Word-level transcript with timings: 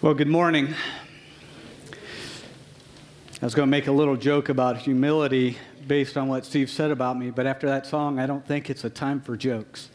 Well, 0.00 0.14
good 0.14 0.28
morning. 0.28 0.76
I 3.42 3.44
was 3.44 3.56
going 3.56 3.66
to 3.66 3.70
make 3.70 3.88
a 3.88 3.92
little 3.92 4.14
joke 4.14 4.48
about 4.48 4.76
humility 4.76 5.58
based 5.88 6.16
on 6.16 6.28
what 6.28 6.44
Steve 6.44 6.70
said 6.70 6.92
about 6.92 7.18
me, 7.18 7.30
but 7.30 7.46
after 7.48 7.66
that 7.66 7.84
song, 7.84 8.20
I 8.20 8.26
don't 8.28 8.46
think 8.46 8.70
it's 8.70 8.84
a 8.84 8.90
time 8.90 9.20
for 9.20 9.36
jokes 9.36 9.88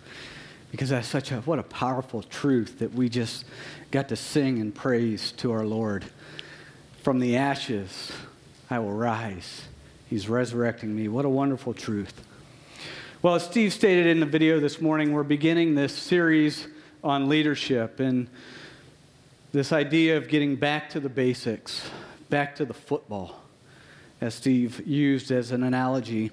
because 0.72 0.90
that's 0.90 1.08
such 1.08 1.32
a 1.32 1.40
what 1.44 1.58
a 1.58 1.64
powerful 1.64 2.22
truth 2.22 2.80
that 2.80 2.94
we 2.94 3.08
just 3.08 3.46
got 3.92 4.10
to 4.10 4.18
sing 4.18 4.60
and 4.60 4.76
praise 4.76 5.32
to 5.38 5.54
our 5.54 5.66
Lord. 5.66 6.04
From 7.02 7.20
the 7.20 7.38
ashes, 7.38 8.12
I 8.70 8.80
will 8.80 8.92
rise. 8.92 9.62
He's 10.10 10.28
resurrecting 10.28 10.94
me. 10.94 11.08
What 11.08 11.24
a 11.24 11.30
wonderful 11.30 11.74
truth. 11.74 12.26
Well, 13.22 13.36
as 13.36 13.46
Steve 13.46 13.72
stated 13.72 14.08
in 14.08 14.20
the 14.20 14.26
video 14.26 14.60
this 14.60 14.82
morning, 14.82 15.14
we're 15.14 15.24
beginning 15.24 15.76
this 15.76 15.96
series 15.96 16.68
on 17.06 17.30
leadership 17.30 18.02
and 18.02 18.28
this 19.54 19.72
idea 19.72 20.18
of 20.18 20.28
getting 20.28 20.56
back 20.56 20.90
to 20.90 21.00
the 21.00 21.10
basics, 21.10 21.88
back 22.32 22.56
to 22.56 22.66
the 22.66 22.74
football, 22.74 23.40
as 24.20 24.34
Steve 24.34 24.86
used 24.86 25.32
as 25.32 25.52
an 25.52 25.62
analogy. 25.62 26.32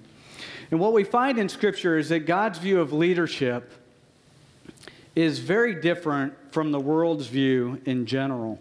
And 0.70 0.80
what 0.80 0.94
we 0.94 1.04
find 1.04 1.38
in 1.38 1.50
Scripture 1.50 1.98
is 1.98 2.08
that 2.08 2.20
God's 2.20 2.58
view 2.58 2.80
of 2.80 2.94
leadership 2.94 3.74
is 5.14 5.38
very 5.38 5.74
different 5.74 6.32
from 6.50 6.72
the 6.72 6.80
world's 6.80 7.26
view 7.26 7.78
in 7.84 8.06
general. 8.06 8.58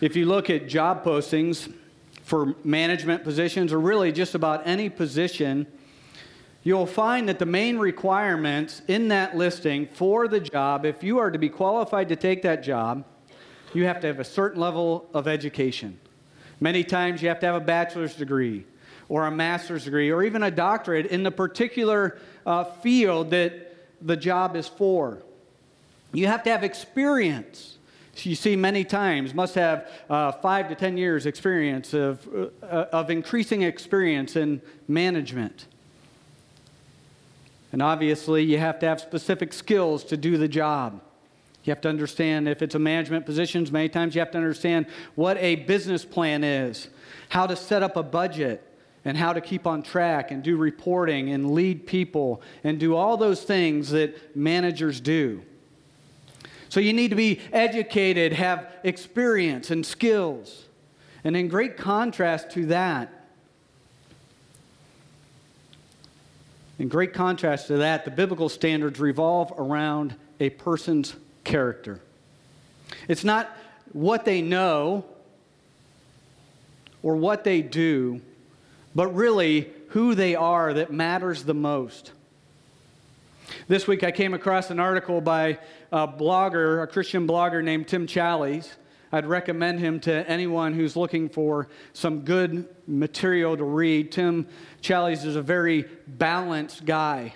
If 0.00 0.16
you 0.16 0.26
look 0.26 0.50
at 0.50 0.66
job 0.66 1.04
postings 1.04 1.72
for 2.24 2.56
management 2.64 3.22
positions, 3.22 3.72
or 3.72 3.78
really 3.78 4.10
just 4.10 4.34
about 4.34 4.66
any 4.66 4.88
position, 4.88 5.64
you'll 6.62 6.86
find 6.86 7.28
that 7.28 7.38
the 7.38 7.46
main 7.46 7.78
requirements 7.78 8.82
in 8.88 9.08
that 9.08 9.36
listing 9.36 9.86
for 9.86 10.28
the 10.28 10.40
job, 10.40 10.84
if 10.84 11.02
you 11.02 11.18
are 11.18 11.30
to 11.30 11.38
be 11.38 11.48
qualified 11.48 12.08
to 12.08 12.16
take 12.16 12.42
that 12.42 12.62
job, 12.62 13.04
you 13.72 13.84
have 13.84 14.00
to 14.00 14.06
have 14.06 14.18
a 14.18 14.24
certain 14.24 14.60
level 14.60 15.08
of 15.14 15.28
education. 15.28 15.98
Many 16.60 16.84
times 16.84 17.22
you 17.22 17.28
have 17.28 17.40
to 17.40 17.46
have 17.46 17.54
a 17.54 17.60
bachelor's 17.64 18.14
degree 18.14 18.66
or 19.08 19.26
a 19.26 19.30
master's 19.30 19.84
degree 19.84 20.10
or 20.10 20.22
even 20.22 20.42
a 20.42 20.50
doctorate 20.50 21.06
in 21.06 21.22
the 21.22 21.30
particular 21.30 22.18
uh, 22.44 22.64
field 22.64 23.30
that 23.30 23.76
the 24.02 24.16
job 24.16 24.56
is 24.56 24.68
for. 24.68 25.22
You 26.12 26.26
have 26.26 26.42
to 26.44 26.50
have 26.50 26.64
experience. 26.64 27.78
You 28.16 28.34
see 28.34 28.56
many 28.56 28.84
times, 28.84 29.32
must 29.32 29.54
have 29.54 29.88
uh, 30.10 30.32
five 30.32 30.68
to 30.68 30.74
10 30.74 30.98
years 30.98 31.24
experience 31.24 31.94
of, 31.94 32.52
uh, 32.62 32.66
of 32.92 33.08
increasing 33.08 33.62
experience 33.62 34.36
in 34.36 34.60
management. 34.88 35.66
And 37.72 37.82
obviously, 37.82 38.42
you 38.42 38.58
have 38.58 38.78
to 38.80 38.86
have 38.86 39.00
specific 39.00 39.52
skills 39.52 40.04
to 40.04 40.16
do 40.16 40.36
the 40.36 40.48
job. 40.48 41.00
You 41.64 41.70
have 41.70 41.80
to 41.82 41.88
understand 41.88 42.48
if 42.48 42.62
it's 42.62 42.74
a 42.74 42.78
management 42.78 43.26
position, 43.26 43.66
many 43.70 43.88
times 43.88 44.14
you 44.14 44.20
have 44.20 44.30
to 44.32 44.38
understand 44.38 44.86
what 45.14 45.36
a 45.38 45.56
business 45.56 46.04
plan 46.04 46.42
is, 46.42 46.88
how 47.28 47.46
to 47.46 47.54
set 47.54 47.82
up 47.82 47.96
a 47.96 48.02
budget, 48.02 48.66
and 49.04 49.16
how 49.16 49.32
to 49.32 49.40
keep 49.40 49.66
on 49.66 49.82
track 49.82 50.30
and 50.30 50.42
do 50.42 50.56
reporting 50.56 51.30
and 51.30 51.52
lead 51.52 51.86
people 51.86 52.42
and 52.64 52.78
do 52.78 52.94
all 52.94 53.16
those 53.16 53.42
things 53.42 53.90
that 53.90 54.36
managers 54.36 55.00
do. 55.00 55.42
So 56.68 56.80
you 56.80 56.92
need 56.92 57.08
to 57.08 57.16
be 57.16 57.40
educated, 57.52 58.32
have 58.32 58.72
experience 58.84 59.70
and 59.70 59.84
skills. 59.84 60.66
And 61.24 61.36
in 61.36 61.48
great 61.48 61.76
contrast 61.76 62.50
to 62.52 62.66
that, 62.66 63.19
In 66.80 66.88
great 66.88 67.12
contrast 67.12 67.66
to 67.66 67.76
that, 67.76 68.06
the 68.06 68.10
biblical 68.10 68.48
standards 68.48 68.98
revolve 68.98 69.52
around 69.58 70.14
a 70.40 70.48
person's 70.48 71.14
character. 71.44 72.00
It's 73.06 73.22
not 73.22 73.54
what 73.92 74.24
they 74.24 74.40
know 74.40 75.04
or 77.02 77.16
what 77.16 77.44
they 77.44 77.60
do, 77.60 78.22
but 78.94 79.14
really 79.14 79.68
who 79.88 80.14
they 80.14 80.34
are 80.34 80.72
that 80.72 80.90
matters 80.90 81.44
the 81.44 81.52
most. 81.52 82.12
This 83.68 83.86
week 83.86 84.02
I 84.02 84.10
came 84.10 84.32
across 84.32 84.70
an 84.70 84.80
article 84.80 85.20
by 85.20 85.58
a 85.92 86.08
blogger, 86.08 86.82
a 86.82 86.86
Christian 86.86 87.28
blogger 87.28 87.62
named 87.62 87.88
Tim 87.88 88.06
Challies. 88.06 88.70
I'd 89.12 89.26
recommend 89.26 89.80
him 89.80 89.98
to 90.00 90.28
anyone 90.30 90.72
who's 90.72 90.94
looking 90.94 91.28
for 91.28 91.68
some 91.92 92.20
good 92.20 92.68
material 92.86 93.56
to 93.56 93.64
read. 93.64 94.12
Tim 94.12 94.46
Challies 94.82 95.24
is 95.24 95.34
a 95.34 95.42
very 95.42 95.84
balanced 96.06 96.84
guy. 96.84 97.34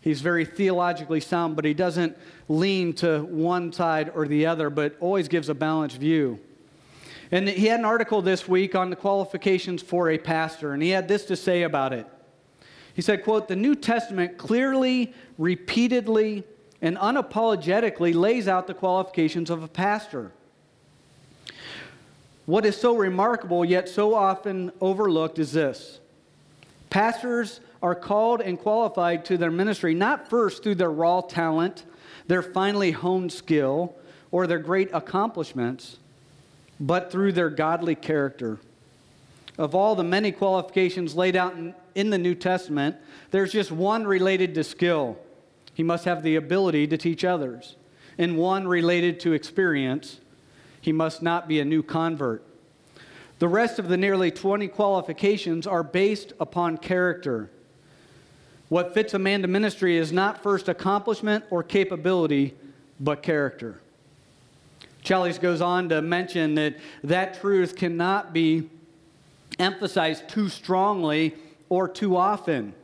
He's 0.00 0.20
very 0.20 0.44
theologically 0.44 1.20
sound, 1.20 1.54
but 1.54 1.64
he 1.64 1.74
doesn't 1.74 2.16
lean 2.48 2.94
to 2.94 3.22
one 3.24 3.72
side 3.72 4.10
or 4.14 4.26
the 4.26 4.46
other, 4.46 4.70
but 4.70 4.96
always 5.00 5.28
gives 5.28 5.48
a 5.48 5.54
balanced 5.54 5.98
view. 5.98 6.40
And 7.30 7.48
he 7.48 7.66
had 7.66 7.78
an 7.78 7.86
article 7.86 8.20
this 8.20 8.48
week 8.48 8.74
on 8.74 8.90
the 8.90 8.96
qualifications 8.96 9.80
for 9.82 10.10
a 10.10 10.18
pastor, 10.18 10.72
and 10.72 10.82
he 10.82 10.90
had 10.90 11.08
this 11.08 11.24
to 11.26 11.36
say 11.36 11.62
about 11.62 11.92
it. 11.92 12.06
He 12.94 13.00
said, 13.00 13.22
quote, 13.22 13.48
"The 13.48 13.56
New 13.56 13.74
Testament 13.74 14.38
clearly, 14.38 15.14
repeatedly, 15.38 16.44
and 16.82 16.96
unapologetically 16.96 18.14
lays 18.14 18.48
out 18.48 18.66
the 18.66 18.74
qualifications 18.74 19.50
of 19.50 19.62
a 19.62 19.68
pastor. 19.68 20.32
What 22.46 22.66
is 22.66 22.76
so 22.76 22.96
remarkable 22.96 23.64
yet 23.64 23.88
so 23.88 24.14
often 24.14 24.72
overlooked 24.80 25.38
is 25.38 25.52
this 25.52 26.00
pastors 26.90 27.60
are 27.82 27.94
called 27.94 28.40
and 28.40 28.58
qualified 28.58 29.24
to 29.24 29.36
their 29.38 29.50
ministry 29.50 29.94
not 29.94 30.28
first 30.28 30.62
through 30.62 30.74
their 30.76 30.90
raw 30.90 31.20
talent, 31.20 31.84
their 32.26 32.42
finely 32.42 32.90
honed 32.90 33.32
skill, 33.32 33.94
or 34.30 34.46
their 34.46 34.58
great 34.58 34.90
accomplishments, 34.92 35.98
but 36.80 37.10
through 37.10 37.32
their 37.32 37.50
godly 37.50 37.94
character. 37.94 38.58
Of 39.58 39.74
all 39.74 39.94
the 39.94 40.04
many 40.04 40.32
qualifications 40.32 41.14
laid 41.14 41.36
out 41.36 41.54
in, 41.54 41.74
in 41.94 42.10
the 42.10 42.18
New 42.18 42.34
Testament, 42.34 42.96
there's 43.30 43.52
just 43.52 43.70
one 43.70 44.06
related 44.06 44.54
to 44.54 44.64
skill. 44.64 45.18
He 45.74 45.82
must 45.82 46.04
have 46.04 46.22
the 46.22 46.36
ability 46.36 46.86
to 46.88 46.96
teach 46.96 47.24
others, 47.24 47.76
and 48.18 48.36
one 48.36 48.66
related 48.66 49.20
to 49.20 49.32
experience 49.32 50.20
he 50.82 50.92
must 50.92 51.22
not 51.22 51.48
be 51.48 51.60
a 51.60 51.64
new 51.64 51.82
convert. 51.82 52.44
The 53.38 53.48
rest 53.48 53.78
of 53.78 53.88
the 53.88 53.96
nearly 53.96 54.30
20 54.30 54.68
qualifications 54.68 55.66
are 55.66 55.82
based 55.82 56.34
upon 56.38 56.76
character. 56.76 57.48
What 58.68 58.92
fits 58.92 59.14
a 59.14 59.18
man 59.18 59.42
to 59.42 59.48
ministry 59.48 59.96
is 59.96 60.12
not 60.12 60.42
first 60.42 60.68
accomplishment 60.68 61.44
or 61.50 61.62
capability, 61.62 62.54
but 63.00 63.22
character. 63.22 63.80
Challies 65.04 65.40
goes 65.40 65.60
on 65.60 65.88
to 65.88 66.02
mention 66.02 66.54
that 66.56 66.76
that 67.02 67.40
truth 67.40 67.76
cannot 67.76 68.32
be 68.32 68.68
emphasized 69.58 70.28
too 70.28 70.48
strongly 70.48 71.34
or 71.68 71.88
too 71.88 72.16
often. 72.16 72.74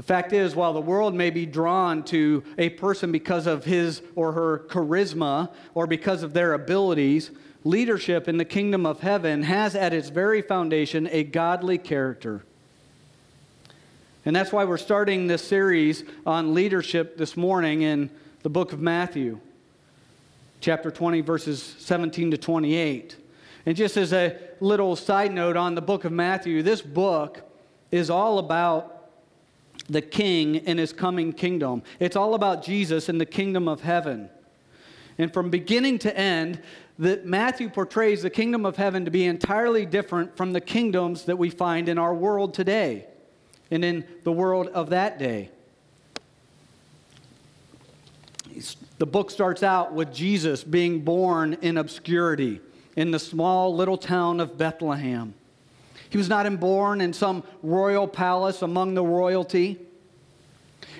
The 0.00 0.06
fact 0.06 0.32
is, 0.32 0.56
while 0.56 0.72
the 0.72 0.80
world 0.80 1.14
may 1.14 1.28
be 1.28 1.44
drawn 1.44 2.04
to 2.04 2.42
a 2.56 2.70
person 2.70 3.12
because 3.12 3.46
of 3.46 3.66
his 3.66 4.00
or 4.16 4.32
her 4.32 4.60
charisma 4.70 5.50
or 5.74 5.86
because 5.86 6.22
of 6.22 6.32
their 6.32 6.54
abilities, 6.54 7.30
leadership 7.64 8.26
in 8.26 8.38
the 8.38 8.46
kingdom 8.46 8.86
of 8.86 9.00
heaven 9.00 9.42
has 9.42 9.74
at 9.74 9.92
its 9.92 10.08
very 10.08 10.40
foundation 10.40 11.06
a 11.12 11.22
godly 11.22 11.76
character. 11.76 12.42
And 14.24 14.34
that's 14.34 14.52
why 14.52 14.64
we're 14.64 14.78
starting 14.78 15.26
this 15.26 15.46
series 15.46 16.02
on 16.24 16.54
leadership 16.54 17.18
this 17.18 17.36
morning 17.36 17.82
in 17.82 18.08
the 18.42 18.48
book 18.48 18.72
of 18.72 18.80
Matthew, 18.80 19.38
chapter 20.62 20.90
20, 20.90 21.20
verses 21.20 21.62
17 21.62 22.30
to 22.30 22.38
28. 22.38 23.16
And 23.66 23.76
just 23.76 23.98
as 23.98 24.14
a 24.14 24.38
little 24.60 24.96
side 24.96 25.34
note 25.34 25.58
on 25.58 25.74
the 25.74 25.82
book 25.82 26.06
of 26.06 26.12
Matthew, 26.12 26.62
this 26.62 26.80
book 26.80 27.42
is 27.90 28.08
all 28.08 28.38
about 28.38 28.96
the 29.90 30.00
king 30.00 30.54
in 30.54 30.78
his 30.78 30.92
coming 30.92 31.32
kingdom. 31.32 31.82
It's 31.98 32.16
all 32.16 32.34
about 32.34 32.62
Jesus 32.62 33.08
and 33.08 33.20
the 33.20 33.26
kingdom 33.26 33.68
of 33.68 33.80
heaven. 33.82 34.30
And 35.18 35.32
from 35.32 35.50
beginning 35.50 35.98
to 36.00 36.16
end, 36.16 36.62
that 36.98 37.26
Matthew 37.26 37.68
portrays 37.68 38.22
the 38.22 38.30
kingdom 38.30 38.64
of 38.64 38.76
heaven 38.76 39.04
to 39.04 39.10
be 39.10 39.24
entirely 39.24 39.86
different 39.86 40.36
from 40.36 40.52
the 40.52 40.60
kingdoms 40.60 41.24
that 41.24 41.36
we 41.36 41.50
find 41.50 41.88
in 41.88 41.98
our 41.98 42.14
world 42.14 42.54
today 42.54 43.06
and 43.70 43.84
in 43.84 44.04
the 44.24 44.32
world 44.32 44.68
of 44.68 44.90
that 44.90 45.18
day. 45.18 45.50
The 48.98 49.06
book 49.06 49.30
starts 49.30 49.62
out 49.62 49.94
with 49.94 50.12
Jesus 50.12 50.62
being 50.62 51.00
born 51.00 51.54
in 51.62 51.78
obscurity 51.78 52.60
in 52.96 53.10
the 53.10 53.18
small 53.18 53.74
little 53.74 53.96
town 53.96 54.40
of 54.40 54.58
Bethlehem. 54.58 55.34
He 56.10 56.18
was 56.18 56.28
not 56.28 56.60
born 56.60 57.00
in 57.00 57.12
some 57.12 57.44
royal 57.62 58.06
palace 58.06 58.62
among 58.62 58.94
the 58.94 59.04
royalty. 59.04 59.78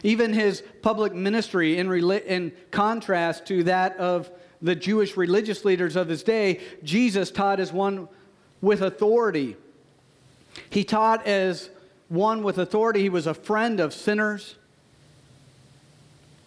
Even 0.03 0.33
his 0.33 0.63
public 0.83 1.13
ministry, 1.13 1.79
in, 1.79 1.93
in 1.93 2.53
contrast 2.71 3.47
to 3.47 3.65
that 3.65 3.97
of 3.99 4.31
the 4.63 4.75
Jewish 4.75 5.17
religious 5.17 5.65
leaders 5.65 5.97
of 5.97 6.09
his 6.09 6.23
day, 6.23 6.61
Jesus 6.83 7.31
taught 7.31 7.61
as 7.61 7.73
one 7.73 8.09
with 8.61 8.83
authority. 8.83 9.57
He 10.71 10.85
taught 10.85 11.27
as 11.27 11.71
one 12.09 12.43
with 12.43 12.59
authority. 12.59 13.01
He 13.01 13.09
was 13.09 13.27
a 13.27 13.35
friend 13.35 13.81
of 13.81 13.93
sinners. 13.93 14.57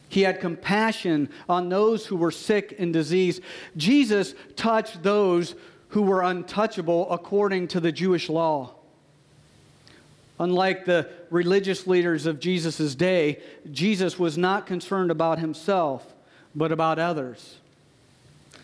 He 0.09 0.21
had 0.21 0.39
compassion 0.39 1.29
on 1.49 1.69
those 1.69 2.05
who 2.05 2.15
were 2.15 2.31
sick 2.31 2.75
and 2.77 2.93
diseased. 2.93 3.41
Jesus 3.75 4.35
touched 4.55 5.01
those 5.01 5.55
who 5.93 6.01
were 6.01 6.23
untouchable 6.23 7.07
according 7.11 7.67
to 7.67 7.79
the 7.79 7.91
Jewish 7.91 8.27
law. 8.27 8.73
Unlike 10.39 10.85
the 10.85 11.07
religious 11.29 11.85
leaders 11.85 12.25
of 12.25 12.39
Jesus' 12.39 12.95
day, 12.95 13.39
Jesus 13.71 14.17
was 14.17 14.35
not 14.35 14.65
concerned 14.65 15.11
about 15.11 15.37
himself, 15.37 16.15
but 16.55 16.71
about 16.71 16.97
others. 16.97 17.57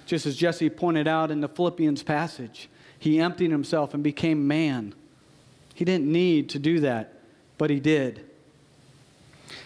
Just 0.07 0.25
as 0.25 0.35
Jesse 0.35 0.71
pointed 0.71 1.07
out 1.07 1.29
in 1.29 1.39
the 1.39 1.47
Philippians 1.47 2.01
passage, 2.01 2.67
he 2.97 3.19
emptied 3.19 3.51
himself 3.51 3.93
and 3.93 4.01
became 4.01 4.47
man. 4.47 4.95
He 5.75 5.85
didn't 5.85 6.11
need 6.11 6.49
to 6.49 6.57
do 6.57 6.79
that, 6.79 7.13
but 7.59 7.69
he 7.69 7.79
did. 7.79 8.25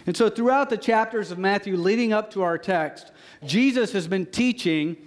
And 0.06 0.18
so, 0.18 0.30
throughout 0.30 0.70
the 0.70 0.76
chapters 0.76 1.32
of 1.32 1.38
Matthew 1.38 1.78
leading 1.78 2.12
up 2.12 2.30
to 2.32 2.42
our 2.42 2.58
text, 2.58 3.14
Jesus 3.46 3.94
has 3.94 4.06
been 4.06 4.26
teaching 4.26 4.98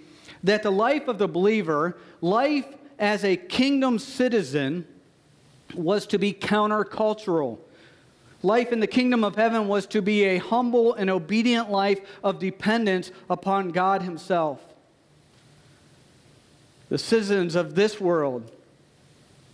that 0.43 0.63
the 0.63 0.71
life 0.71 1.07
of 1.07 1.17
the 1.17 1.27
believer, 1.27 1.97
life 2.21 2.65
as 2.99 3.23
a 3.23 3.35
kingdom 3.35 3.99
citizen, 3.99 4.85
was 5.73 6.07
to 6.07 6.17
be 6.17 6.33
countercultural. 6.33 7.59
Life 8.43 8.71
in 8.71 8.79
the 8.79 8.87
kingdom 8.87 9.23
of 9.23 9.35
heaven 9.35 9.67
was 9.67 9.85
to 9.87 10.01
be 10.01 10.23
a 10.23 10.37
humble 10.37 10.93
and 10.93 11.09
obedient 11.09 11.71
life 11.71 11.99
of 12.23 12.39
dependence 12.39 13.11
upon 13.29 13.69
God 13.69 14.03
Himself. 14.03 14.61
The 16.89 16.97
citizens 16.97 17.55
of 17.55 17.75
this 17.75 17.99
world 17.99 18.51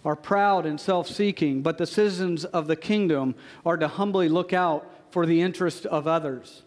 are 0.05 0.15
proud 0.15 0.65
and 0.65 0.79
self 0.79 1.07
seeking, 1.07 1.61
but 1.61 1.77
the 1.77 1.87
citizens 1.87 2.45
of 2.45 2.67
the 2.67 2.75
kingdom 2.75 3.35
are 3.65 3.77
to 3.77 3.87
humbly 3.87 4.29
look 4.29 4.53
out 4.53 4.89
for 5.11 5.25
the 5.25 5.41
interest 5.41 5.85
of 5.85 6.07
others. 6.07 6.61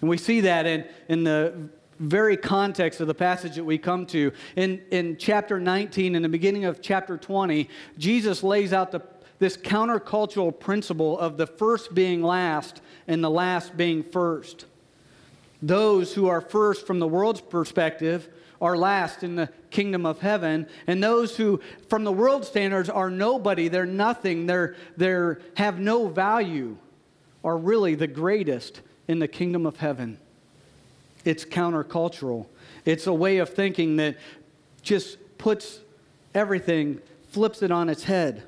And 0.00 0.08
we 0.08 0.16
see 0.16 0.42
that 0.42 0.66
in, 0.66 0.84
in 1.08 1.24
the 1.24 1.68
very 1.98 2.36
context 2.36 3.00
of 3.00 3.06
the 3.06 3.14
passage 3.14 3.56
that 3.56 3.64
we 3.64 3.78
come 3.78 4.06
to. 4.06 4.32
In, 4.56 4.82
in 4.90 5.16
chapter 5.16 5.58
19, 5.58 6.14
in 6.14 6.22
the 6.22 6.28
beginning 6.28 6.64
of 6.64 6.80
chapter 6.80 7.16
20, 7.16 7.68
Jesus 7.98 8.42
lays 8.42 8.72
out 8.72 8.92
the, 8.92 9.00
this 9.38 9.56
countercultural 9.56 10.58
principle 10.58 11.18
of 11.18 11.36
the 11.36 11.46
first 11.46 11.94
being 11.94 12.22
last 12.22 12.80
and 13.06 13.22
the 13.22 13.30
last 13.30 13.76
being 13.76 14.02
first. 14.02 14.66
Those 15.60 16.14
who 16.14 16.28
are 16.28 16.40
first 16.40 16.86
from 16.86 17.00
the 17.00 17.08
world's 17.08 17.40
perspective 17.40 18.28
are 18.60 18.76
last 18.76 19.22
in 19.22 19.36
the 19.36 19.48
kingdom 19.70 20.04
of 20.04 20.20
heaven, 20.20 20.66
and 20.86 21.02
those 21.02 21.36
who, 21.36 21.60
from 21.88 22.04
the 22.04 22.12
world 22.12 22.44
standards, 22.44 22.88
are 22.88 23.10
nobody, 23.10 23.68
they're 23.68 23.86
nothing, 23.86 24.46
they're, 24.46 24.74
they're 24.96 25.40
have 25.56 25.78
no 25.78 26.08
value, 26.08 26.76
are 27.44 27.56
really 27.56 27.94
the 27.94 28.06
greatest 28.06 28.80
in 29.06 29.20
the 29.20 29.28
kingdom 29.28 29.64
of 29.64 29.76
heaven. 29.76 30.18
It's 31.24 31.44
countercultural. 31.44 32.46
It's 32.84 33.06
a 33.06 33.12
way 33.12 33.38
of 33.38 33.50
thinking 33.50 33.96
that 33.96 34.16
just 34.82 35.18
puts 35.38 35.80
everything, 36.34 37.00
flips 37.30 37.62
it 37.62 37.70
on 37.70 37.88
its 37.88 38.04
head. 38.04 38.42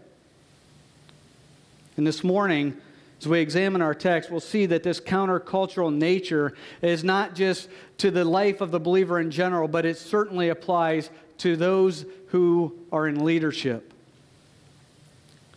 And 1.96 2.06
this 2.06 2.25
morning, 2.25 2.76
as 3.20 3.28
we 3.28 3.40
examine 3.40 3.82
our 3.82 3.94
text, 3.94 4.31
we'll 4.31 4.40
see 4.40 4.64
that 4.67 4.82
this 4.82 5.00
countercultural 5.00 5.94
nature 5.94 6.55
is 6.81 7.05
not 7.05 7.34
just 7.34 7.69
to 7.99 8.11
the 8.11 8.25
life 8.25 8.62
of 8.62 8.70
the 8.70 8.81
believer 8.81 9.20
in 9.20 9.31
general, 9.31 9.69
but 9.69 9.84
it 9.84 9.99
certainly 9.99 10.49
applies 10.49 11.11
to 11.38 11.56
those 11.56 12.06
who 12.28 12.75
are 12.90 13.06
in 13.06 13.25
leadership. 13.25 13.93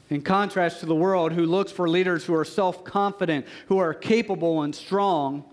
In 0.10 0.22
contrast 0.22 0.82
to 0.82 0.86
the 0.86 0.96
world, 0.96 1.32
who 1.32 1.46
looks 1.46 1.72
for 1.72 1.90
leaders 1.90 2.26
who 2.26 2.36
are 2.36 2.46
self 2.46 2.84
confident, 2.84 3.46
who 3.68 3.78
are 3.78 3.94
capable 3.94 4.64
and 4.64 4.76
strong, 4.76 5.46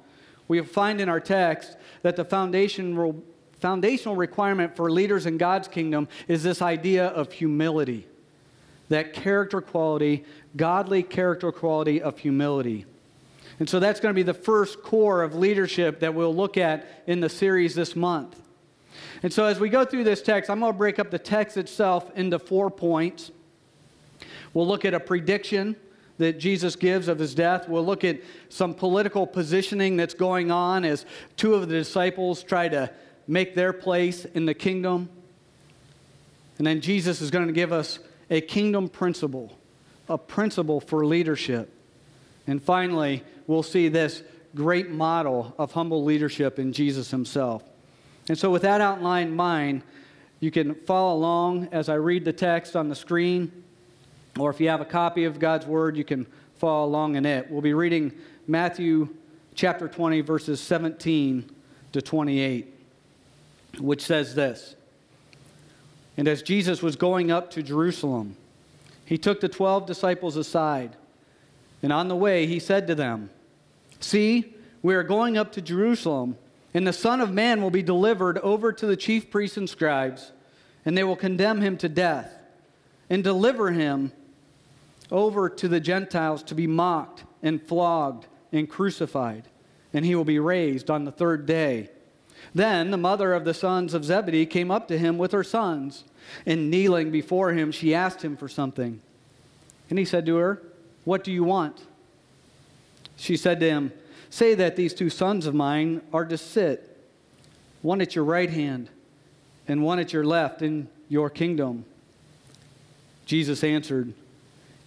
we 0.51 0.61
find 0.63 1.01
in 1.01 1.09
our 1.09 1.21
text 1.21 1.77
that 2.03 2.17
the 2.17 2.25
foundational, 2.25 4.17
requirement 4.17 4.75
for 4.75 4.91
leaders 4.91 5.25
in 5.25 5.39
God's 5.39 5.69
kingdom 5.69 6.09
is 6.27 6.43
this 6.43 6.61
idea 6.61 7.07
of 7.07 7.31
humility. 7.31 8.09
That 8.89 9.13
character 9.13 9.61
quality, 9.61 10.25
godly 10.57 11.05
character 11.05 11.53
quality 11.53 12.03
of 12.03 12.19
humility. 12.19 12.85
And 13.61 13.69
so 13.69 13.79
that's 13.79 14.01
going 14.01 14.13
to 14.13 14.17
be 14.17 14.25
the 14.25 14.35
first 14.35 14.83
core 14.83 15.23
of 15.23 15.37
leadership 15.37 16.01
that 16.01 16.15
we'll 16.15 16.35
look 16.35 16.57
at 16.57 17.05
in 17.07 17.21
the 17.21 17.29
series 17.29 17.77
this 17.77 17.95
month. 17.95 18.37
And 19.23 19.33
so 19.33 19.45
as 19.45 19.61
we 19.61 19.69
go 19.69 19.85
through 19.85 20.03
this 20.03 20.21
text, 20.21 20.51
I'm 20.51 20.59
going 20.59 20.73
to 20.73 20.77
break 20.77 20.99
up 20.99 21.13
the 21.13 21.19
text 21.21 21.59
itself 21.59 22.11
into 22.17 22.41
four 22.41 22.73
points. 22.73 23.31
We'll 24.53 24.67
look 24.67 24.85
at 24.85 24.95
a 24.95 25.01
prediction 25.01 25.77
that 26.21 26.39
Jesus 26.39 26.77
gives 26.77 27.09
of 27.09 27.19
his 27.19 27.35
death. 27.35 27.67
We'll 27.67 27.85
look 27.85 28.05
at 28.05 28.21
some 28.51 28.75
political 28.75 29.27
positioning 29.27 29.97
that's 29.97 30.13
going 30.13 30.51
on 30.51 30.85
as 30.85 31.07
two 31.39 31.55
of 31.55 31.63
the 31.63 31.75
disciples 31.75 32.43
try 32.43 32.69
to 32.69 32.91
make 33.27 33.55
their 33.55 33.73
place 33.73 34.27
in 34.27 34.45
the 34.45 34.53
kingdom. 34.53 35.09
And 36.59 36.67
then 36.67 36.83
Jesus 36.83 37.23
is 37.23 37.31
going 37.31 37.47
to 37.47 37.55
give 37.55 37.73
us 37.73 38.01
a 38.29 38.43
kingdom 38.43 38.91
principle, 38.91 39.57
a 40.11 40.19
principle 40.19 40.79
for 40.79 41.07
leadership. 41.07 41.73
And 42.47 42.63
finally, 42.63 43.25
we'll 43.47 43.63
see 43.63 43.89
this 43.89 44.23
great 44.55 44.91
model 44.91 45.55
of 45.59 45.73
humble 45.73 46.05
leadership 46.05 46.59
in 46.59 46.75
Jesus 46.75 47.11
himself. 47.11 47.65
And 48.29 48.39
so, 48.39 48.51
with 48.51 48.63
that 48.63 48.83
outline 48.83 49.29
in 49.29 49.37
mind, 49.37 49.83
you 50.39 50.51
can 50.51 50.75
follow 50.75 51.17
along 51.17 51.69
as 51.73 51.89
I 51.89 51.95
read 51.95 52.27
the 52.27 52.33
text 52.33 52.77
on 52.77 52.91
the 52.91 52.95
screen. 52.95 53.65
Or 54.41 54.51
if 54.51 54.59
you 54.59 54.71
have 54.71 54.81
a 54.81 54.87
copy 54.87 55.25
of 55.25 55.39
God's 55.39 55.67
Word, 55.67 55.99
you 55.99 56.05
can 56.05 56.27
follow 56.57 56.87
along 56.87 57.17
in 57.17 57.27
it. 57.27 57.51
We'll 57.51 57.61
be 57.61 57.75
reading 57.75 58.13
Matthew 58.47 59.11
chapter 59.55 59.87
20, 59.87 60.23
verses 60.23 60.61
17 60.63 61.51
to 61.93 62.01
28, 62.01 62.75
which 63.81 64.03
says 64.03 64.35
this 64.35 64.77
And 66.17 66.27
as 66.27 66.43
Jesus 66.43 66.83
was 66.83 66.97
going 66.97 67.31
up 67.31 67.51
to 67.51 67.63
Jerusalem, 67.63 68.37
he 69.05 69.19
took 69.19 69.41
the 69.41 69.49
12 69.49 69.85
disciples 69.85 70.37
aside, 70.37 70.97
and 71.83 71.93
on 71.93 72.09
the 72.09 72.17
way 72.17 72.47
he 72.47 72.59
said 72.59 72.87
to 72.87 72.95
them, 72.95 73.29
See, 74.01 74.55
we 74.81 74.95
are 74.95 75.03
going 75.03 75.37
up 75.37 75.53
to 75.53 75.61
Jerusalem, 75.61 76.39
and 76.73 76.87
the 76.87 76.95
Son 76.95 77.21
of 77.21 77.31
Man 77.31 77.61
will 77.61 77.71
be 77.71 77.83
delivered 77.83 78.39
over 78.39 78.73
to 78.73 78.87
the 78.87 78.97
chief 78.97 79.31
priests 79.31 79.59
and 79.59 79.69
scribes, 79.69 80.33
and 80.87 80.97
they 80.97 81.05
will 81.05 81.17
condemn 81.17 81.61
him 81.61 81.77
to 81.77 81.91
death 81.91 82.33
and 83.11 83.23
deliver 83.23 83.73
him 83.73 84.13
over 85.11 85.49
to 85.49 85.69
the 85.69 85.81
Gentiles 85.81 86.43
to 86.45 86.55
be 86.55 86.67
mocked 86.67 87.25
and 87.43 87.63
flogged 87.63 88.27
and 88.53 88.69
crucified, 88.69 89.45
and 89.93 90.05
he 90.05 90.15
will 90.15 90.25
be 90.25 90.39
raised 90.39 90.91
on 90.91 91.05
the 91.05 91.13
third 91.13 91.47
day. 91.47 91.91
Then 92.55 92.91
the 92.91 92.97
mother 92.97 93.33
of 93.35 93.45
the 93.45 93.55
sons 93.55 93.95
of 93.95 94.05
Zebedee 94.05 94.47
came 94.47 94.71
up 94.71 94.89
to 94.89 94.99
him 94.99 95.19
with 95.19 95.33
her 95.33 95.45
sons, 95.45 96.05
and 96.47 96.71
kneeling 96.71 97.11
before 97.11 97.53
him, 97.53 97.73
she 97.73 97.95
asked 97.95 98.23
him 98.23 98.37
for 98.37 98.49
something. 98.49 99.01
And 99.89 99.99
he 99.99 100.05
said 100.05 100.27
to 100.27 100.37
her, 100.37 100.63
What 101.05 101.25
do 101.25 101.33
you 101.33 101.45
want? 101.45 101.83
She 103.17 103.37
said 103.37 103.61
to 103.61 103.69
him, 103.69 103.93
Say 104.31 104.55
that 104.55 104.77
these 104.77 104.95
two 104.95 105.11
sons 105.11 105.47
of 105.47 105.55
mine 105.55 106.03
are 106.13 106.25
to 106.25 106.39
sit, 106.39 106.97
one 107.83 108.01
at 108.01 108.15
your 108.15 108.25
right 108.25 108.51
hand 108.51 108.89
and 109.67 109.83
one 109.83 109.99
at 109.99 110.13
your 110.13 110.25
left 110.25 110.63
in 110.63 110.89
your 111.09 111.31
kingdom. 111.31 111.85
Jesus 113.27 113.63
answered, 113.63 114.13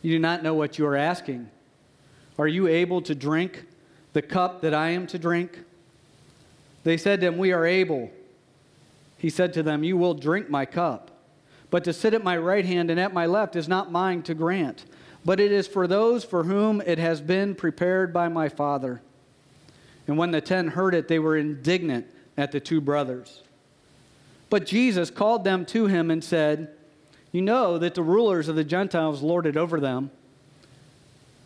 you 0.04 0.12
do 0.12 0.20
not 0.20 0.44
know 0.44 0.54
what 0.54 0.78
you 0.78 0.86
are 0.86 0.98
asking. 0.98 1.50
Are 2.38 2.48
you 2.48 2.68
able 2.68 3.02
to 3.04 3.16
drink 3.16 3.66
the 4.12 4.22
cup 4.22 4.62
that 4.62 4.74
I 4.74 4.90
am 4.90 5.08
to 5.08 5.18
drink? 5.18 5.64
They 6.84 6.98
said 6.98 7.22
to 7.22 7.28
him, 7.28 7.38
We 7.38 7.54
are 7.54 7.66
able. 7.66 8.12
He 9.18 9.30
said 9.30 9.54
to 9.54 9.64
them, 9.64 9.84
You 9.84 9.96
will 9.96 10.14
drink 10.14 10.50
my 10.50 10.66
cup. 10.66 11.10
But 11.70 11.86
to 11.86 11.94
sit 11.94 12.14
at 12.14 12.24
my 12.24 12.38
right 12.38 12.66
hand 12.66 12.92
and 12.92 13.00
at 13.00 13.14
my 13.14 13.26
left 13.26 13.56
is 13.56 13.68
not 13.68 13.92
mine 13.92 14.22
to 14.24 14.34
grant, 14.34 14.86
but 15.24 15.40
it 15.40 15.52
is 15.52 15.68
for 15.68 15.88
those 15.88 16.26
for 16.26 16.44
whom 16.44 16.82
it 16.82 17.00
has 17.00 17.22
been 17.22 17.56
prepared 17.56 18.14
by 18.14 18.28
my 18.28 18.50
Father. 18.50 19.02
And 20.06 20.18
when 20.18 20.32
the 20.32 20.42
ten 20.42 20.68
heard 20.68 20.94
it, 20.94 21.08
they 21.08 21.18
were 21.18 21.38
indignant 21.38 22.08
at 22.38 22.52
the 22.52 22.60
two 22.60 22.82
brothers. 22.82 23.42
But 24.50 24.66
Jesus 24.66 25.10
called 25.10 25.46
them 25.46 25.66
to 25.68 25.88
him 25.88 26.12
and 26.12 26.22
said, 26.22 26.76
you 27.34 27.42
know 27.42 27.78
that 27.80 27.96
the 27.96 28.04
rulers 28.04 28.48
of 28.48 28.56
the 28.56 28.64
Gentiles 28.64 29.22
lord 29.22 29.46
it 29.46 29.58
over 29.58 29.82
them, 29.82 30.12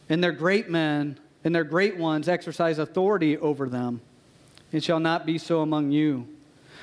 and 0.10 0.24
their 0.24 0.32
great 0.32 0.70
men 0.70 1.18
and 1.44 1.56
their 1.56 1.64
great 1.64 1.98
ones 1.98 2.28
exercise 2.28 2.78
authority 2.78 3.38
over 3.38 3.68
them. 3.70 4.02
It 4.72 4.84
shall 4.84 5.00
not 5.00 5.26
be 5.26 5.38
so 5.38 5.62
among 5.62 5.92
you. 5.92 6.28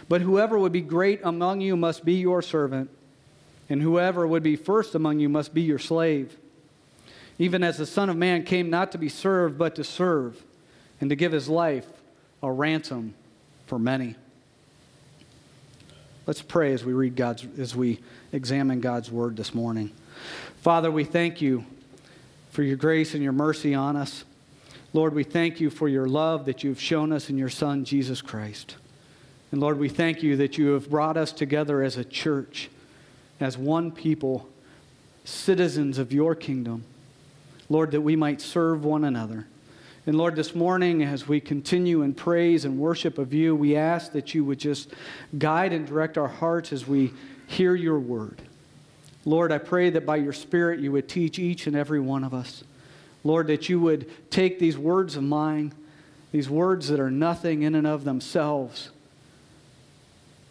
But 0.08 0.22
whoever 0.22 0.58
would 0.58 0.72
be 0.72 0.80
great 0.80 1.20
among 1.22 1.60
you 1.60 1.76
must 1.76 2.04
be 2.04 2.14
your 2.14 2.42
servant, 2.42 2.90
and 3.68 3.80
whoever 3.80 4.26
would 4.26 4.42
be 4.42 4.56
first 4.56 4.94
among 4.94 5.20
you 5.20 5.28
must 5.28 5.54
be 5.54 5.62
your 5.62 5.78
slave. 5.78 6.36
Even 7.38 7.62
as 7.62 7.76
the 7.76 7.86
Son 7.86 8.08
of 8.08 8.16
Man 8.16 8.42
came 8.42 8.70
not 8.70 8.92
to 8.92 8.98
be 8.98 9.08
served, 9.08 9.58
but 9.58 9.74
to 9.76 9.84
serve, 9.84 10.42
and 11.00 11.10
to 11.10 11.16
give 11.16 11.32
his 11.32 11.48
life 11.48 11.86
a 12.42 12.50
ransom 12.50 13.14
for 13.66 13.78
many. 13.78 14.16
Let's 16.26 16.40
pray 16.40 16.72
as 16.72 16.84
we 16.84 16.94
read 16.94 17.16
God's 17.16 17.46
as 17.58 17.76
we 17.76 18.00
examine 18.32 18.80
God's 18.80 19.10
word 19.10 19.36
this 19.36 19.54
morning. 19.54 19.92
Father, 20.62 20.90
we 20.90 21.04
thank 21.04 21.42
you 21.42 21.66
for 22.50 22.62
your 22.62 22.76
grace 22.76 23.14
and 23.14 23.22
your 23.22 23.32
mercy 23.32 23.74
on 23.74 23.96
us. 23.96 24.24
Lord, 24.94 25.12
we 25.12 25.24
thank 25.24 25.60
you 25.60 25.70
for 25.70 25.88
your 25.88 26.06
love 26.06 26.46
that 26.46 26.64
you've 26.64 26.80
shown 26.80 27.12
us 27.12 27.28
in 27.28 27.36
your 27.36 27.48
Son, 27.50 27.84
Jesus 27.84 28.22
Christ. 28.22 28.76
And 29.52 29.60
Lord, 29.60 29.78
we 29.78 29.88
thank 29.88 30.22
you 30.22 30.36
that 30.36 30.56
you 30.56 30.68
have 30.68 30.88
brought 30.88 31.16
us 31.16 31.30
together 31.32 31.82
as 31.82 31.96
a 31.96 32.04
church, 32.04 32.70
as 33.40 33.58
one 33.58 33.90
people, 33.90 34.48
citizens 35.24 35.98
of 35.98 36.12
your 36.12 36.34
kingdom. 36.34 36.84
Lord, 37.68 37.90
that 37.90 38.00
we 38.00 38.16
might 38.16 38.40
serve 38.40 38.84
one 38.84 39.04
another. 39.04 39.46
And 40.06 40.18
Lord, 40.18 40.36
this 40.36 40.54
morning, 40.54 41.02
as 41.02 41.26
we 41.26 41.40
continue 41.40 42.02
in 42.02 42.12
praise 42.12 42.66
and 42.66 42.78
worship 42.78 43.16
of 43.16 43.32
you, 43.32 43.56
we 43.56 43.74
ask 43.74 44.12
that 44.12 44.34
you 44.34 44.44
would 44.44 44.58
just 44.58 44.92
guide 45.38 45.72
and 45.72 45.86
direct 45.86 46.18
our 46.18 46.28
hearts 46.28 46.74
as 46.74 46.86
we 46.86 47.14
hear 47.46 47.74
your 47.74 47.98
word. 47.98 48.42
Lord, 49.24 49.50
I 49.50 49.56
pray 49.56 49.88
that 49.90 50.04
by 50.04 50.16
your 50.16 50.34
Spirit 50.34 50.80
you 50.80 50.92
would 50.92 51.08
teach 51.08 51.38
each 51.38 51.66
and 51.66 51.74
every 51.74 52.00
one 52.00 52.22
of 52.22 52.34
us. 52.34 52.64
Lord, 53.22 53.46
that 53.46 53.70
you 53.70 53.80
would 53.80 54.30
take 54.30 54.58
these 54.58 54.76
words 54.76 55.16
of 55.16 55.22
mine, 55.22 55.72
these 56.32 56.50
words 56.50 56.88
that 56.88 57.00
are 57.00 57.10
nothing 57.10 57.62
in 57.62 57.74
and 57.74 57.86
of 57.86 58.04
themselves. 58.04 58.90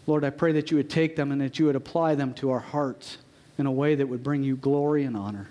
Lord, 0.08 0.24
I 0.24 0.30
pray 0.30 0.50
that 0.52 0.72
you 0.72 0.78
would 0.78 0.90
take 0.90 1.14
them 1.14 1.30
and 1.30 1.40
that 1.40 1.60
you 1.60 1.66
would 1.66 1.76
apply 1.76 2.16
them 2.16 2.34
to 2.34 2.50
our 2.50 2.58
hearts 2.58 3.18
in 3.56 3.66
a 3.66 3.72
way 3.72 3.94
that 3.94 4.08
would 4.08 4.24
bring 4.24 4.42
you 4.42 4.56
glory 4.56 5.04
and 5.04 5.16
honor. 5.16 5.48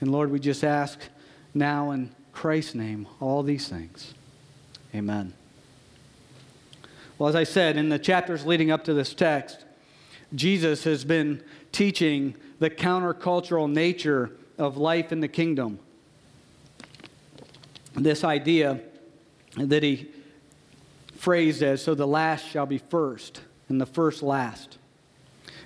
And 0.00 0.10
Lord, 0.10 0.30
we 0.30 0.40
just 0.40 0.64
ask 0.64 0.98
now 1.52 1.90
in 1.90 2.10
Christ's 2.40 2.74
name 2.74 3.06
all 3.20 3.42
these 3.42 3.68
things. 3.68 4.14
Amen. 4.94 5.34
Well, 7.18 7.28
as 7.28 7.34
I 7.34 7.44
said, 7.44 7.76
in 7.76 7.90
the 7.90 7.98
chapters 7.98 8.46
leading 8.46 8.70
up 8.70 8.82
to 8.84 8.94
this 8.94 9.12
text, 9.12 9.66
Jesus 10.34 10.84
has 10.84 11.04
been 11.04 11.44
teaching 11.70 12.34
the 12.58 12.70
countercultural 12.70 13.70
nature 13.70 14.30
of 14.56 14.78
life 14.78 15.12
in 15.12 15.20
the 15.20 15.28
kingdom. 15.28 15.80
This 17.92 18.24
idea 18.24 18.80
that 19.58 19.82
he 19.82 20.08
phrased 21.16 21.62
as 21.62 21.84
so 21.84 21.94
the 21.94 22.06
last 22.06 22.48
shall 22.48 22.64
be 22.64 22.78
first, 22.78 23.42
and 23.68 23.78
the 23.78 23.84
first 23.84 24.22
last. 24.22 24.78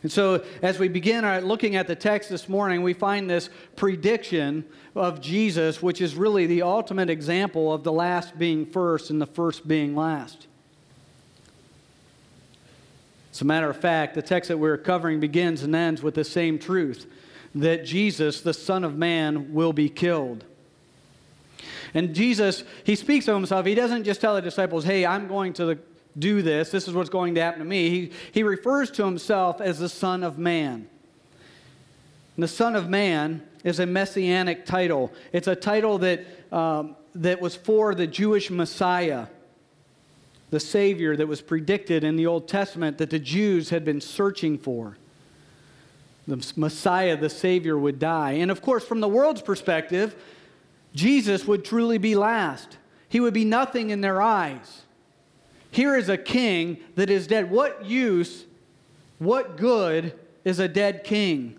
And 0.04 0.12
so, 0.12 0.44
as 0.61 0.78
we 0.78 0.88
begin 0.88 1.25
our, 1.25 1.40
looking 1.40 1.76
at 1.76 1.87
the 1.87 1.96
text 1.96 2.28
this 2.28 2.46
morning, 2.46 2.82
we 2.82 2.92
find 2.92 3.28
this 3.28 3.49
prediction 3.75 4.66
of 4.94 5.23
Jesus, 5.23 5.82
which 5.82 6.02
is 6.02 6.14
really 6.14 6.44
the 6.44 6.61
ultimate 6.61 7.08
example 7.08 7.73
of 7.73 7.84
the 7.84 7.92
last 7.92 8.38
being 8.38 8.66
first 8.66 9.08
and 9.08 9.18
the 9.18 9.26
first 9.26 9.66
being 9.66 9.96
last. 9.96 10.46
As 13.32 13.40
a 13.40 13.46
matter 13.46 13.70
of 13.70 13.78
fact, 13.78 14.14
the 14.14 14.20
text 14.20 14.49
that 14.49 14.58
we're 14.58 14.76
covering 14.76 15.20
begins 15.20 15.62
and 15.62 15.75
ends 15.75 16.02
with 16.02 16.14
the 16.14 16.23
same 16.23 16.58
truth 16.58 17.06
that 17.54 17.87
Jesus, 17.87 18.42
the 18.42 18.52
Son 18.52 18.84
of 18.84 18.99
Man, 18.99 19.54
will 19.54 19.73
be 19.73 19.88
killed. 19.88 20.44
And 21.94 22.14
Jesus, 22.14 22.62
he 22.84 22.94
speaks 22.94 23.26
of 23.26 23.37
himself. 23.37 23.64
He 23.64 23.75
doesn't 23.75 24.04
just 24.04 24.20
tell 24.20 24.34
the 24.34 24.42
disciples, 24.42 24.84
hey, 24.84 25.06
I'm 25.06 25.28
going 25.28 25.54
to 25.54 25.64
the 25.64 25.78
do 26.18 26.42
this. 26.42 26.71
This 26.71 26.88
is 26.88 26.94
what's 26.94 27.11
going 27.11 27.35
to 27.35 27.40
happen 27.40 27.61
to 27.61 27.64
me. 27.64 27.90
He, 27.90 28.12
he 28.33 28.42
refers 28.42 28.90
to 28.92 29.04
himself 29.04 29.61
as 29.61 29.78
the 29.78 29.88
Son 29.88 30.23
of 30.23 30.38
Man. 30.38 30.88
And 32.37 32.42
the 32.42 32.49
Son 32.49 32.76
of 32.76 32.88
Man 32.88 33.47
is 33.62 33.80
a 33.80 33.87
messianic 33.87 34.66
title, 34.66 35.12
it's 35.33 35.49
a 35.49 35.56
title 35.56 35.99
that, 35.99 36.25
um, 36.52 36.97
that 37.14 37.40
was 37.40 37.56
for 37.56 37.94
the 37.94 38.06
Jewish 38.06 38.50
Messiah, 38.50 39.26
the 40.50 40.61
Savior 40.61 41.16
that 41.16 41.26
was 41.26 41.40
predicted 41.40 42.04
in 42.04 42.16
the 42.16 42.26
Old 42.26 42.47
Testament 42.47 42.99
that 42.99 43.11
the 43.11 43.18
Jews 43.18 43.71
had 43.71 43.85
been 43.85 44.00
searching 44.00 44.59
for. 44.59 44.99
The 46.26 46.52
Messiah, 46.56 47.16
the 47.16 47.28
Savior, 47.28 47.78
would 47.78 47.99
die. 47.99 48.33
And 48.33 48.50
of 48.50 48.62
course, 48.62 48.85
from 48.85 49.00
the 49.00 49.09
world's 49.09 49.42
perspective, 49.42 50.14
Jesus 50.94 51.47
would 51.47 51.64
truly 51.64 51.99
be 51.99 52.14
last. 52.14 52.78
He 53.09 53.21
would 53.21 53.35
be 53.35 53.44
nothing 53.44 53.90
in 53.90 54.00
their 54.00 54.23
eyes. 54.23 54.84
Here 55.75 55.97
is 55.97 56.09
a 56.09 56.16
king 56.16 56.78
that 56.95 57.11
is 57.11 57.26
dead. 57.26 57.50
What 57.50 57.85
use, 57.85 58.45
what 59.19 59.57
good 59.57 60.16
is 60.45 60.61
a 60.61 60.69
dead 60.69 61.02
king? 61.02 61.59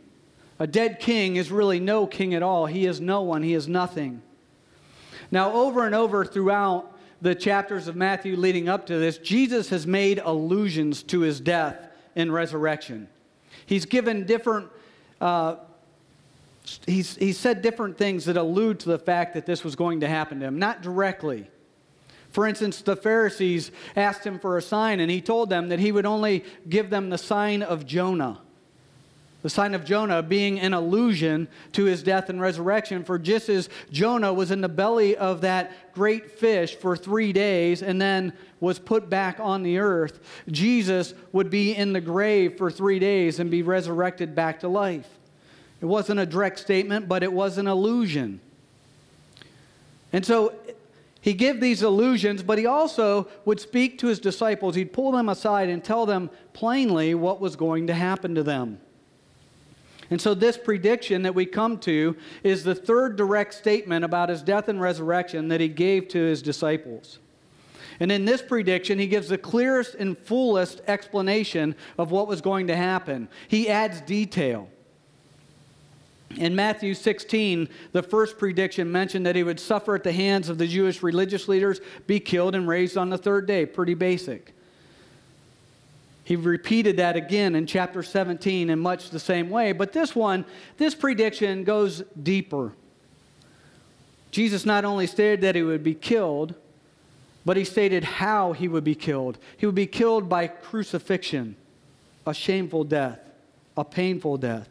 A 0.58 0.66
dead 0.66 1.02
king 1.02 1.36
is 1.36 1.52
really 1.52 1.82
no 1.82 2.08
king 2.08 2.34
at 2.34 2.42
all. 2.42 2.66
He 2.66 2.86
is 2.86 3.02
no 3.02 3.24
one, 3.24 3.44
he 3.44 3.54
is 3.54 3.68
nothing. 3.68 4.22
Now, 5.32 5.52
over 5.52 5.86
and 5.86 5.94
over 5.94 6.24
throughout 6.24 6.98
the 7.22 7.36
chapters 7.36 7.90
of 7.90 7.98
Matthew 7.98 8.38
leading 8.38 8.70
up 8.70 8.86
to 8.86 8.98
this, 8.98 9.18
Jesus 9.18 9.68
has 9.68 9.86
made 9.86 10.22
allusions 10.24 11.04
to 11.04 11.20
his 11.20 11.42
death 11.42 11.90
and 12.16 12.34
resurrection. 12.34 13.10
He's 13.66 13.84
given 13.84 14.26
different, 14.26 14.70
uh, 15.20 15.58
he's, 16.86 17.18
he's 17.18 17.38
said 17.38 17.62
different 17.62 17.98
things 17.98 18.24
that 18.26 18.38
allude 18.38 18.80
to 18.80 18.88
the 18.88 19.00
fact 19.00 19.34
that 19.34 19.46
this 19.46 19.66
was 19.66 19.76
going 19.76 20.00
to 20.00 20.08
happen 20.08 20.40
to 20.40 20.46
him. 20.46 20.58
Not 20.58 20.82
directly, 20.82 21.50
for 22.36 22.46
instance, 22.46 22.82
the 22.82 22.98
Pharisees 22.98 23.72
asked 23.96 24.26
him 24.26 24.40
for 24.40 24.58
a 24.58 24.62
sign, 24.62 25.00
and 25.00 25.10
he 25.10 25.22
told 25.22 25.50
them 25.50 25.70
that 25.70 25.80
he 25.80 25.94
would 25.94 26.06
only 26.06 26.44
give 26.68 26.90
them 26.90 27.10
the 27.10 27.18
sign 27.18 27.64
of 27.64 27.86
Jonah. 27.86 28.40
The 29.42 29.50
sign 29.50 29.74
of 29.74 29.86
Jonah 29.86 30.22
being 30.22 30.60
an 30.60 30.74
allusion 30.74 31.48
to 31.72 31.86
his 31.86 32.04
death 32.04 32.30
and 32.30 32.42
resurrection. 32.42 33.06
For 33.06 33.18
just 33.18 33.48
as 33.48 33.70
Jonah 33.90 34.34
was 34.34 34.52
in 34.52 34.60
the 34.60 34.68
belly 34.68 35.16
of 35.16 35.40
that 35.42 35.94
great 35.94 36.30
fish 36.30 36.76
for 36.76 36.98
three 36.98 37.32
days 37.32 37.82
and 37.82 38.02
then 38.02 38.34
was 38.60 38.80
put 38.80 39.10
back 39.10 39.40
on 39.40 39.64
the 39.64 39.78
earth, 39.78 40.20
Jesus 40.50 41.14
would 41.32 41.50
be 41.50 41.74
in 41.74 41.94
the 41.94 42.02
grave 42.02 42.58
for 42.58 42.70
three 42.70 43.00
days 43.00 43.40
and 43.40 43.50
be 43.50 43.62
resurrected 43.62 44.36
back 44.36 44.60
to 44.60 44.68
life. 44.68 45.08
It 45.80 45.86
wasn't 45.86 46.20
a 46.20 46.26
direct 46.26 46.60
statement, 46.60 47.08
but 47.08 47.24
it 47.24 47.32
was 47.32 47.58
an 47.58 47.68
allusion. 47.68 48.42
And 50.12 50.26
so 50.26 50.54
he 51.26 51.34
gave 51.34 51.60
these 51.60 51.82
illusions, 51.82 52.44
but 52.44 52.60
he 52.60 52.68
also 52.68 53.28
would 53.46 53.60
speak 53.60 53.98
to 53.98 54.06
his 54.06 54.20
disciples. 54.20 54.76
He'd 54.76 54.94
pull 54.94 55.12
them 55.12 55.28
aside 55.28 55.70
and 55.70 55.84
tell 55.84 56.06
them 56.06 56.30
plainly 56.54 57.16
what 57.16 57.42
was 57.42 57.56
going 57.56 57.88
to 57.88 57.96
happen 57.96 58.36
to 58.36 58.44
them. 58.44 58.80
And 60.12 60.22
so, 60.22 60.36
this 60.36 60.56
prediction 60.56 61.24
that 61.24 61.34
we 61.34 61.48
come 61.48 61.80
to 61.80 62.16
is 62.44 62.64
the 62.64 62.76
third 62.76 63.16
direct 63.16 63.56
statement 63.56 64.06
about 64.06 64.30
his 64.30 64.44
death 64.44 64.70
and 64.70 64.80
resurrection 64.80 65.48
that 65.48 65.60
he 65.60 65.68
gave 65.68 66.10
to 66.10 66.20
his 66.20 66.44
disciples. 66.44 67.18
And 68.00 68.12
in 68.12 68.26
this 68.26 68.44
prediction, 68.44 69.00
he 69.00 69.08
gives 69.08 69.28
the 69.28 69.40
clearest 69.40 69.96
and 69.96 70.16
fullest 70.16 70.82
explanation 70.86 71.76
of 71.98 72.12
what 72.12 72.28
was 72.28 72.40
going 72.40 72.68
to 72.68 72.76
happen. 72.76 73.30
He 73.48 73.68
adds 73.68 74.00
detail. 74.02 74.70
In 76.32 76.56
Matthew 76.56 76.94
16, 76.94 77.70
the 77.92 78.04
first 78.04 78.38
prediction 78.38 78.92
mentioned 78.92 79.26
that 79.26 79.36
he 79.36 79.44
would 79.44 79.60
suffer 79.60 79.96
at 79.96 80.04
the 80.04 80.12
hands 80.12 80.50
of 80.50 80.58
the 80.58 80.68
Jewish 80.68 81.02
religious 81.02 81.48
leaders, 81.48 81.80
be 82.08 82.20
killed, 82.20 82.56
and 82.56 82.68
raised 82.68 82.98
on 82.98 83.10
the 83.10 83.18
third 83.18 83.46
day. 83.46 83.66
Pretty 83.66 83.94
basic. 83.94 84.54
He 86.26 86.36
repeated 86.36 86.98
that 86.98 87.16
again 87.16 87.56
in 87.56 87.68
chapter 87.68 88.02
17 88.02 88.72
in 88.72 88.80
much 88.80 89.12
the 89.12 89.20
same 89.20 89.50
way. 89.50 89.72
But 89.72 89.94
this 89.94 90.16
one, 90.16 90.44
this 90.78 90.96
prediction 90.96 91.64
goes 91.64 92.02
deeper. 92.22 92.74
Jesus 94.32 94.66
not 94.66 94.84
only 94.84 95.08
stated 95.08 95.42
that 95.42 95.56
he 95.56 95.62
would 95.62 95.84
be 95.84 95.94
killed, 95.94 96.56
but 97.46 97.56
he 97.56 97.64
stated 97.64 98.04
how 98.04 98.54
he 98.54 98.68
would 98.68 98.84
be 98.84 98.96
killed. 98.96 99.38
He 99.56 99.68
would 99.68 99.76
be 99.76 99.86
killed 99.86 100.28
by 100.28 100.48
crucifixion, 100.48 101.56
a 102.26 102.34
shameful 102.34 102.84
death, 102.84 103.20
a 103.78 103.86
painful 103.86 104.38
death. 104.38 104.68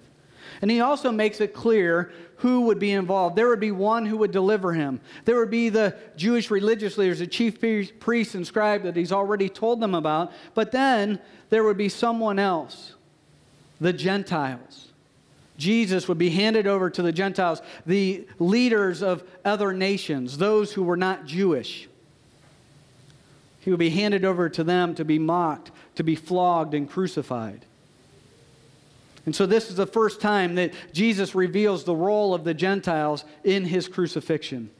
And 0.65 0.71
he 0.71 0.81
also 0.81 1.13
makes 1.13 1.43
it 1.43 1.53
clear 1.53 2.11
who 2.37 2.63
would 2.63 2.79
be 2.79 2.93
involved. 2.93 3.37
There 3.37 3.49
would 3.49 3.61
be 3.61 3.71
one 3.71 4.07
who 4.07 4.17
would 4.17 4.31
deliver 4.31 4.73
him. 4.73 4.99
There 5.27 5.39
would 5.39 5.51
be 5.51 5.69
the 5.69 5.95
Jewish 6.17 6.51
religious 6.51 6.97
leaders, 6.97 7.19
the 7.19 7.27
chief 7.27 7.61
priests 8.01 8.35
and 8.35 8.47
scribe 8.47 8.83
that 8.85 8.97
he's 8.97 9.13
already 9.13 9.51
told 9.51 9.79
them 9.79 9.95
about. 9.95 10.33
But 10.55 10.73
then 10.73 11.21
there 11.51 11.65
would 11.65 11.77
be 11.77 11.91
someone 11.91 12.39
else, 12.39 12.95
the 13.79 13.93
Gentiles. 13.93 14.89
Jesus 15.59 16.09
would 16.09 16.17
be 16.17 16.31
handed 16.31 16.67
over 16.67 16.89
to 16.89 17.03
the 17.03 17.13
Gentiles, 17.13 17.61
the 17.85 18.27
leaders 18.39 19.03
of 19.03 19.23
other 19.45 19.75
nations, 19.75 20.39
those 20.39 20.73
who 20.73 20.83
were 20.83 20.97
not 20.97 21.27
Jewish. 21.27 21.91
He 23.61 23.69
would 23.69 23.81
be 23.81 23.91
handed 23.91 24.25
over 24.25 24.49
to 24.49 24.65
them 24.65 24.95
to 24.95 25.05
be 25.05 25.19
mocked, 25.19 25.73
to 25.97 26.03
be 26.03 26.17
flogged, 26.17 26.73
and 26.73 26.89
crucified. 26.89 27.67
And 29.27 29.35
so, 29.35 29.47
this 29.47 29.71
is 29.71 29.77
the 29.77 29.87
first 29.87 30.21
time 30.21 30.55
that 30.57 30.73
Jesus 30.93 31.35
reveals 31.35 31.85
the 31.85 31.95
role 31.95 32.35
of 32.35 32.45
the 32.45 32.55
Gentiles 32.55 33.25
in 33.43 33.65
his 33.65 33.89
crucifixion. 33.89 34.71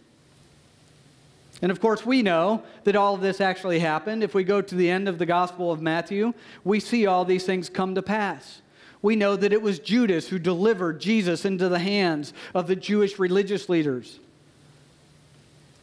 And 1.63 1.73
of 1.73 1.81
course, 1.81 2.05
we 2.05 2.23
know 2.23 2.63
that 2.85 2.97
all 2.97 3.15
of 3.15 3.23
this 3.23 3.41
actually 3.41 3.79
happened. 3.79 4.23
If 4.23 4.35
we 4.35 4.45
go 4.45 4.61
to 4.61 4.75
the 4.75 4.91
end 4.91 5.09
of 5.09 5.19
the 5.19 5.25
Gospel 5.25 5.73
of 5.73 5.81
Matthew, 5.81 6.35
we 6.63 6.79
see 6.79 7.07
all 7.07 7.25
these 7.25 7.47
things 7.47 7.71
come 7.71 7.95
to 7.95 8.03
pass. 8.03 8.61
We 9.01 9.17
know 9.17 9.37
that 9.37 9.53
it 9.53 9.63
was 9.63 9.79
Judas 9.79 10.29
who 10.29 10.39
delivered 10.39 11.01
Jesus 11.01 11.45
into 11.45 11.69
the 11.69 11.79
hands 11.79 12.35
of 12.55 12.67
the 12.67 12.77
Jewish 12.77 13.19
religious 13.19 13.69
leaders. 13.69 14.19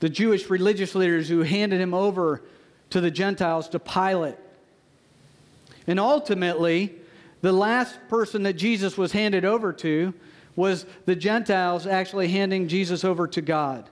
The 0.02 0.10
Jewish 0.10 0.50
religious 0.50 0.94
leaders 0.94 1.30
who 1.30 1.42
handed 1.42 1.80
him 1.80 1.94
over 1.94 2.42
to 2.92 3.02
the 3.02 3.12
Gentiles 3.12 3.70
to 3.70 3.80
Pilate. 3.80 4.38
And 5.88 6.00
ultimately, 6.00 6.94
the 7.42 7.52
last 7.52 7.98
person 8.08 8.44
that 8.44 8.54
Jesus 8.54 8.98
was 8.98 9.12
handed 9.12 9.46
over 9.46 9.74
to 9.74 10.14
was 10.56 10.86
the 11.06 11.16
Gentiles 11.16 11.88
actually 11.88 12.28
handing 12.28 12.68
Jesus 12.68 13.04
over 13.04 13.28
to 13.28 13.42
God. 13.42 13.90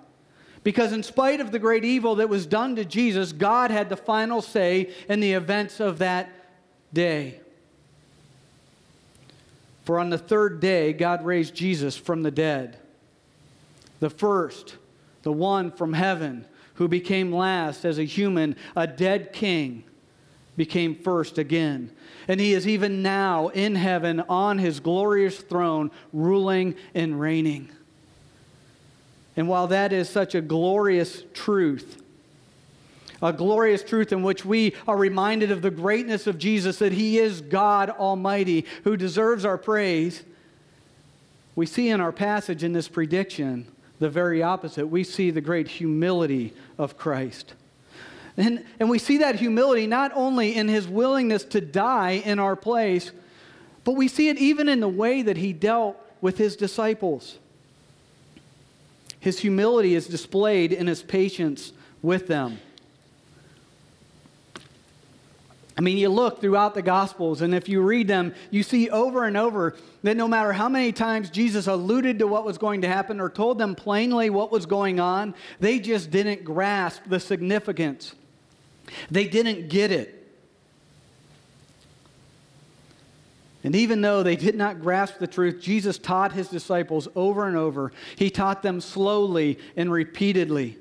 Because, 0.63 0.91
in 0.91 1.03
spite 1.03 1.39
of 1.39 1.51
the 1.51 1.59
great 1.59 1.85
evil 1.85 2.15
that 2.15 2.29
was 2.29 2.45
done 2.45 2.75
to 2.75 2.85
Jesus, 2.85 3.31
God 3.31 3.71
had 3.71 3.89
the 3.89 3.95
final 3.95 4.41
say 4.41 4.93
in 5.07 5.19
the 5.19 5.33
events 5.33 5.79
of 5.79 5.99
that 5.99 6.29
day. 6.93 7.39
For 9.83 9.99
on 9.99 10.09
the 10.09 10.17
third 10.17 10.59
day, 10.59 10.93
God 10.93 11.25
raised 11.25 11.55
Jesus 11.55 11.95
from 11.95 12.23
the 12.23 12.31
dead. 12.31 12.77
The 14.01 14.09
first, 14.09 14.75
the 15.23 15.31
one 15.31 15.71
from 15.71 15.93
heaven, 15.93 16.45
who 16.75 16.87
became 16.87 17.33
last 17.33 17.85
as 17.85 17.97
a 17.97 18.03
human, 18.03 18.55
a 18.75 18.85
dead 18.85 19.33
king, 19.33 19.83
became 20.59 20.93
first 20.93 21.37
again. 21.37 21.89
And 22.27 22.37
he 22.37 22.53
is 22.53 22.67
even 22.67 23.01
now 23.01 23.47
in 23.47 23.75
heaven 23.75 24.19
on 24.27 24.57
his 24.57 24.81
glorious 24.81 25.37
throne, 25.37 25.89
ruling 26.11 26.75
and 26.93 27.17
reigning. 27.17 27.69
And 29.37 29.47
while 29.47 29.67
that 29.67 29.93
is 29.93 30.09
such 30.09 30.35
a 30.35 30.41
glorious 30.41 31.23
truth, 31.33 32.03
a 33.21 33.31
glorious 33.31 33.83
truth 33.83 34.11
in 34.11 34.21
which 34.21 34.43
we 34.43 34.73
are 34.85 34.97
reminded 34.97 35.49
of 35.49 35.61
the 35.61 35.71
greatness 35.71 36.27
of 36.27 36.37
Jesus, 36.37 36.79
that 36.79 36.91
he 36.91 37.19
is 37.19 37.39
God 37.39 37.89
Almighty 37.91 38.65
who 38.83 38.97
deserves 38.97 39.45
our 39.45 39.57
praise, 39.57 40.23
we 41.55 41.65
see 41.65 41.87
in 41.87 42.01
our 42.01 42.11
passage 42.11 42.65
in 42.65 42.73
this 42.73 42.89
prediction 42.89 43.65
the 43.99 44.09
very 44.09 44.43
opposite. 44.43 44.87
We 44.87 45.05
see 45.05 45.31
the 45.31 45.39
great 45.39 45.69
humility 45.69 46.53
of 46.77 46.97
Christ. 46.97 47.53
And, 48.39 48.63
and 48.79 48.89
we 48.89 48.99
see 48.99 49.17
that 49.17 49.35
humility 49.35 49.85
not 49.85 50.13
only 50.15 50.55
in 50.55 50.69
his 50.69 50.87
willingness 50.87 51.43
to 51.45 51.59
die 51.59 52.21
in 52.23 52.39
our 52.39 52.55
place, 52.55 53.11
but 53.83 53.93
we 53.93 54.07
see 54.07 54.29
it 54.29 54.37
even 54.37 54.69
in 54.69 54.79
the 54.79 54.87
way 54.87 55.21
that 55.21 55.35
he 55.35 55.51
dealt 55.51 55.97
with 56.21 56.37
his 56.37 56.55
disciples. 56.55 57.37
His 59.19 59.39
humility 59.39 59.93
is 59.93 60.07
displayed 60.07 60.71
in 60.71 60.87
his 60.87 61.03
patience 61.03 61.73
with 62.01 62.27
them. 62.27 62.59
I 65.77 65.81
mean, 65.81 65.97
you 65.97 66.07
look 66.07 66.39
throughout 66.39 66.75
the 66.75 66.81
Gospels, 66.81 67.41
and 67.41 67.53
if 67.53 67.67
you 67.67 67.81
read 67.81 68.07
them, 68.07 68.33
you 68.51 68.63
see 68.63 68.89
over 68.89 69.25
and 69.25 69.35
over 69.35 69.75
that 70.03 70.15
no 70.15 70.29
matter 70.29 70.53
how 70.53 70.69
many 70.69 70.93
times 70.93 71.29
Jesus 71.29 71.67
alluded 71.67 72.19
to 72.19 72.27
what 72.27 72.45
was 72.45 72.57
going 72.57 72.81
to 72.81 72.87
happen 72.87 73.19
or 73.19 73.29
told 73.29 73.57
them 73.57 73.75
plainly 73.75 74.29
what 74.29 74.49
was 74.49 74.65
going 74.65 75.01
on, 75.01 75.35
they 75.59 75.79
just 75.79 76.09
didn't 76.09 76.45
grasp 76.45 77.03
the 77.05 77.19
significance. 77.19 78.15
They 79.09 79.27
didn't 79.27 79.69
get 79.69 79.91
it. 79.91 80.15
And 83.63 83.75
even 83.75 84.01
though 84.01 84.23
they 84.23 84.37
did 84.37 84.55
not 84.55 84.81
grasp 84.81 85.19
the 85.19 85.27
truth, 85.27 85.61
Jesus 85.61 85.97
taught 85.97 86.31
his 86.31 86.47
disciples 86.47 87.07
over 87.15 87.45
and 87.45 87.57
over. 87.57 87.91
He 88.15 88.29
taught 88.29 88.63
them 88.63 88.79
slowly 88.79 89.59
and 89.75 89.91
repeatedly. 89.91 90.77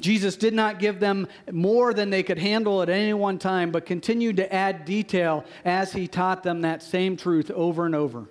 Jesus 0.00 0.36
did 0.36 0.52
not 0.52 0.78
give 0.78 1.00
them 1.00 1.26
more 1.50 1.94
than 1.94 2.10
they 2.10 2.22
could 2.22 2.38
handle 2.38 2.82
at 2.82 2.90
any 2.90 3.14
one 3.14 3.38
time, 3.38 3.70
but 3.70 3.86
continued 3.86 4.36
to 4.36 4.52
add 4.52 4.84
detail 4.84 5.44
as 5.64 5.92
he 5.92 6.06
taught 6.06 6.42
them 6.42 6.60
that 6.60 6.82
same 6.82 7.16
truth 7.16 7.50
over 7.50 7.86
and 7.86 7.94
over. 7.94 8.26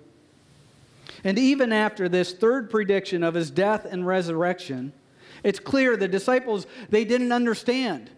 And 1.24 1.38
even 1.38 1.72
after 1.72 2.08
this 2.08 2.32
third 2.32 2.70
prediction 2.70 3.24
of 3.24 3.34
his 3.34 3.50
death 3.50 3.84
and 3.84 4.06
resurrection, 4.06 4.92
it's 5.42 5.58
clear 5.58 5.96
the 5.96 6.06
disciples 6.06 6.68
they 6.88 7.04
didn't 7.04 7.32
understand. 7.32 8.10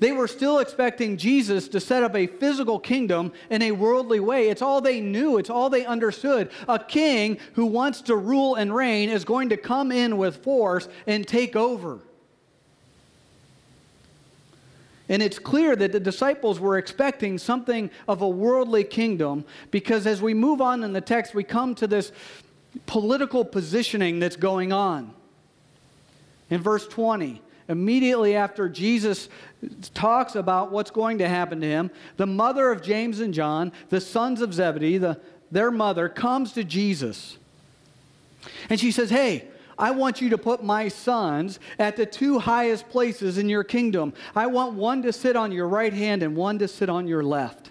They 0.00 0.12
were 0.12 0.28
still 0.28 0.60
expecting 0.60 1.16
Jesus 1.16 1.66
to 1.68 1.80
set 1.80 2.04
up 2.04 2.14
a 2.14 2.28
physical 2.28 2.78
kingdom 2.78 3.32
in 3.50 3.62
a 3.62 3.72
worldly 3.72 4.20
way. 4.20 4.48
It's 4.48 4.62
all 4.62 4.80
they 4.80 5.00
knew, 5.00 5.38
it's 5.38 5.50
all 5.50 5.70
they 5.70 5.84
understood. 5.84 6.50
A 6.68 6.78
king 6.78 7.38
who 7.54 7.66
wants 7.66 8.02
to 8.02 8.16
rule 8.16 8.54
and 8.54 8.74
reign 8.74 9.08
is 9.08 9.24
going 9.24 9.48
to 9.48 9.56
come 9.56 9.90
in 9.90 10.16
with 10.16 10.44
force 10.44 10.88
and 11.06 11.26
take 11.26 11.56
over. 11.56 11.98
And 15.08 15.22
it's 15.22 15.38
clear 15.38 15.74
that 15.74 15.92
the 15.92 16.00
disciples 16.00 16.60
were 16.60 16.76
expecting 16.76 17.38
something 17.38 17.90
of 18.06 18.20
a 18.20 18.28
worldly 18.28 18.84
kingdom 18.84 19.44
because 19.70 20.06
as 20.06 20.20
we 20.20 20.34
move 20.34 20.60
on 20.60 20.84
in 20.84 20.92
the 20.92 21.00
text, 21.00 21.34
we 21.34 21.44
come 21.44 21.74
to 21.76 21.86
this 21.86 22.12
political 22.86 23.44
positioning 23.44 24.20
that's 24.20 24.36
going 24.36 24.72
on. 24.72 25.14
In 26.50 26.60
verse 26.60 26.86
20, 26.86 27.40
immediately 27.68 28.34
after 28.34 28.68
Jesus 28.68 29.28
talks 29.94 30.34
about 30.34 30.72
what's 30.72 30.90
going 30.90 31.18
to 31.18 31.28
happen 31.28 31.60
to 31.60 31.66
him, 31.66 31.90
the 32.16 32.26
mother 32.26 32.70
of 32.72 32.82
James 32.82 33.20
and 33.20 33.32
John, 33.34 33.72
the 33.90 34.00
sons 34.00 34.40
of 34.40 34.54
Zebedee, 34.54 34.98
the, 34.98 35.20
their 35.50 35.70
mother, 35.70 36.08
comes 36.08 36.52
to 36.52 36.64
Jesus. 36.64 37.36
And 38.70 38.80
she 38.80 38.90
says, 38.90 39.10
Hey, 39.10 39.48
I 39.78 39.92
want 39.92 40.20
you 40.20 40.30
to 40.30 40.38
put 40.38 40.64
my 40.64 40.88
sons 40.88 41.60
at 41.78 41.96
the 41.96 42.06
two 42.06 42.38
highest 42.40 42.88
places 42.88 43.38
in 43.38 43.48
your 43.48 43.62
kingdom. 43.62 44.12
I 44.34 44.46
want 44.46 44.74
one 44.74 45.02
to 45.02 45.12
sit 45.12 45.36
on 45.36 45.52
your 45.52 45.68
right 45.68 45.92
hand 45.92 46.22
and 46.22 46.34
one 46.34 46.58
to 46.58 46.66
sit 46.66 46.88
on 46.88 47.06
your 47.06 47.22
left. 47.22 47.70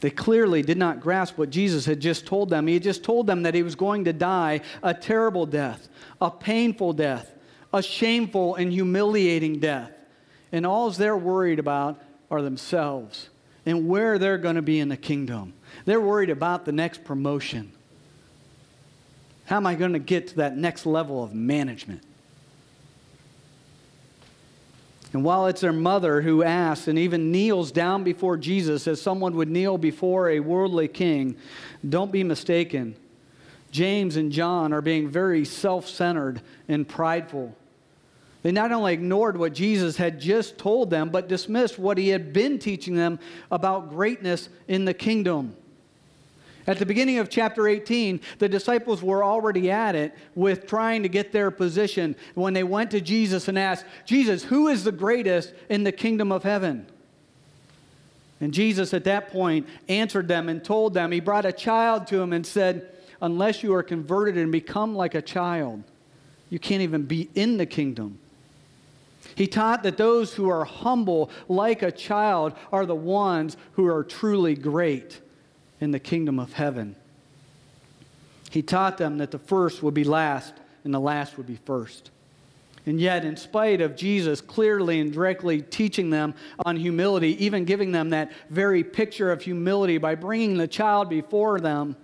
They 0.00 0.10
clearly 0.10 0.62
did 0.62 0.76
not 0.76 1.00
grasp 1.00 1.38
what 1.38 1.50
Jesus 1.50 1.86
had 1.86 2.00
just 2.00 2.26
told 2.26 2.50
them. 2.50 2.66
He 2.66 2.74
had 2.74 2.82
just 2.82 3.02
told 3.02 3.26
them 3.26 3.42
that 3.44 3.54
he 3.54 3.62
was 3.62 3.74
going 3.74 4.04
to 4.04 4.12
die 4.12 4.60
a 4.82 4.92
terrible 4.92 5.46
death, 5.46 5.88
a 6.20 6.30
painful 6.30 6.92
death, 6.92 7.32
a 7.72 7.82
shameful 7.82 8.56
and 8.56 8.72
humiliating 8.72 9.58
death. 9.58 9.92
And 10.52 10.66
all 10.66 10.90
they're 10.90 11.16
worried 11.16 11.58
about 11.58 12.00
are 12.30 12.42
themselves 12.42 13.30
and 13.64 13.88
where 13.88 14.18
they're 14.18 14.38
going 14.38 14.56
to 14.56 14.62
be 14.62 14.78
in 14.78 14.88
the 14.88 14.96
kingdom. 14.96 15.54
They're 15.84 16.00
worried 16.00 16.30
about 16.30 16.64
the 16.64 16.72
next 16.72 17.04
promotion. 17.04 17.72
How 19.46 19.56
am 19.56 19.66
I 19.66 19.74
going 19.74 19.92
to 19.92 19.98
get 19.98 20.28
to 20.28 20.36
that 20.36 20.56
next 20.56 20.86
level 20.86 21.22
of 21.22 21.34
management? 21.34 22.02
And 25.16 25.24
while 25.24 25.46
it's 25.46 25.62
their 25.62 25.72
mother 25.72 26.20
who 26.20 26.42
asks 26.42 26.88
and 26.88 26.98
even 26.98 27.32
kneels 27.32 27.72
down 27.72 28.04
before 28.04 28.36
Jesus 28.36 28.86
as 28.86 29.00
someone 29.00 29.34
would 29.36 29.48
kneel 29.48 29.78
before 29.78 30.28
a 30.28 30.40
worldly 30.40 30.88
king, 30.88 31.38
don't 31.88 32.12
be 32.12 32.22
mistaken. 32.22 32.94
James 33.70 34.16
and 34.16 34.30
John 34.30 34.74
are 34.74 34.82
being 34.82 35.08
very 35.08 35.46
self 35.46 35.88
centered 35.88 36.42
and 36.68 36.86
prideful. 36.86 37.56
They 38.42 38.52
not 38.52 38.72
only 38.72 38.92
ignored 38.92 39.38
what 39.38 39.54
Jesus 39.54 39.96
had 39.96 40.20
just 40.20 40.58
told 40.58 40.90
them, 40.90 41.08
but 41.08 41.28
dismissed 41.28 41.78
what 41.78 41.96
he 41.96 42.10
had 42.10 42.34
been 42.34 42.58
teaching 42.58 42.94
them 42.94 43.18
about 43.50 43.88
greatness 43.88 44.50
in 44.68 44.84
the 44.84 44.92
kingdom. 44.92 45.56
At 46.66 46.78
the 46.78 46.86
beginning 46.86 47.18
of 47.18 47.30
chapter 47.30 47.68
18, 47.68 48.20
the 48.38 48.48
disciples 48.48 49.02
were 49.02 49.22
already 49.22 49.70
at 49.70 49.94
it 49.94 50.14
with 50.34 50.66
trying 50.66 51.04
to 51.04 51.08
get 51.08 51.30
their 51.30 51.52
position 51.52 52.16
when 52.34 52.54
they 52.54 52.64
went 52.64 52.90
to 52.90 53.00
Jesus 53.00 53.46
and 53.46 53.56
asked, 53.56 53.84
Jesus, 54.04 54.42
who 54.42 54.66
is 54.66 54.82
the 54.82 54.92
greatest 54.92 55.54
in 55.68 55.84
the 55.84 55.92
kingdom 55.92 56.32
of 56.32 56.42
heaven? 56.42 56.86
And 58.40 58.52
Jesus 58.52 58.92
at 58.92 59.04
that 59.04 59.30
point 59.30 59.66
answered 59.88 60.26
them 60.26 60.48
and 60.48 60.62
told 60.62 60.92
them, 60.92 61.12
He 61.12 61.20
brought 61.20 61.46
a 61.46 61.52
child 61.52 62.08
to 62.08 62.20
him 62.20 62.32
and 62.32 62.44
said, 62.44 62.90
Unless 63.22 63.62
you 63.62 63.72
are 63.74 63.82
converted 63.82 64.36
and 64.36 64.50
become 64.50 64.94
like 64.94 65.14
a 65.14 65.22
child, 65.22 65.84
you 66.50 66.58
can't 66.58 66.82
even 66.82 67.04
be 67.04 67.30
in 67.34 67.56
the 67.56 67.64
kingdom. 67.64 68.18
He 69.36 69.46
taught 69.46 69.84
that 69.84 69.96
those 69.96 70.34
who 70.34 70.48
are 70.48 70.64
humble 70.64 71.30
like 71.48 71.82
a 71.82 71.92
child 71.92 72.54
are 72.72 72.86
the 72.86 72.94
ones 72.94 73.56
who 73.72 73.86
are 73.86 74.04
truly 74.04 74.54
great 74.54 75.20
in 75.80 75.90
the 75.90 75.98
kingdom 75.98 76.38
of 76.38 76.52
heaven. 76.52 76.96
He 78.50 78.62
taught 78.62 78.98
them 78.98 79.18
that 79.18 79.30
the 79.30 79.38
first 79.38 79.82
would 79.82 79.94
be 79.94 80.04
last 80.04 80.54
and 80.84 80.94
the 80.94 81.00
last 81.00 81.36
would 81.36 81.46
be 81.46 81.58
first. 81.64 82.10
And 82.86 83.00
yet, 83.00 83.24
in 83.24 83.36
spite 83.36 83.80
of 83.80 83.96
Jesus 83.96 84.40
clearly 84.40 85.00
and 85.00 85.12
directly 85.12 85.60
teaching 85.60 86.10
them 86.10 86.34
on 86.64 86.76
humility, 86.76 87.44
even 87.44 87.64
giving 87.64 87.90
them 87.90 88.10
that 88.10 88.30
very 88.48 88.84
picture 88.84 89.32
of 89.32 89.42
humility 89.42 89.98
by 89.98 90.14
bringing 90.14 90.56
the 90.56 90.68
child 90.68 91.08
before 91.08 91.58
them, 91.58 91.96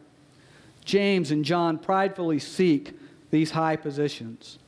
James 0.84 1.30
and 1.30 1.44
John 1.44 1.78
pridefully 1.78 2.40
seek 2.40 2.98
these 3.30 3.52
high 3.52 3.76
positions. 3.76 4.58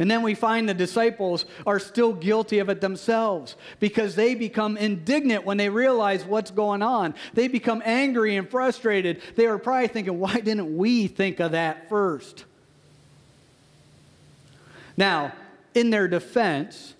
And 0.00 0.10
then 0.10 0.22
we 0.22 0.34
find 0.34 0.66
the 0.66 0.74
disciples 0.74 1.44
are 1.66 1.78
still 1.78 2.14
guilty 2.14 2.58
of 2.58 2.70
it 2.70 2.80
themselves 2.80 3.54
because 3.78 4.14
they 4.14 4.34
become 4.34 4.78
indignant 4.78 5.44
when 5.44 5.58
they 5.58 5.68
realize 5.68 6.24
what's 6.24 6.50
going 6.50 6.82
on. 6.82 7.14
They 7.34 7.48
become 7.48 7.82
angry 7.84 8.36
and 8.36 8.48
frustrated. 8.48 9.20
They 9.36 9.46
are 9.46 9.58
probably 9.58 9.88
thinking, 9.88 10.18
why 10.18 10.40
didn't 10.40 10.76
we 10.76 11.06
think 11.06 11.38
of 11.38 11.52
that 11.52 11.90
first? 11.90 12.46
Now, 14.96 15.34
in 15.74 15.90
their 15.90 16.08
defense, 16.08 16.94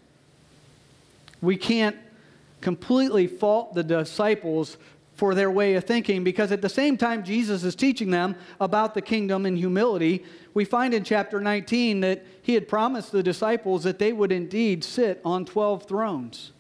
we 1.41 1.57
can't 1.57 1.97
completely 2.61 3.27
fault 3.27 3.75
the 3.75 3.83
disciples 3.83 4.77
for 5.21 5.35
their 5.35 5.51
way 5.51 5.75
of 5.75 5.85
thinking 5.85 6.25
because 6.25 6.51
at 6.51 6.63
the 6.63 6.69
same 6.71 6.97
time 6.97 7.23
Jesus 7.23 7.63
is 7.63 7.75
teaching 7.75 8.11
them 8.11 8.35
about 8.59 8.95
the 8.95 9.03
kingdom 9.03 9.45
and 9.45 9.59
humility, 9.59 10.25
we 10.55 10.65
find 10.65 10.95
in 10.95 11.05
chapter 11.05 11.43
19 11.43 12.01
that 12.01 12.25
he 12.41 12.55
had 12.55 12.67
promised 12.67 13.13
the 13.13 13.23
disciples 13.23 13.85
that 13.85 13.99
they 13.99 14.15
would 14.15 14.33
indeed 14.33 14.83
sit 14.83 15.21
on 15.23 15.45
12 15.45 15.87
thrones. 15.87 16.53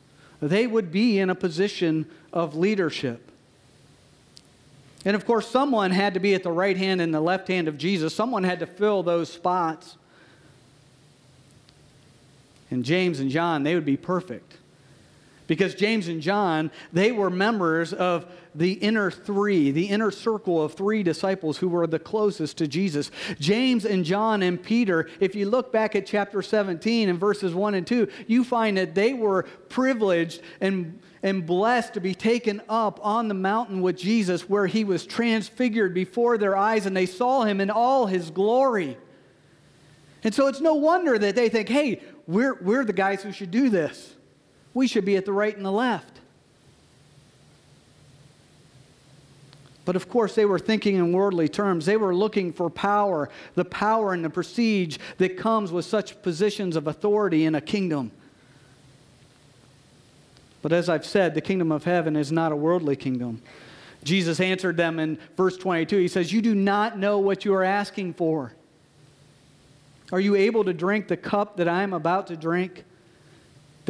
They 0.43 0.67
would 0.67 0.93
be 0.93 1.19
in 1.19 1.31
a 1.31 1.35
position 1.35 2.05
of 2.35 2.55
leadership. 2.55 3.33
And 5.07 5.17
of 5.17 5.25
course, 5.25 5.49
someone 5.49 5.91
had 5.91 6.13
to 6.13 6.21
be 6.21 6.35
at 6.35 6.43
the 6.43 6.53
right 6.53 6.77
hand 6.77 7.01
and 7.01 7.15
the 7.15 7.21
left 7.23 7.49
hand 7.49 7.67
of 7.67 7.79
Jesus. 7.79 8.15
Someone 8.15 8.45
had 8.45 8.61
to 8.61 8.67
fill 8.67 9.03
those 9.03 9.33
spots. 9.33 9.97
And 12.71 12.85
James 12.85 13.21
and 13.21 13.31
John, 13.31 13.63
they 13.63 13.75
would 13.75 13.87
be 13.87 13.97
perfect. 13.97 14.59
Because 15.51 15.75
James 15.75 16.07
and 16.07 16.23
John, 16.23 16.71
they 16.93 17.11
were 17.11 17.29
members 17.29 17.93
of 17.93 18.25
the 18.55 18.75
inner 18.75 19.11
three, 19.11 19.73
the 19.73 19.87
inner 19.87 20.13
circle 20.13 20.63
of 20.63 20.75
three 20.75 21.03
disciples 21.03 21.59
who 21.59 21.69
were 21.69 21.89
the 21.89 21.99
closest 21.99 22.59
to 22.59 22.69
Jesus. 22.69 23.11
James 23.41 23.85
and 23.85 24.05
John 24.05 24.45
and 24.45 24.63
Peter, 24.63 25.11
if 25.19 25.35
you 25.35 25.51
look 25.51 25.73
back 25.73 25.97
at 25.97 26.07
chapter 26.07 26.41
17 26.41 27.09
and 27.09 27.19
verses 27.19 27.53
1 27.53 27.75
and 27.75 27.85
2, 27.85 28.07
you 28.29 28.45
find 28.45 28.77
that 28.77 28.95
they 28.95 29.13
were 29.13 29.43
privileged 29.69 30.41
and 30.61 31.01
and 31.21 31.45
blessed 31.45 31.95
to 31.95 32.01
be 32.01 32.15
taken 32.15 32.63
up 32.69 33.05
on 33.05 33.27
the 33.27 33.35
mountain 33.35 33.83
with 33.83 33.97
Jesus, 33.97 34.49
where 34.49 34.69
he 34.69 34.85
was 34.85 35.05
transfigured 35.05 35.93
before 35.93 36.39
their 36.39 36.57
eyes, 36.57 36.87
and 36.87 36.97
they 36.97 37.07
saw 37.07 37.43
him 37.43 37.61
in 37.61 37.71
all 37.71 38.07
his 38.07 38.31
glory. 38.31 38.97
And 40.23 40.33
so 40.33 40.47
it's 40.47 40.61
no 40.61 40.75
wonder 40.75 41.19
that 41.19 41.35
they 41.35 41.49
think, 41.49 41.69
hey, 41.69 42.03
we're, 42.29 42.55
we're 42.63 42.85
the 42.85 42.93
guys 42.93 43.25
who 43.25 43.33
should 43.33 43.51
do 43.51 43.69
this. 43.69 44.15
We 44.75 44.87
should 44.87 45.05
be 45.05 45.17
at 45.17 45.25
the 45.25 45.33
right 45.33 45.57
and 45.57 45.65
the 45.65 45.73
left. 45.73 46.21
But 49.85 49.97
of 49.97 50.09
course, 50.09 50.35
they 50.35 50.45
were 50.45 50.59
thinking 50.59 50.97
in 50.97 51.13
worldly 51.13 51.49
terms. 51.49 51.87
They 51.87 51.97
were 51.97 52.15
looking 52.15 52.53
for 52.53 52.71
power, 52.71 53.29
the 53.55 53.65
power 53.65 54.13
and 54.13 54.25
the 54.25 54.31
prestige 54.31 54.99
that 55.19 55.37
comes 55.37 55.73
with 55.73 55.85
such 55.85 56.23
positions 56.23 56.77
of 56.77 56.87
authority 56.87 57.45
in 57.45 57.55
a 57.55 57.61
kingdom. 57.61 58.13
But 60.63 60.73
as 60.73 60.89
I've 60.89 61.07
said, 61.07 61.35
the 61.35 61.41
kingdom 61.41 61.73
of 61.73 61.85
heaven 61.85 62.15
is 62.15 62.31
not 62.31 62.53
a 62.53 62.57
worldly 62.57 62.95
kingdom. 62.95 63.43
Jesus 64.05 64.41
answered 64.41 64.77
them 64.77 64.99
in 64.99 65.19
verse 65.37 65.57
22. 65.57 65.99
He 65.99 66.09
says, 66.09 66.33
You 66.33 66.43
do 66.43 66.55
not 66.55 66.99
know 66.99 67.19
what 67.19 67.45
you 67.45 67.55
are 67.55 67.65
asking 67.65 68.15
for. 68.15 68.53
Are 70.13 70.21
you 70.21 70.37
able 70.37 70.65
to 70.65 70.73
drink 70.73 71.09
the 71.09 71.17
cup 71.17 71.57
that 71.57 71.69
I 71.69 71.83
am 71.83 71.93
about 71.93 72.27
to 72.29 72.37
drink? 72.37 72.85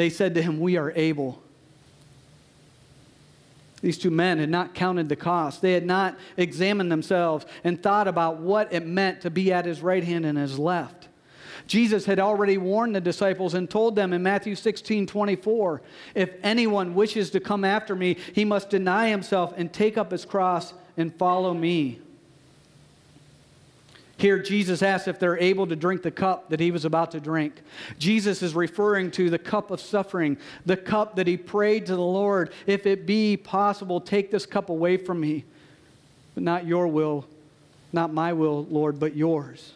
They 0.00 0.08
said 0.08 0.34
to 0.36 0.42
him, 0.42 0.60
We 0.60 0.78
are 0.78 0.94
able. 0.96 1.42
These 3.82 3.98
two 3.98 4.10
men 4.10 4.38
had 4.38 4.48
not 4.48 4.72
counted 4.72 5.10
the 5.10 5.14
cost. 5.16 5.60
They 5.60 5.74
had 5.74 5.84
not 5.84 6.16
examined 6.38 6.90
themselves 6.90 7.44
and 7.64 7.82
thought 7.82 8.08
about 8.08 8.38
what 8.38 8.72
it 8.72 8.86
meant 8.86 9.20
to 9.20 9.30
be 9.30 9.52
at 9.52 9.66
his 9.66 9.82
right 9.82 10.02
hand 10.02 10.24
and 10.24 10.38
his 10.38 10.58
left. 10.58 11.08
Jesus 11.66 12.06
had 12.06 12.18
already 12.18 12.56
warned 12.56 12.96
the 12.96 13.00
disciples 13.02 13.52
and 13.52 13.68
told 13.68 13.94
them 13.94 14.14
in 14.14 14.22
Matthew 14.22 14.54
16 14.54 15.06
24, 15.06 15.82
if 16.14 16.30
anyone 16.42 16.94
wishes 16.94 17.28
to 17.32 17.38
come 17.38 17.62
after 17.62 17.94
me, 17.94 18.16
he 18.32 18.46
must 18.46 18.70
deny 18.70 19.10
himself 19.10 19.52
and 19.58 19.70
take 19.70 19.98
up 19.98 20.12
his 20.12 20.24
cross 20.24 20.72
and 20.96 21.14
follow 21.14 21.52
me. 21.52 22.00
Here, 24.20 24.38
Jesus 24.38 24.82
asks 24.82 25.08
if 25.08 25.18
they're 25.18 25.38
able 25.38 25.66
to 25.66 25.74
drink 25.74 26.02
the 26.02 26.10
cup 26.10 26.50
that 26.50 26.60
he 26.60 26.70
was 26.70 26.84
about 26.84 27.12
to 27.12 27.20
drink. 27.20 27.62
Jesus 27.98 28.42
is 28.42 28.54
referring 28.54 29.10
to 29.12 29.30
the 29.30 29.38
cup 29.38 29.70
of 29.70 29.80
suffering, 29.80 30.36
the 30.66 30.76
cup 30.76 31.16
that 31.16 31.26
he 31.26 31.38
prayed 31.38 31.86
to 31.86 31.96
the 31.96 32.02
Lord, 32.02 32.52
if 32.66 32.84
it 32.84 33.06
be 33.06 33.38
possible, 33.38 33.98
take 33.98 34.30
this 34.30 34.44
cup 34.44 34.68
away 34.68 34.98
from 34.98 35.20
me. 35.20 35.46
But 36.34 36.42
not 36.42 36.66
your 36.66 36.86
will, 36.86 37.24
not 37.94 38.12
my 38.12 38.34
will, 38.34 38.66
Lord, 38.66 39.00
but 39.00 39.16
yours. 39.16 39.72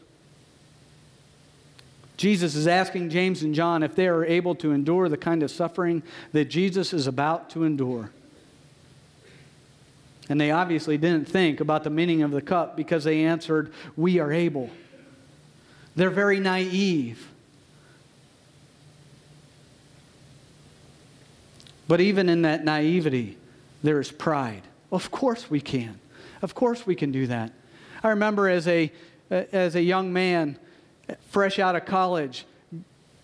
Jesus 2.19 2.55
is 2.55 2.67
asking 2.67 3.09
James 3.09 3.43
and 3.43 3.55
John 3.55 3.83
if 3.83 3.97
they 3.97 4.09
are 4.09 4.27
able 4.27 4.55
to 4.57 4.73
endure 4.73 5.09
the 5.09 5.17
kind 5.17 5.43
of 5.43 5.51
suffering 5.51 6.03
that 6.33 6.51
Jesus 6.51 6.93
is 6.93 7.07
about 7.07 7.49
to 7.51 7.65
endure. 7.65 8.11
And 10.29 10.41
they 10.41 10.51
obviously 10.51 10.97
didn't 10.97 11.29
think 11.29 11.61
about 11.61 11.85
the 11.85 11.91
meaning 11.91 12.23
of 12.23 12.31
the 12.31 12.41
cup 12.41 12.77
because 12.77 13.05
they 13.05 13.25
answered, 13.25 13.73
We 13.97 14.19
are 14.19 14.33
able. 14.33 14.71
They're 15.97 16.11
very 16.11 16.41
naive. 16.41 17.29
But 21.87 22.01
even 22.01 22.29
in 22.29 22.43
that 22.43 22.65
naivety, 22.65 23.37
there 23.83 24.01
is 24.01 24.11
pride. 24.11 24.63
Of 24.91 25.11
course 25.11 25.51
we 25.51 25.61
can. 25.61 26.01
Of 26.41 26.55
course 26.55 26.87
we 26.87 26.95
can 26.95 27.13
do 27.13 27.27
that. 27.27 27.53
I 28.03 28.09
remember 28.09 28.49
as 28.49 28.67
a, 28.67 28.91
as 29.31 29.75
a 29.75 29.83
young 29.83 30.13
man, 30.13 30.59
fresh 31.29 31.59
out 31.59 31.77
of 31.77 31.85
college, 31.85 32.47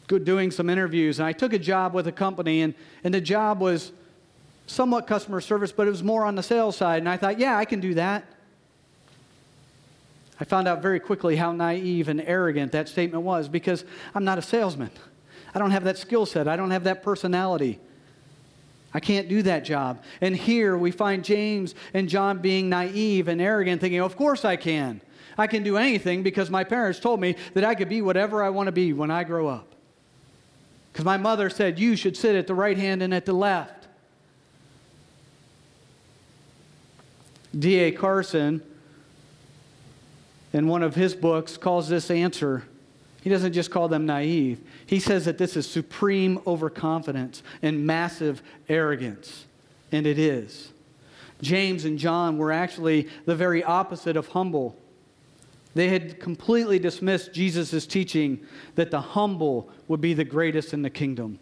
doing 0.06 0.50
some 0.50 0.68
interviews, 0.68 1.18
and 1.18 1.26
I 1.26 1.32
took 1.32 1.52
a 1.52 1.58
job 1.58 1.94
with 1.94 2.06
a 2.06 2.12
company, 2.12 2.62
and, 2.62 2.74
and 3.04 3.14
the 3.14 3.20
job 3.20 3.60
was 3.60 3.92
somewhat 4.70 5.06
customer 5.06 5.40
service, 5.40 5.72
but 5.72 5.87
it 5.87 5.90
was 5.90 6.02
more 6.02 6.24
on 6.24 6.37
the 6.37 6.42
sales 6.42 6.76
side. 6.76 6.98
And 6.98 7.09
I 7.09 7.16
thought, 7.16 7.38
yeah, 7.38 7.59
I 7.59 7.64
can 7.64 7.80
do 7.80 7.94
that. 7.94 8.24
I 10.38 10.44
found 10.44 10.68
out 10.68 10.80
very 10.80 11.00
quickly 11.00 11.37
how 11.37 11.52
naive 11.52 12.09
and 12.09 12.20
arrogant 12.20 12.72
that 12.72 12.88
statement 12.88 13.24
was 13.24 13.48
because 13.48 13.85
I'm 14.14 14.24
not 14.24 14.38
a 14.38 14.42
salesman. 14.42 14.90
I 15.54 15.59
don't 15.59 15.72
have 15.72 15.85
that 15.85 15.98
skill 15.98 16.24
set, 16.24 16.48
I 16.48 16.56
don't 16.56 16.70
have 16.70 16.85
that 16.85 17.02
personality. 17.02 17.78
I 18.92 18.98
can't 18.98 19.28
do 19.28 19.42
that 19.42 19.64
job. 19.64 20.02
And 20.20 20.35
here 20.35 20.76
we 20.76 20.90
find 20.90 21.24
James 21.24 21.76
and 21.94 22.09
John 22.09 22.38
being 22.38 22.68
naive 22.68 23.28
and 23.28 23.40
arrogant, 23.40 23.80
thinking, 23.80 24.00
Of 24.00 24.16
course 24.16 24.44
I 24.44 24.56
can. 24.56 25.00
I 25.38 25.46
can 25.46 25.62
do 25.62 25.76
anything 25.76 26.24
because 26.24 26.50
my 26.50 26.64
parents 26.64 26.98
told 26.98 27.20
me 27.20 27.37
that 27.54 27.64
I 27.64 27.76
could 27.76 27.88
be 27.88 28.02
whatever 28.02 28.42
I 28.42 28.50
want 28.50 28.66
to 28.66 28.72
be 28.72 28.92
when 28.92 29.11
I 29.11 29.22
grow 29.22 29.46
up. 29.46 29.74
Because 30.92 31.04
my 31.04 31.16
mother 31.16 31.50
said, 31.50 31.78
You 31.78 31.94
should 31.94 32.16
sit 32.16 32.35
at 32.35 32.48
the 32.48 32.54
right 32.54 32.76
hand 32.76 33.00
and 33.00 33.14
at 33.14 33.26
the 33.26 33.33
left. 33.33 33.79
D.A. 37.58 37.92
Carson, 37.92 38.62
in 40.52 40.66
one 40.68 40.82
of 40.82 40.94
his 40.94 41.14
books, 41.14 41.56
calls 41.56 41.88
this 41.88 42.10
answer. 42.10 42.64
He 43.22 43.30
doesn't 43.30 43.52
just 43.52 43.70
call 43.70 43.88
them 43.88 44.06
naive. 44.06 44.60
He 44.86 45.00
says 45.00 45.24
that 45.26 45.38
this 45.38 45.56
is 45.56 45.68
supreme 45.68 46.40
overconfidence 46.46 47.42
and 47.62 47.86
massive 47.86 48.42
arrogance. 48.68 49.44
And 49.92 50.06
it 50.06 50.18
is. 50.18 50.72
James 51.42 51.84
and 51.84 51.98
John 51.98 52.38
were 52.38 52.52
actually 52.52 53.08
the 53.26 53.34
very 53.34 53.64
opposite 53.64 54.16
of 54.16 54.28
humble. 54.28 54.76
They 55.74 55.88
had 55.88 56.20
completely 56.20 56.78
dismissed 56.78 57.32
Jesus' 57.32 57.86
teaching 57.86 58.40
that 58.74 58.90
the 58.90 59.00
humble 59.00 59.70
would 59.88 60.00
be 60.00 60.14
the 60.14 60.24
greatest 60.24 60.72
in 60.72 60.82
the 60.82 60.90
kingdom. 60.90 61.38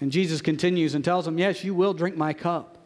And 0.00 0.10
Jesus 0.10 0.40
continues 0.40 0.94
and 0.94 1.04
tells 1.04 1.24
them, 1.24 1.38
Yes, 1.38 1.64
you 1.64 1.74
will 1.74 1.94
drink 1.94 2.16
my 2.16 2.32
cup. 2.32 2.78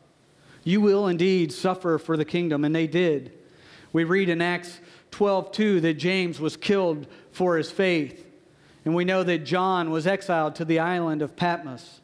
You 0.67 0.81
will 0.81 1.07
indeed 1.07 1.53
suffer 1.53 1.97
for 1.97 2.17
the 2.17 2.25
kingdom. 2.25 2.65
And 2.65 2.75
they 2.75 2.89
did. 2.89 3.33
We 3.93 4.03
read 4.03 4.29
in 4.29 4.43
Acts 4.43 4.81
12 5.13 5.53
2 5.53 5.81
that 5.83 5.95
James 5.95 6.41
was 6.41 6.57
killed 6.57 7.07
for 7.31 7.57
his 7.57 7.71
faith. 7.71 8.27
And 8.85 8.93
we 8.93 9.05
know 9.05 9.23
that 9.23 9.45
John 9.45 9.93
was 9.93 10.09
exiled 10.09 10.57
to 10.57 10.65
the 10.65 10.81
island 10.81 11.23
of 11.23 11.37
Patmos. 11.37 12.01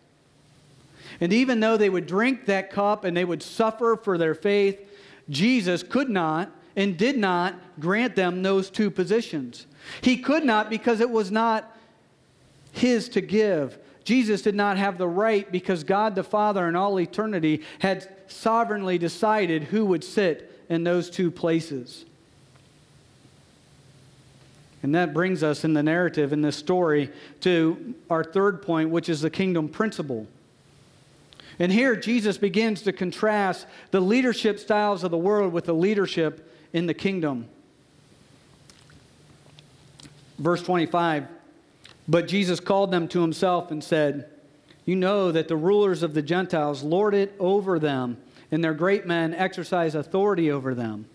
And 1.21 1.33
even 1.33 1.59
though 1.59 1.77
they 1.77 1.91
would 1.91 2.07
drink 2.07 2.47
that 2.47 2.71
cup 2.71 3.05
and 3.05 3.17
they 3.17 3.25
would 3.25 3.43
suffer 3.43 3.99
for 4.01 4.17
their 4.17 4.35
faith, 4.35 4.81
Jesus 5.29 5.83
could 5.83 6.09
not 6.09 6.53
and 6.77 6.97
did 6.97 7.19
not 7.19 7.57
grant 7.81 8.15
them 8.15 8.45
those 8.45 8.71
two 8.71 8.93
positions. 8.93 9.67
He 10.03 10.19
could 10.19 10.45
not 10.45 10.71
because 10.71 11.01
it 11.01 11.11
was 11.11 11.33
not 11.33 11.77
his 12.71 13.09
to 13.11 13.21
give. 13.21 13.77
Jesus 14.05 14.43
did 14.43 14.55
not 14.55 14.77
have 14.77 14.99
the 14.99 15.09
right 15.09 15.51
because 15.51 15.85
God 15.85 16.15
the 16.15 16.25
Father 16.25 16.69
in 16.69 16.77
all 16.77 16.99
eternity 16.99 17.63
had 17.79 18.09
sovereignly 18.27 18.99
decided 18.99 19.65
who 19.65 19.85
would 19.87 20.03
sit 20.03 20.65
in 20.69 20.85
those 20.85 21.11
two 21.11 21.31
places. 21.31 22.05
And 24.83 24.95
that 24.95 25.15
brings 25.15 25.43
us 25.43 25.65
in 25.65 25.75
the 25.75 25.83
narrative 25.83 26.33
in 26.33 26.43
this 26.43 26.57
story 26.57 27.11
to 27.43 27.95
our 28.11 28.25
third 28.25 28.63
point, 28.63 28.91
which 28.91 29.09
is 29.09 29.21
the 29.21 29.31
kingdom 29.31 29.69
principle. 29.69 30.27
And 31.59 31.71
here 31.71 31.95
Jesus 31.95 32.39
begins 32.39 32.83
to 32.83 32.93
contrast 32.93 33.67
the 33.93 34.01
leadership 34.01 34.59
styles 34.59 35.05
of 35.05 35.11
the 35.11 35.19
world 35.19 35.53
with 35.53 35.67
the 35.67 35.75
leadership 35.75 36.53
in 36.73 36.87
the 36.87 36.95
kingdom. 36.95 37.49
Verse 40.39 40.63
25 40.63 41.29
But 42.09 42.29
Jesus 42.29 42.61
called 42.61 42.91
them 42.91 43.09
to 43.09 43.21
himself 43.21 43.71
and 43.71 43.83
said, 43.83 44.29
You 44.85 44.97
know 44.97 45.33
that 45.33 45.49
the 45.49 45.57
rulers 45.57 46.03
of 46.03 46.15
the 46.15 46.23
Gentiles 46.23 46.83
lord 46.83 47.15
it 47.15 47.35
over 47.39 47.79
them, 47.79 48.17
and 48.51 48.63
their 48.63 48.75
great 48.75 49.07
men 49.07 49.35
exercise 49.35 49.95
authority 49.95 50.51
over 50.51 50.75
them. 50.75 51.07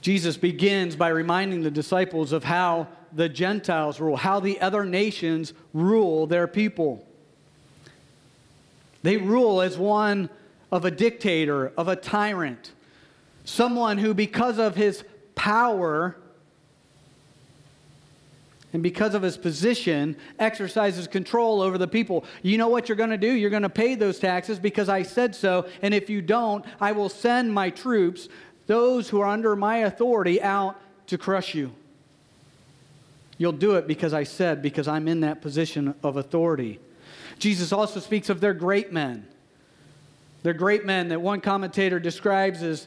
Jesus 0.00 0.36
begins 0.36 0.96
by 0.96 1.08
reminding 1.08 1.62
the 1.62 1.70
disciples 1.70 2.32
of 2.32 2.44
how 2.44 2.88
the 3.12 3.28
Gentiles 3.28 4.00
rule, 4.00 4.16
how 4.16 4.40
the 4.40 4.60
other 4.60 4.84
nations 4.84 5.52
rule 5.74 6.26
their 6.26 6.46
people. 6.46 7.04
They 9.02 9.16
rule 9.16 9.60
as 9.60 9.76
one 9.76 10.30
of 10.72 10.84
a 10.84 10.90
dictator, 10.90 11.72
of 11.76 11.88
a 11.88 11.96
tyrant. 11.96 12.72
Someone 13.44 13.98
who, 13.98 14.14
because 14.14 14.58
of 14.58 14.76
his 14.76 15.04
power, 15.34 16.16
and 18.72 18.82
because 18.82 19.14
of 19.14 19.22
his 19.22 19.36
position, 19.36 20.16
exercises 20.38 21.08
control 21.08 21.60
over 21.60 21.76
the 21.76 21.88
people. 21.88 22.24
You 22.42 22.56
know 22.56 22.68
what 22.68 22.88
you're 22.88 22.96
going 22.96 23.10
to 23.10 23.18
do? 23.18 23.32
You're 23.32 23.50
going 23.50 23.62
to 23.62 23.68
pay 23.68 23.96
those 23.96 24.18
taxes 24.18 24.60
because 24.60 24.88
I 24.88 25.02
said 25.02 25.34
so. 25.34 25.66
And 25.82 25.92
if 25.92 26.08
you 26.08 26.22
don't, 26.22 26.64
I 26.80 26.92
will 26.92 27.08
send 27.08 27.52
my 27.52 27.70
troops, 27.70 28.28
those 28.66 29.08
who 29.08 29.20
are 29.20 29.26
under 29.26 29.56
my 29.56 29.78
authority, 29.78 30.40
out 30.40 30.76
to 31.08 31.18
crush 31.18 31.54
you. 31.54 31.72
You'll 33.38 33.52
do 33.52 33.74
it 33.74 33.88
because 33.88 34.14
I 34.14 34.22
said, 34.22 34.62
because 34.62 34.86
I'm 34.86 35.08
in 35.08 35.20
that 35.20 35.40
position 35.40 35.94
of 36.02 36.16
authority. 36.16 36.78
Jesus 37.38 37.72
also 37.72 37.98
speaks 37.98 38.28
of 38.28 38.40
their 38.40 38.54
great 38.54 38.92
men. 38.92 39.26
They're 40.42 40.52
great 40.52 40.84
men 40.84 41.08
that 41.08 41.20
one 41.20 41.40
commentator 41.40 41.98
describes 41.98 42.62
as 42.62 42.86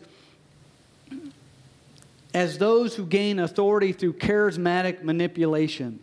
as 2.33 2.57
those 2.57 2.95
who 2.95 3.05
gain 3.05 3.39
authority 3.39 3.91
through 3.91 4.13
charismatic 4.13 5.03
manipulation. 5.03 5.99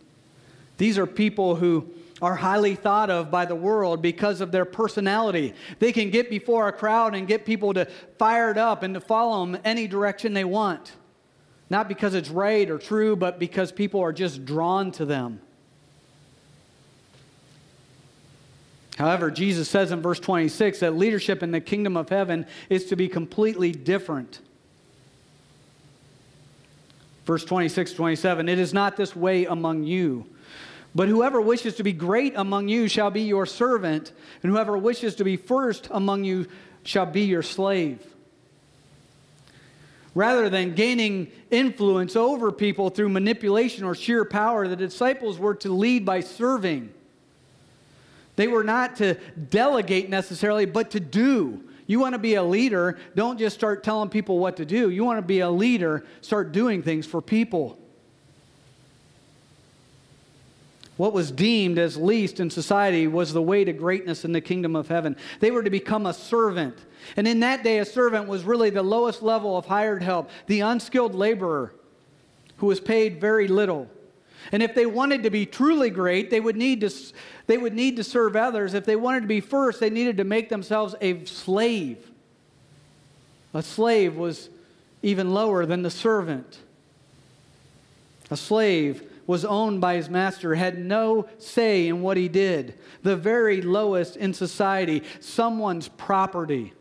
These 0.76 0.96
are 0.98 1.06
people 1.06 1.56
who 1.56 1.90
are 2.22 2.36
highly 2.36 2.74
thought 2.74 3.10
of 3.10 3.30
by 3.30 3.46
the 3.46 3.54
world 3.54 4.02
because 4.02 4.40
of 4.40 4.52
their 4.52 4.64
personality. 4.64 5.54
They 5.78 5.92
can 5.92 6.10
get 6.10 6.30
before 6.30 6.68
a 6.68 6.72
crowd 6.72 7.14
and 7.14 7.26
get 7.26 7.46
people 7.46 7.74
to 7.74 7.86
fired 8.18 8.58
up 8.58 8.82
and 8.82 8.94
to 8.94 9.00
follow 9.00 9.44
them 9.44 9.60
any 9.64 9.86
direction 9.86 10.34
they 10.34 10.44
want. 10.44 10.92
Not 11.70 11.88
because 11.88 12.14
it's 12.14 12.28
right 12.28 12.68
or 12.68 12.78
true, 12.78 13.16
but 13.16 13.38
because 13.38 13.72
people 13.72 14.00
are 14.00 14.12
just 14.12 14.44
drawn 14.44 14.92
to 14.92 15.04
them. 15.04 15.40
However, 18.98 19.30
Jesus 19.30 19.68
says 19.68 19.92
in 19.92 20.02
verse 20.02 20.20
26 20.20 20.80
that 20.80 20.94
leadership 20.94 21.42
in 21.42 21.52
the 21.52 21.60
kingdom 21.60 21.96
of 21.96 22.10
heaven 22.10 22.44
is 22.68 22.84
to 22.86 22.96
be 22.96 23.08
completely 23.08 23.72
different. 23.72 24.40
Verse 27.24 27.44
26, 27.44 27.92
27 27.92 28.48
It 28.48 28.58
is 28.58 28.72
not 28.72 28.96
this 28.96 29.14
way 29.14 29.44
among 29.44 29.84
you. 29.84 30.26
But 30.94 31.08
whoever 31.08 31.40
wishes 31.40 31.76
to 31.76 31.84
be 31.84 31.92
great 31.92 32.34
among 32.36 32.68
you 32.68 32.88
shall 32.88 33.10
be 33.10 33.22
your 33.22 33.46
servant, 33.46 34.12
and 34.42 34.50
whoever 34.50 34.76
wishes 34.76 35.14
to 35.16 35.24
be 35.24 35.36
first 35.36 35.88
among 35.90 36.24
you 36.24 36.46
shall 36.82 37.06
be 37.06 37.22
your 37.22 37.42
slave. 37.42 38.04
Rather 40.14 40.50
than 40.50 40.74
gaining 40.74 41.30
influence 41.52 42.16
over 42.16 42.50
people 42.50 42.90
through 42.90 43.08
manipulation 43.08 43.84
or 43.84 43.94
sheer 43.94 44.24
power, 44.24 44.66
the 44.66 44.74
disciples 44.74 45.38
were 45.38 45.54
to 45.54 45.72
lead 45.72 46.04
by 46.04 46.20
serving. 46.20 46.92
They 48.34 48.48
were 48.48 48.64
not 48.64 48.96
to 48.96 49.14
delegate 49.50 50.10
necessarily, 50.10 50.64
but 50.64 50.90
to 50.92 51.00
do. 51.00 51.62
You 51.90 51.98
want 51.98 52.12
to 52.12 52.20
be 52.20 52.36
a 52.36 52.42
leader, 52.44 53.00
don't 53.16 53.36
just 53.36 53.56
start 53.56 53.82
telling 53.82 54.10
people 54.10 54.38
what 54.38 54.58
to 54.58 54.64
do. 54.64 54.90
You 54.90 55.04
want 55.04 55.18
to 55.18 55.26
be 55.26 55.40
a 55.40 55.50
leader, 55.50 56.04
start 56.20 56.52
doing 56.52 56.84
things 56.84 57.04
for 57.04 57.20
people. 57.20 57.80
What 60.96 61.12
was 61.12 61.32
deemed 61.32 61.80
as 61.80 61.96
least 61.96 62.38
in 62.38 62.48
society 62.48 63.08
was 63.08 63.32
the 63.32 63.42
way 63.42 63.64
to 63.64 63.72
greatness 63.72 64.24
in 64.24 64.30
the 64.30 64.40
kingdom 64.40 64.76
of 64.76 64.86
heaven. 64.86 65.16
They 65.40 65.50
were 65.50 65.64
to 65.64 65.70
become 65.70 66.06
a 66.06 66.14
servant. 66.14 66.76
And 67.16 67.26
in 67.26 67.40
that 67.40 67.64
day, 67.64 67.80
a 67.80 67.84
servant 67.84 68.28
was 68.28 68.44
really 68.44 68.70
the 68.70 68.84
lowest 68.84 69.20
level 69.20 69.56
of 69.56 69.66
hired 69.66 70.04
help, 70.04 70.30
the 70.46 70.60
unskilled 70.60 71.16
laborer 71.16 71.74
who 72.58 72.66
was 72.66 72.78
paid 72.78 73.20
very 73.20 73.48
little. 73.48 73.90
And 74.52 74.62
if 74.62 74.74
they 74.74 74.86
wanted 74.86 75.22
to 75.24 75.30
be 75.30 75.46
truly 75.46 75.90
great, 75.90 76.30
they 76.30 76.40
would 76.40 76.56
need 76.56 76.80
to, 76.80 76.90
they 77.46 77.58
would 77.58 77.74
need 77.74 77.96
to 77.96 78.04
serve 78.04 78.36
others. 78.36 78.74
If 78.74 78.84
they 78.84 78.96
wanted 78.96 79.20
to 79.20 79.26
be 79.26 79.40
first, 79.40 79.80
they 79.80 79.90
needed 79.90 80.16
to 80.18 80.24
make 80.24 80.48
themselves 80.48 80.94
a 81.00 81.24
slave. 81.24 82.10
A 83.54 83.62
slave 83.62 84.16
was 84.16 84.48
even 85.02 85.32
lower 85.32 85.66
than 85.66 85.82
the 85.82 85.90
servant. 85.90 86.58
A 88.30 88.36
slave 88.36 89.02
was 89.26 89.44
owned 89.44 89.80
by 89.80 89.94
his 89.94 90.08
master, 90.08 90.54
had 90.54 90.78
no 90.78 91.28
say 91.38 91.86
in 91.86 92.02
what 92.02 92.16
he 92.16 92.28
did. 92.28 92.74
The 93.02 93.16
very 93.16 93.62
lowest 93.62 94.16
in 94.16 94.34
society, 94.34 95.02
someone's 95.20 95.88
property. 95.88 96.72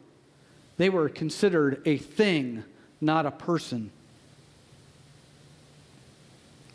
They 0.77 0.89
were 0.89 1.09
considered 1.09 1.81
a 1.85 1.97
thing, 1.97 2.63
not 3.01 3.25
a 3.25 3.31
person 3.31 3.91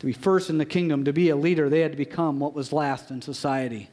to 0.05 0.09
be 0.09 0.13
first 0.13 0.51
in 0.51 0.59
the 0.59 0.65
kingdom, 0.65 1.03
to 1.05 1.11
be 1.11 1.29
a 1.29 1.35
leader, 1.35 1.67
they 1.67 1.79
had 1.79 1.91
to 1.91 1.97
become 1.97 2.39
what 2.39 2.53
was 2.53 2.71
last 2.71 3.09
in 3.09 3.23
society. 3.23 3.89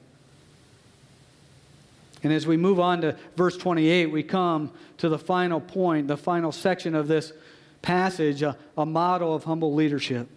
And 2.22 2.30
as 2.30 2.46
we 2.46 2.58
move 2.58 2.78
on 2.78 3.00
to 3.00 3.16
verse 3.34 3.56
28, 3.56 4.06
we 4.06 4.22
come 4.22 4.70
to 4.98 5.08
the 5.08 5.18
final 5.18 5.58
point, 5.58 6.08
the 6.08 6.18
final 6.18 6.52
section 6.52 6.94
of 6.94 7.08
this 7.08 7.32
passage, 7.80 8.42
a, 8.42 8.58
a 8.76 8.84
model 8.84 9.34
of 9.34 9.44
humble 9.44 9.72
leadership. 9.72 10.28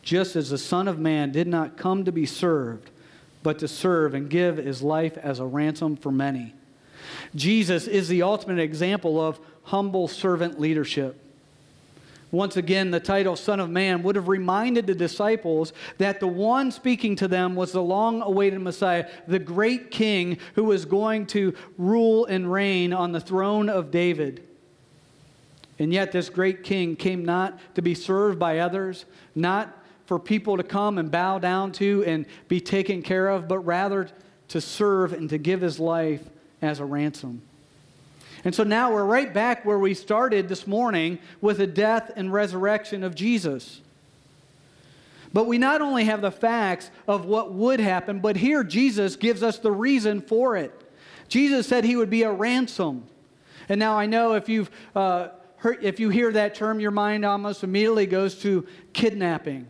Just 0.00 0.34
as 0.34 0.48
the 0.48 0.56
Son 0.56 0.88
of 0.88 0.98
Man 0.98 1.30
did 1.30 1.46
not 1.46 1.76
come 1.76 2.06
to 2.06 2.12
be 2.12 2.24
served, 2.24 2.88
but 3.42 3.58
to 3.58 3.68
serve 3.68 4.14
and 4.14 4.30
give 4.30 4.56
his 4.56 4.80
life 4.80 5.18
as 5.18 5.40
a 5.40 5.44
ransom 5.44 5.94
for 5.94 6.10
many. 6.10 6.54
Jesus 7.34 7.86
is 7.86 8.08
the 8.08 8.22
ultimate 8.22 8.60
example 8.60 9.20
of 9.20 9.38
humble 9.64 10.08
servant 10.08 10.58
leadership. 10.58 11.20
Once 12.36 12.58
again, 12.58 12.90
the 12.90 13.00
title 13.00 13.34
Son 13.34 13.60
of 13.60 13.70
Man 13.70 14.02
would 14.02 14.14
have 14.14 14.28
reminded 14.28 14.86
the 14.86 14.94
disciples 14.94 15.72
that 15.96 16.20
the 16.20 16.26
one 16.26 16.70
speaking 16.70 17.16
to 17.16 17.26
them 17.26 17.54
was 17.54 17.72
the 17.72 17.82
long 17.82 18.20
awaited 18.20 18.60
Messiah, 18.60 19.08
the 19.26 19.38
great 19.38 19.90
king 19.90 20.36
who 20.54 20.64
was 20.64 20.84
going 20.84 21.24
to 21.26 21.54
rule 21.78 22.26
and 22.26 22.52
reign 22.52 22.92
on 22.92 23.12
the 23.12 23.20
throne 23.20 23.70
of 23.70 23.90
David. 23.90 24.46
And 25.78 25.92
yet, 25.92 26.12
this 26.12 26.28
great 26.28 26.62
king 26.62 26.94
came 26.94 27.24
not 27.24 27.58
to 27.74 27.80
be 27.80 27.94
served 27.94 28.38
by 28.38 28.58
others, 28.58 29.06
not 29.34 29.74
for 30.04 30.18
people 30.18 30.58
to 30.58 30.62
come 30.62 30.98
and 30.98 31.10
bow 31.10 31.38
down 31.38 31.72
to 31.72 32.04
and 32.06 32.26
be 32.48 32.60
taken 32.60 33.02
care 33.02 33.28
of, 33.28 33.48
but 33.48 33.60
rather 33.60 34.10
to 34.48 34.60
serve 34.60 35.14
and 35.14 35.30
to 35.30 35.38
give 35.38 35.62
his 35.62 35.80
life 35.80 36.22
as 36.60 36.80
a 36.80 36.84
ransom. 36.84 37.40
And 38.46 38.54
so 38.54 38.62
now 38.62 38.92
we're 38.92 39.04
right 39.04 39.34
back 39.34 39.64
where 39.64 39.80
we 39.80 39.92
started 39.92 40.48
this 40.48 40.68
morning 40.68 41.18
with 41.40 41.58
the 41.58 41.66
death 41.66 42.12
and 42.14 42.32
resurrection 42.32 43.02
of 43.02 43.16
Jesus. 43.16 43.80
But 45.32 45.48
we 45.48 45.58
not 45.58 45.80
only 45.80 46.04
have 46.04 46.20
the 46.20 46.30
facts 46.30 46.92
of 47.08 47.24
what 47.24 47.52
would 47.52 47.80
happen, 47.80 48.20
but 48.20 48.36
here 48.36 48.62
Jesus 48.62 49.16
gives 49.16 49.42
us 49.42 49.58
the 49.58 49.72
reason 49.72 50.20
for 50.20 50.56
it. 50.56 50.72
Jesus 51.26 51.66
said 51.66 51.82
he 51.82 51.96
would 51.96 52.08
be 52.08 52.22
a 52.22 52.30
ransom. 52.30 53.08
And 53.68 53.80
now 53.80 53.98
I 53.98 54.06
know 54.06 54.34
if 54.34 54.48
you've 54.48 54.70
uh, 54.94 55.30
heard, 55.56 55.82
if 55.82 55.98
you 55.98 56.10
hear 56.10 56.30
that 56.30 56.54
term, 56.54 56.78
your 56.78 56.92
mind 56.92 57.24
almost 57.24 57.64
immediately 57.64 58.06
goes 58.06 58.36
to 58.42 58.64
kidnapping. 58.92 59.66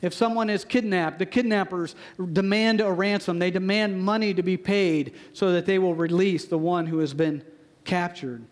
If 0.00 0.14
someone 0.14 0.48
is 0.48 0.64
kidnapped, 0.64 1.18
the 1.18 1.26
kidnappers 1.26 1.94
demand 2.32 2.80
a 2.80 2.90
ransom. 2.90 3.38
They 3.38 3.50
demand 3.50 4.02
money 4.02 4.32
to 4.32 4.42
be 4.42 4.56
paid 4.56 5.12
so 5.34 5.52
that 5.52 5.66
they 5.66 5.78
will 5.78 5.94
release 5.94 6.46
the 6.46 6.56
one 6.56 6.86
who 6.86 7.00
has 7.00 7.12
been 7.12 7.44
captured. 7.88 8.42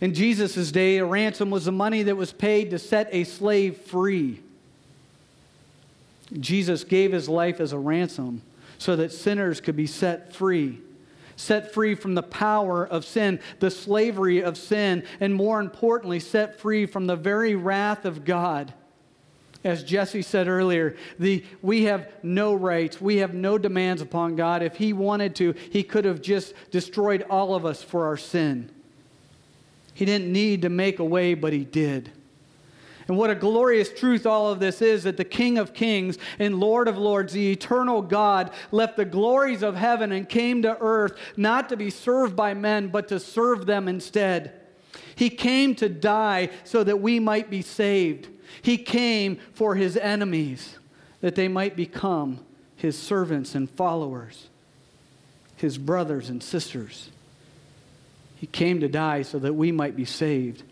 In 0.00 0.12
Jesus' 0.12 0.70
day, 0.70 0.98
a 0.98 1.04
ransom 1.04 1.50
was 1.50 1.64
the 1.64 1.72
money 1.72 2.02
that 2.02 2.16
was 2.16 2.32
paid 2.32 2.70
to 2.70 2.78
set 2.78 3.08
a 3.10 3.24
slave 3.24 3.78
free. 3.78 4.40
Jesus 6.38 6.84
gave 6.84 7.12
his 7.12 7.28
life 7.28 7.60
as 7.60 7.72
a 7.72 7.78
ransom 7.78 8.42
so 8.78 8.94
that 8.96 9.10
sinners 9.10 9.60
could 9.60 9.74
be 9.74 9.86
set 9.86 10.34
free. 10.34 10.80
Set 11.36 11.72
free 11.72 11.94
from 11.94 12.14
the 12.14 12.22
power 12.22 12.86
of 12.86 13.06
sin, 13.06 13.40
the 13.58 13.70
slavery 13.70 14.42
of 14.42 14.58
sin, 14.58 15.02
and 15.18 15.34
more 15.34 15.60
importantly, 15.60 16.20
set 16.20 16.60
free 16.60 16.84
from 16.84 17.06
the 17.06 17.16
very 17.16 17.54
wrath 17.54 18.04
of 18.04 18.24
God. 18.24 18.74
As 19.66 19.82
Jesse 19.82 20.22
said 20.22 20.46
earlier, 20.46 20.94
the, 21.18 21.44
we 21.60 21.86
have 21.86 22.06
no 22.22 22.54
rights, 22.54 23.00
we 23.00 23.16
have 23.16 23.34
no 23.34 23.58
demands 23.58 24.00
upon 24.00 24.36
God. 24.36 24.62
If 24.62 24.76
He 24.76 24.92
wanted 24.92 25.34
to, 25.36 25.56
He 25.72 25.82
could 25.82 26.04
have 26.04 26.22
just 26.22 26.54
destroyed 26.70 27.26
all 27.28 27.52
of 27.52 27.66
us 27.66 27.82
for 27.82 28.06
our 28.06 28.16
sin. 28.16 28.70
He 29.92 30.04
didn't 30.04 30.32
need 30.32 30.62
to 30.62 30.68
make 30.68 31.00
a 31.00 31.04
way, 31.04 31.34
but 31.34 31.52
He 31.52 31.64
did. 31.64 32.12
And 33.08 33.16
what 33.16 33.28
a 33.28 33.34
glorious 33.34 33.92
truth 33.92 34.24
all 34.24 34.52
of 34.52 34.60
this 34.60 34.80
is 34.80 35.02
that 35.02 35.16
the 35.16 35.24
King 35.24 35.58
of 35.58 35.74
Kings 35.74 36.16
and 36.38 36.60
Lord 36.60 36.86
of 36.86 36.96
Lords, 36.96 37.32
the 37.32 37.50
eternal 37.50 38.02
God, 38.02 38.52
left 38.70 38.96
the 38.96 39.04
glories 39.04 39.64
of 39.64 39.74
heaven 39.74 40.12
and 40.12 40.28
came 40.28 40.62
to 40.62 40.78
earth 40.80 41.18
not 41.36 41.68
to 41.70 41.76
be 41.76 41.90
served 41.90 42.36
by 42.36 42.54
men, 42.54 42.86
but 42.86 43.08
to 43.08 43.18
serve 43.18 43.66
them 43.66 43.88
instead. 43.88 44.52
He 45.16 45.28
came 45.28 45.74
to 45.76 45.88
die 45.88 46.50
so 46.62 46.84
that 46.84 47.00
we 47.00 47.18
might 47.18 47.50
be 47.50 47.62
saved. 47.62 48.28
He 48.62 48.78
came 48.78 49.38
for 49.54 49.74
his 49.74 49.96
enemies, 49.96 50.76
that 51.20 51.34
they 51.34 51.48
might 51.48 51.76
become 51.76 52.40
his 52.76 52.98
servants 52.98 53.54
and 53.54 53.70
followers, 53.70 54.48
his 55.56 55.78
brothers 55.78 56.28
and 56.28 56.42
sisters. 56.42 57.10
He 58.36 58.46
came 58.46 58.80
to 58.80 58.88
die 58.88 59.22
so 59.22 59.38
that 59.38 59.54
we 59.54 59.72
might 59.72 59.96
be 59.96 60.04
saved. 60.04 60.62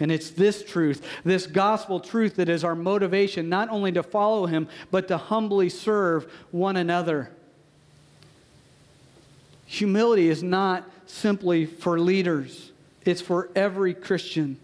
And 0.00 0.12
it's 0.12 0.30
this 0.30 0.62
truth, 0.62 1.04
this 1.24 1.46
gospel 1.46 1.98
truth, 1.98 2.36
that 2.36 2.48
is 2.48 2.62
our 2.62 2.76
motivation 2.76 3.48
not 3.48 3.68
only 3.70 3.90
to 3.92 4.02
follow 4.02 4.46
him, 4.46 4.68
but 4.90 5.08
to 5.08 5.16
humbly 5.16 5.68
serve 5.68 6.30
one 6.50 6.76
another. 6.76 7.30
Humility 9.66 10.28
is 10.28 10.42
not 10.42 10.88
simply 11.06 11.66
for 11.66 11.98
leaders, 11.98 12.72
it's 13.04 13.20
for 13.20 13.50
every 13.56 13.94
Christian. 13.94 14.58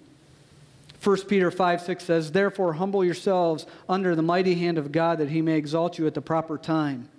1 1.05 1.23
Peter 1.27 1.51
5 1.51 1.83
6 1.83 2.03
says, 2.03 2.33
Therefore, 2.33 2.73
humble 2.73 3.05
yourselves 3.05 3.67
under 3.89 4.17
the 4.17 4.23
mighty 4.23 4.55
hand 4.55 4.79
of 4.79 4.91
God 4.91 5.19
that 5.19 5.29
he 5.29 5.43
may 5.43 5.57
exalt 5.57 5.99
you 5.99 6.07
at 6.07 6.15
the 6.15 6.23
proper 6.23 6.57
time. 6.57 7.11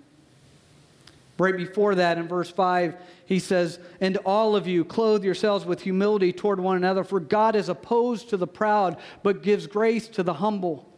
Right 1.38 1.56
before 1.56 1.94
that, 1.94 2.18
in 2.18 2.26
verse 2.26 2.50
5, 2.50 2.96
he 3.26 3.38
says, 3.38 3.78
And 4.00 4.16
all 4.18 4.56
of 4.56 4.66
you 4.66 4.84
clothe 4.84 5.22
yourselves 5.22 5.64
with 5.64 5.82
humility 5.82 6.32
toward 6.32 6.58
one 6.58 6.76
another, 6.76 7.04
for 7.04 7.20
God 7.20 7.54
is 7.54 7.68
opposed 7.68 8.30
to 8.30 8.36
the 8.36 8.46
proud, 8.46 8.96
but 9.22 9.42
gives 9.42 9.66
grace 9.66 10.08
to 10.08 10.22
the 10.22 10.34
humble. 10.34 10.88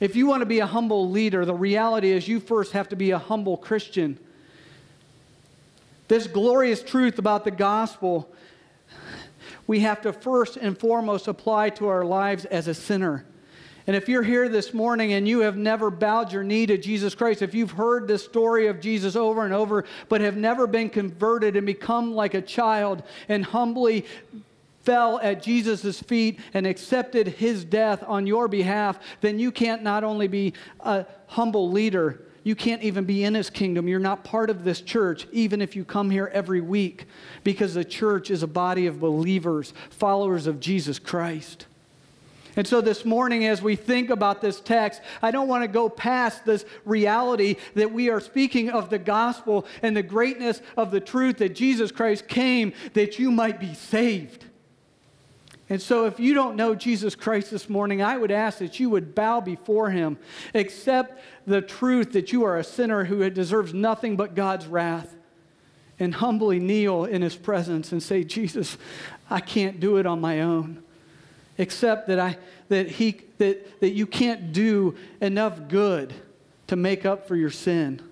If 0.00 0.16
you 0.16 0.26
want 0.26 0.40
to 0.40 0.46
be 0.46 0.58
a 0.58 0.66
humble 0.66 1.08
leader, 1.08 1.44
the 1.44 1.54
reality 1.54 2.10
is 2.10 2.26
you 2.26 2.40
first 2.40 2.72
have 2.72 2.88
to 2.88 2.96
be 2.96 3.12
a 3.12 3.18
humble 3.18 3.56
Christian. 3.56 4.18
This 6.08 6.26
glorious 6.26 6.82
truth 6.82 7.18
about 7.18 7.44
the 7.44 7.52
gospel 7.52 8.28
we 9.66 9.80
have 9.80 10.00
to 10.02 10.12
first 10.12 10.56
and 10.56 10.78
foremost 10.78 11.28
apply 11.28 11.70
to 11.70 11.88
our 11.88 12.04
lives 12.04 12.44
as 12.46 12.68
a 12.68 12.74
sinner. 12.74 13.24
And 13.86 13.96
if 13.96 14.08
you're 14.08 14.22
here 14.22 14.48
this 14.48 14.72
morning 14.72 15.12
and 15.12 15.26
you 15.26 15.40
have 15.40 15.56
never 15.56 15.90
bowed 15.90 16.32
your 16.32 16.44
knee 16.44 16.66
to 16.66 16.78
Jesus 16.78 17.14
Christ, 17.14 17.42
if 17.42 17.54
you've 17.54 17.72
heard 17.72 18.06
this 18.06 18.24
story 18.24 18.68
of 18.68 18.80
Jesus 18.80 19.16
over 19.16 19.44
and 19.44 19.52
over, 19.52 19.84
but 20.08 20.20
have 20.20 20.36
never 20.36 20.66
been 20.66 20.88
converted 20.88 21.56
and 21.56 21.66
become 21.66 22.14
like 22.14 22.34
a 22.34 22.42
child 22.42 23.02
and 23.28 23.44
humbly 23.44 24.06
fell 24.84 25.18
at 25.20 25.42
Jesus' 25.42 26.00
feet 26.00 26.38
and 26.54 26.66
accepted 26.66 27.26
his 27.26 27.64
death 27.64 28.04
on 28.06 28.26
your 28.26 28.48
behalf, 28.48 28.98
then 29.20 29.38
you 29.38 29.50
can't 29.50 29.82
not 29.82 30.04
only 30.04 30.28
be 30.28 30.54
a 30.80 31.06
humble 31.26 31.70
leader, 31.70 32.20
you 32.44 32.54
can't 32.54 32.82
even 32.82 33.04
be 33.04 33.24
in 33.24 33.34
his 33.34 33.50
kingdom. 33.50 33.86
You're 33.88 34.00
not 34.00 34.24
part 34.24 34.50
of 34.50 34.64
this 34.64 34.80
church, 34.80 35.26
even 35.32 35.62
if 35.62 35.76
you 35.76 35.84
come 35.84 36.10
here 36.10 36.30
every 36.32 36.60
week, 36.60 37.06
because 37.44 37.74
the 37.74 37.84
church 37.84 38.30
is 38.30 38.42
a 38.42 38.48
body 38.48 38.86
of 38.86 39.00
believers, 39.00 39.72
followers 39.90 40.46
of 40.46 40.60
Jesus 40.60 40.98
Christ. 40.98 41.66
And 42.56 42.66
so 42.66 42.80
this 42.80 43.04
morning, 43.04 43.46
as 43.46 43.62
we 43.62 43.76
think 43.76 44.10
about 44.10 44.42
this 44.42 44.60
text, 44.60 45.00
I 45.22 45.30
don't 45.30 45.48
want 45.48 45.62
to 45.64 45.68
go 45.68 45.88
past 45.88 46.44
this 46.44 46.64
reality 46.84 47.56
that 47.74 47.92
we 47.92 48.10
are 48.10 48.20
speaking 48.20 48.68
of 48.68 48.90
the 48.90 48.98
gospel 48.98 49.66
and 49.82 49.96
the 49.96 50.02
greatness 50.02 50.60
of 50.76 50.90
the 50.90 51.00
truth 51.00 51.38
that 51.38 51.54
Jesus 51.54 51.90
Christ 51.90 52.28
came 52.28 52.74
that 52.92 53.18
you 53.18 53.30
might 53.30 53.58
be 53.58 53.72
saved. 53.72 54.44
And 55.72 55.80
so, 55.80 56.04
if 56.04 56.20
you 56.20 56.34
don't 56.34 56.56
know 56.56 56.74
Jesus 56.74 57.14
Christ 57.14 57.50
this 57.50 57.70
morning, 57.70 58.02
I 58.02 58.18
would 58.18 58.30
ask 58.30 58.58
that 58.58 58.78
you 58.78 58.90
would 58.90 59.14
bow 59.14 59.40
before 59.40 59.88
him, 59.88 60.18
accept 60.54 61.18
the 61.46 61.62
truth 61.62 62.12
that 62.12 62.30
you 62.30 62.44
are 62.44 62.58
a 62.58 62.62
sinner 62.62 63.04
who 63.04 63.30
deserves 63.30 63.72
nothing 63.72 64.14
but 64.14 64.34
God's 64.34 64.66
wrath, 64.66 65.16
and 65.98 66.14
humbly 66.14 66.58
kneel 66.58 67.06
in 67.06 67.22
his 67.22 67.34
presence 67.34 67.90
and 67.90 68.02
say, 68.02 68.22
Jesus, 68.22 68.76
I 69.30 69.40
can't 69.40 69.80
do 69.80 69.96
it 69.96 70.04
on 70.04 70.20
my 70.20 70.42
own. 70.42 70.82
Accept 71.58 72.06
that, 72.08 72.20
I, 72.20 72.36
that, 72.68 72.90
he, 72.90 73.22
that, 73.38 73.80
that 73.80 73.92
you 73.92 74.06
can't 74.06 74.52
do 74.52 74.94
enough 75.22 75.68
good 75.68 76.12
to 76.66 76.76
make 76.76 77.06
up 77.06 77.26
for 77.26 77.34
your 77.34 77.48
sin, 77.48 78.02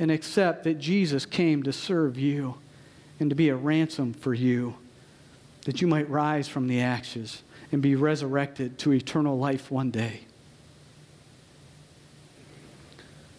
and 0.00 0.10
accept 0.10 0.64
that 0.64 0.80
Jesus 0.80 1.24
came 1.24 1.62
to 1.62 1.72
serve 1.72 2.18
you 2.18 2.56
and 3.20 3.30
to 3.30 3.36
be 3.36 3.48
a 3.48 3.54
ransom 3.54 4.12
for 4.12 4.34
you 4.34 4.74
that 5.70 5.80
you 5.80 5.86
might 5.86 6.10
rise 6.10 6.48
from 6.48 6.66
the 6.66 6.80
ashes 6.80 7.44
and 7.70 7.80
be 7.80 7.94
resurrected 7.94 8.76
to 8.76 8.92
eternal 8.92 9.38
life 9.38 9.70
one 9.70 9.88
day. 9.92 10.22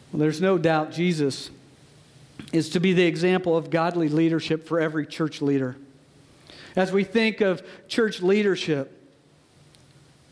Well, 0.09 0.21
there's 0.21 0.39
no 0.39 0.57
doubt 0.57 0.93
Jesus 0.93 1.49
is 2.53 2.69
to 2.69 2.79
be 2.79 2.93
the 2.93 3.03
example 3.03 3.57
of 3.57 3.69
godly 3.69 4.07
leadership 4.07 4.65
for 4.65 4.79
every 4.79 5.05
church 5.05 5.41
leader. 5.41 5.75
As 6.73 6.93
we 6.93 7.03
think 7.03 7.41
of 7.41 7.63
church 7.89 8.21
leadership, 8.21 8.97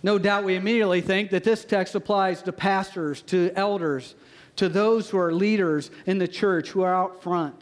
no 0.01 0.17
doubt 0.17 0.45
we 0.45 0.55
immediately 0.55 1.01
think 1.01 1.31
that 1.31 1.43
this 1.43 1.65
text 1.65 1.95
applies 1.95 2.41
to 2.43 2.53
pastors, 2.53 3.21
to 3.23 3.51
elders, 3.57 4.15
to 4.55 4.69
those 4.69 5.09
who 5.09 5.17
are 5.17 5.33
leaders 5.33 5.91
in 6.05 6.17
the 6.17 6.29
church 6.29 6.69
who 6.69 6.81
are 6.81 6.95
out 6.95 7.21
front. 7.21 7.61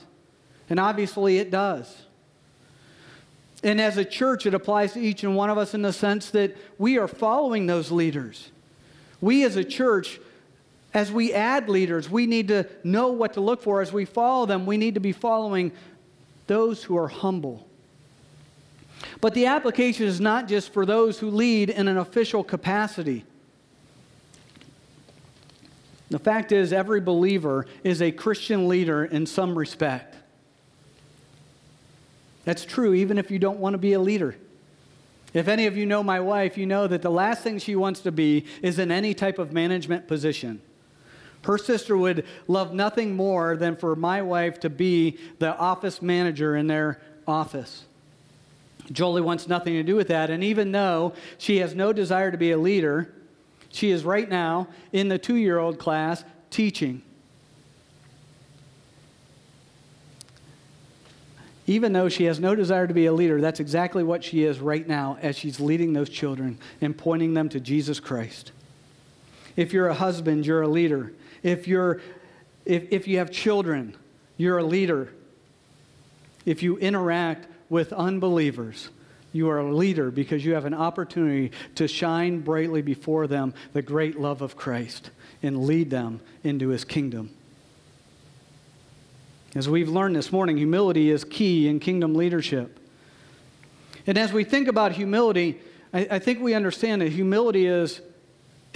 And 0.70 0.80
obviously 0.80 1.40
it 1.40 1.50
does. 1.50 2.04
And 3.64 3.82
as 3.82 3.98
a 3.98 4.06
church, 4.06 4.46
it 4.46 4.54
applies 4.54 4.94
to 4.94 5.00
each 5.00 5.24
and 5.24 5.36
one 5.36 5.50
of 5.50 5.58
us 5.58 5.74
in 5.74 5.82
the 5.82 5.94
sense 5.94 6.30
that 6.32 6.56
we 6.78 6.98
are 6.98 7.08
following 7.08 7.66
those 7.66 7.92
leaders. 7.92 8.52
We 9.20 9.44
as 9.44 9.56
a 9.56 9.64
church, 9.64 10.20
as 10.94 11.12
we 11.12 11.34
add 11.34 11.68
leaders, 11.68 12.10
we 12.10 12.28
need 12.28 12.50
to 12.50 12.68
know 12.84 13.10
what 13.10 13.34
to 13.34 13.42
look 13.42 13.64
for. 13.64 13.82
As 13.82 13.92
we 13.92 14.06
follow 14.06 14.46
them, 14.46 14.66
we 14.66 14.78
need 14.78 14.94
to 14.94 15.00
be 15.00 15.12
following 15.12 15.72
those 16.46 16.84
who 16.84 16.98
are 16.98 17.08
humble. 17.08 17.68
But 19.22 19.34
the 19.34 19.48
application 19.48 20.06
is 20.06 20.22
not 20.22 20.48
just 20.48 20.72
for 20.72 20.86
those 20.86 21.20
who 21.20 21.30
lead 21.30 21.70
in 21.70 21.88
an 21.88 21.98
official 21.98 22.44
capacity. 22.44 23.26
The 26.10 26.20
fact 26.20 26.52
is, 26.52 26.72
every 26.72 27.02
believer 27.02 27.66
is 27.84 28.02
a 28.02 28.12
Christian 28.12 28.68
leader 28.68 29.04
in 29.04 29.26
some 29.26 29.58
respect. 29.58 30.16
That's 32.48 32.64
true 32.64 32.94
even 32.94 33.18
if 33.18 33.30
you 33.30 33.40
don't 33.40 33.60
want 33.60 33.74
to 33.74 33.78
be 33.78 33.92
a 33.92 34.00
leader. 34.00 34.38
If 35.34 35.50
any 35.50 35.68
of 35.68 35.76
you 35.76 35.86
know 35.86 36.02
my 36.02 36.22
wife, 36.22 36.58
you 36.58 36.66
know 36.66 36.88
that 36.88 37.02
the 37.02 37.12
last 37.12 37.44
thing 37.44 37.60
she 37.60 37.76
wants 37.76 38.00
to 38.00 38.12
be 38.14 38.46
is 38.62 38.80
in 38.80 38.90
any 38.90 39.14
type 39.14 39.38
of 39.38 39.52
management 39.52 40.08
position. 40.08 40.62
Her 41.44 41.58
sister 41.58 41.98
would 41.98 42.26
love 42.48 42.74
nothing 42.74 43.18
more 43.18 43.58
than 43.58 43.76
for 43.76 43.98
my 43.98 44.22
wife 44.22 44.62
to 44.62 44.70
be 44.70 45.18
the 45.40 45.58
office 45.58 46.02
manager 46.02 46.56
in 46.56 46.68
their 46.68 47.02
office. 47.28 47.84
Jolie 48.94 49.22
wants 49.22 49.50
nothing 49.50 49.74
to 49.74 49.84
do 49.84 49.98
with 49.98 50.08
that. 50.08 50.30
And 50.30 50.42
even 50.42 50.72
though 50.72 51.12
she 51.38 51.58
has 51.58 51.76
no 51.76 51.92
desire 51.92 52.32
to 52.32 52.38
be 52.38 52.52
a 52.52 52.58
leader, 52.58 53.14
she 53.74 53.92
is 53.92 54.06
right 54.06 54.30
now 54.30 54.70
in 54.94 55.10
the 55.10 55.18
two 55.18 55.36
year 55.36 55.58
old 55.58 55.80
class 55.80 56.24
teaching. 56.50 57.02
Even 61.70 61.92
though 61.92 62.08
she 62.08 62.24
has 62.24 62.40
no 62.40 62.56
desire 62.56 62.88
to 62.88 62.94
be 62.94 63.06
a 63.06 63.14
leader, 63.14 63.42
that's 63.42 63.60
exactly 63.60 64.02
what 64.02 64.24
she 64.24 64.44
is 64.44 64.60
right 64.60 64.88
now 64.88 65.18
as 65.22 65.38
she's 65.38 65.60
leading 65.60 65.92
those 65.92 66.10
children 66.10 66.58
and 66.80 66.98
pointing 66.98 67.34
them 67.34 67.50
to 67.50 67.60
Jesus 67.60 68.00
Christ. 68.00 68.54
If 69.58 69.74
you're 69.74 69.90
a 69.90 69.94
husband, 69.94 70.46
you're 70.46 70.62
a 70.62 70.68
leader. 70.68 71.12
If, 71.44 71.68
you're, 71.68 72.00
if, 72.64 72.92
if 72.92 73.08
you 73.08 73.18
have 73.18 73.32
children, 73.32 73.98
you're 74.38 74.60
a 74.60 74.64
leader. 74.64 75.14
If 76.46 76.64
you 76.64 76.78
interact 76.78 77.48
with 77.70 77.92
unbelievers, 77.92 78.90
you 79.34 79.50
are 79.50 79.60
a 79.60 79.76
leader 79.76 80.10
because 80.10 80.46
you 80.46 80.54
have 80.54 80.64
an 80.64 80.74
opportunity 80.74 81.52
to 81.76 81.88
shine 81.88 82.40
brightly 82.40 82.82
before 82.82 83.28
them 83.28 83.54
the 83.74 83.82
great 83.82 84.18
love 84.18 84.42
of 84.42 84.56
Christ 84.56 85.12
and 85.44 85.66
lead 85.66 85.90
them 85.90 86.22
into 86.44 86.70
his 86.70 86.86
kingdom. 86.86 87.37
As 89.58 89.68
we've 89.68 89.90
learned 89.90 90.16
this 90.16 90.32
morning, 90.32 90.56
humility 90.56 91.10
is 91.10 91.24
key 91.24 91.68
in 91.68 91.80
kingdom 91.80 92.14
leadership. 92.14 92.80
And 94.06 94.16
as 94.16 94.32
we 94.32 94.44
think 94.44 94.68
about 94.68 94.92
humility, 94.92 95.60
I, 95.92 96.08
I, 96.12 96.20
think 96.20 96.42
we 96.42 96.54
understand 96.54 97.02
that 97.02 97.12
humility 97.12 97.66
is 97.66 98.00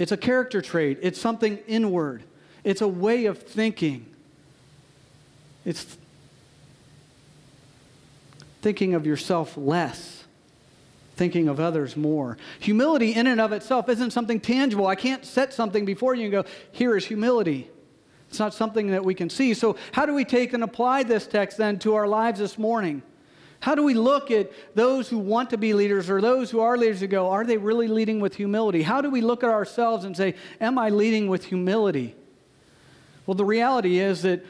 it's 0.00 0.10
a 0.10 0.16
character 0.16 0.60
trait. 0.60 0.98
It's 1.00 1.20
something 1.20 1.58
inward. 1.68 2.24
It's 2.64 2.80
a 2.80 2.88
way 2.88 3.26
of 3.26 3.38
thinking. 3.38 4.06
It's 5.64 5.96
thinking 8.60 8.94
of 8.94 9.06
yourself 9.06 9.56
less, 9.56 10.24
thinking 11.14 11.46
of 11.46 11.60
others 11.60 11.96
more. 11.96 12.38
Humility 12.58 13.12
in 13.12 13.28
and 13.28 13.40
of 13.40 13.52
itself 13.52 13.88
isn't 13.88 14.10
something 14.10 14.40
tangible. 14.40 14.88
I 14.88 14.96
can't 14.96 15.24
set 15.24 15.52
something 15.52 15.84
before 15.84 16.16
you 16.16 16.24
and 16.24 16.32
go, 16.32 16.44
here 16.72 16.96
is 16.96 17.06
humility. 17.06 17.70
It's 18.32 18.38
not 18.38 18.54
something 18.54 18.92
that 18.92 19.04
we 19.04 19.12
can 19.12 19.28
see. 19.28 19.52
So, 19.52 19.76
how 19.92 20.06
do 20.06 20.14
we 20.14 20.24
take 20.24 20.54
and 20.54 20.64
apply 20.64 21.02
this 21.02 21.26
text 21.26 21.58
then 21.58 21.78
to 21.80 21.96
our 21.96 22.08
lives 22.08 22.38
this 22.38 22.56
morning? 22.56 23.02
How 23.60 23.74
do 23.74 23.82
we 23.82 23.92
look 23.92 24.30
at 24.30 24.50
those 24.74 25.06
who 25.06 25.18
want 25.18 25.50
to 25.50 25.58
be 25.58 25.74
leaders 25.74 26.08
or 26.08 26.22
those 26.22 26.50
who 26.50 26.60
are 26.60 26.78
leaders 26.78 27.02
and 27.02 27.10
go, 27.10 27.28
are 27.28 27.44
they 27.44 27.58
really 27.58 27.88
leading 27.88 28.20
with 28.20 28.34
humility? 28.34 28.80
How 28.80 29.02
do 29.02 29.10
we 29.10 29.20
look 29.20 29.44
at 29.44 29.50
ourselves 29.50 30.06
and 30.06 30.16
say, 30.16 30.34
am 30.62 30.78
I 30.78 30.88
leading 30.88 31.28
with 31.28 31.44
humility? 31.44 32.14
Well, 33.26 33.34
the 33.34 33.44
reality 33.44 33.98
is 33.98 34.22
that 34.22 34.42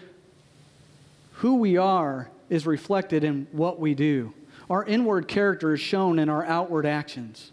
who 1.33 1.57
we 1.57 1.77
are 1.77 2.31
is 2.51 2.69
reflected 2.69 3.25
in 3.25 3.49
what 3.51 3.81
we 3.81 3.95
do. 3.95 4.33
Our 4.71 4.85
inward 4.85 5.27
character 5.27 5.75
is 5.75 5.81
shown 5.81 6.21
in 6.21 6.29
our 6.29 6.45
outward 6.45 6.87
actions. 6.87 7.51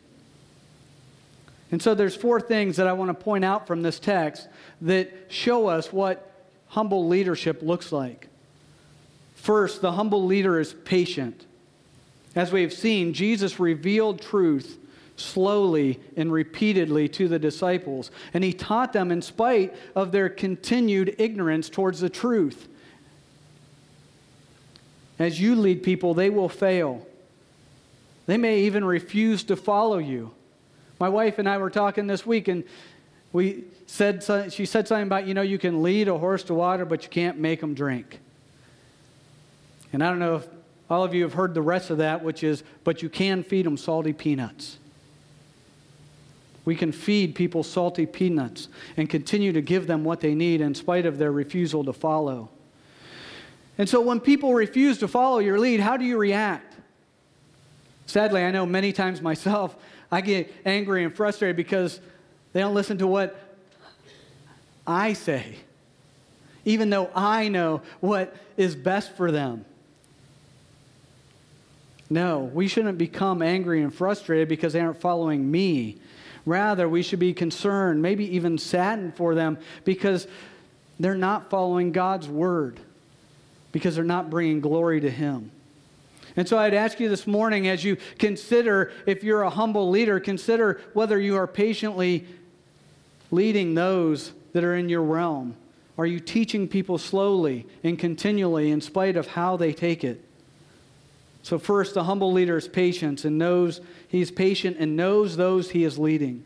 And 1.71 1.81
so 1.81 1.95
there's 1.95 2.15
four 2.15 2.39
things 2.39 2.77
that 2.77 2.85
I 2.85 2.93
want 2.93 3.09
to 3.09 3.15
point 3.15 3.43
out 3.43 3.65
from 3.65 3.81
this 3.81 3.99
text 3.99 4.47
that 4.81 5.11
show 5.29 5.67
us 5.67 5.91
what 5.91 6.31
humble 6.67 7.07
leadership 7.07 7.61
looks 7.61 7.91
like. 7.91 8.27
First, 9.35 9.81
the 9.81 9.93
humble 9.93 10.25
leader 10.25 10.59
is 10.59 10.73
patient. 10.73 11.45
As 12.35 12.51
we 12.51 12.61
have 12.61 12.73
seen, 12.73 13.13
Jesus 13.13 13.59
revealed 13.59 14.21
truth 14.21 14.77
slowly 15.15 15.99
and 16.15 16.31
repeatedly 16.31 17.09
to 17.09 17.27
the 17.27 17.39
disciples, 17.39 18.11
and 18.33 18.43
he 18.43 18.53
taught 18.53 18.93
them 18.93 19.11
in 19.11 19.21
spite 19.21 19.75
of 19.95 20.11
their 20.11 20.29
continued 20.29 21.15
ignorance 21.17 21.69
towards 21.69 21.99
the 21.99 22.09
truth. 22.09 22.67
As 25.17 25.41
you 25.41 25.55
lead 25.55 25.83
people, 25.83 26.13
they 26.13 26.29
will 26.29 26.49
fail. 26.49 27.05
They 28.25 28.37
may 28.37 28.61
even 28.61 28.85
refuse 28.85 29.43
to 29.45 29.55
follow 29.55 29.97
you. 29.97 30.31
My 30.99 31.09
wife 31.09 31.39
and 31.39 31.49
I 31.49 31.57
were 31.57 31.69
talking 31.69 32.07
this 32.07 32.25
week, 32.25 32.47
and 32.47 32.63
we 33.31 33.63
said 33.85 34.23
she 34.51 34.65
said 34.65 34.87
something 34.87 35.07
about 35.07 35.27
you 35.27 35.33
know 35.33 35.41
you 35.41 35.57
can 35.57 35.83
lead 35.83 36.07
a 36.07 36.17
horse 36.17 36.43
to 36.43 36.53
water, 36.53 36.85
but 36.85 37.03
you 37.03 37.09
can't 37.09 37.37
make 37.37 37.61
them 37.61 37.73
drink. 37.73 38.19
And 39.91 40.03
I 40.03 40.09
don't 40.09 40.19
know 40.19 40.35
if 40.35 40.47
all 40.89 41.03
of 41.03 41.13
you 41.13 41.23
have 41.23 41.33
heard 41.33 41.53
the 41.53 41.61
rest 41.61 41.89
of 41.89 41.99
that, 41.99 42.23
which 42.23 42.43
is, 42.43 42.63
but 42.83 43.01
you 43.01 43.09
can 43.09 43.43
feed 43.43 43.65
them 43.65 43.77
salty 43.77 44.13
peanuts. 44.13 44.77
We 46.65 46.75
can 46.75 46.91
feed 46.91 47.35
people 47.35 47.63
salty 47.63 48.05
peanuts 48.05 48.67
and 48.97 49.09
continue 49.09 49.53
to 49.53 49.61
give 49.61 49.87
them 49.87 50.03
what 50.03 50.19
they 50.19 50.35
need 50.35 50.61
in 50.61 50.75
spite 50.75 51.05
of 51.05 51.17
their 51.17 51.31
refusal 51.31 51.83
to 51.85 51.93
follow. 51.93 52.49
And 53.77 53.87
so 53.87 54.01
when 54.01 54.19
people 54.19 54.53
refuse 54.53 54.97
to 54.99 55.07
follow 55.07 55.39
your 55.39 55.57
lead, 55.57 55.79
how 55.79 55.97
do 55.97 56.05
you 56.05 56.17
react? 56.17 56.75
Sadly, 58.05 58.43
I 58.43 58.51
know 58.51 58.65
many 58.65 58.91
times 58.91 59.21
myself, 59.21 59.75
I 60.11 60.21
get 60.21 60.53
angry 60.65 61.03
and 61.03 61.15
frustrated 61.15 61.55
because 61.55 61.99
they 62.53 62.59
don't 62.59 62.73
listen 62.73 62.97
to 62.99 63.07
what 63.07 63.39
I 64.87 65.13
say, 65.13 65.55
even 66.65 66.89
though 66.89 67.09
I 67.13 67.47
know 67.47 67.81
what 67.99 68.35
is 68.57 68.75
best 68.75 69.15
for 69.15 69.31
them. 69.31 69.65
No, 72.09 72.39
we 72.39 72.67
shouldn't 72.67 72.97
become 72.97 73.41
angry 73.43 73.83
and 73.83 73.93
frustrated 73.93 74.49
because 74.49 74.73
they 74.73 74.79
aren't 74.79 74.99
following 74.99 75.49
me. 75.49 75.97
Rather, 76.45 76.89
we 76.89 77.03
should 77.03 77.19
be 77.19 77.33
concerned, 77.33 78.01
maybe 78.01 78.35
even 78.35 78.57
saddened 78.57 79.15
for 79.15 79.35
them 79.35 79.59
because 79.85 80.25
they're 80.99 81.13
not 81.13 81.51
following 81.51 81.91
God's 81.91 82.27
word, 82.27 82.79
because 83.71 83.95
they're 83.95 84.03
not 84.03 84.31
bringing 84.31 84.59
glory 84.59 84.99
to 85.01 85.09
Him. 85.09 85.51
And 86.35 86.47
so 86.47 86.57
I'd 86.57 86.73
ask 86.73 86.99
you 86.99 87.09
this 87.09 87.27
morning 87.27 87.67
as 87.67 87.83
you 87.83 87.97
consider, 88.17 88.91
if 89.05 89.23
you're 89.23 89.43
a 89.43 89.49
humble 89.49 89.89
leader, 89.89 90.19
consider 90.19 90.81
whether 90.93 91.19
you 91.19 91.35
are 91.35 91.47
patiently 91.47 92.25
leading 93.31 93.75
those 93.75 94.33
that 94.53 94.63
are 94.63 94.75
in 94.75 94.89
your 94.89 95.03
realm. 95.03 95.55
Are 95.97 96.05
you 96.05 96.19
teaching 96.19 96.67
people 96.67 96.97
slowly 96.97 97.65
and 97.83 97.99
continually 97.99 98.71
in 98.71 98.81
spite 98.81 99.17
of 99.17 99.27
how 99.27 99.57
they 99.57 99.73
take 99.73 100.03
it? 100.03 100.23
So, 101.43 101.57
first, 101.57 101.93
the 101.93 102.03
humble 102.03 102.31
leader 102.31 102.57
is 102.57 102.67
patient 102.67 103.25
and 103.25 103.37
knows 103.37 103.81
he's 104.07 104.31
patient 104.31 104.77
and 104.79 104.95
knows 104.95 105.37
those 105.37 105.71
he 105.71 105.83
is 105.83 105.97
leading. 105.97 106.43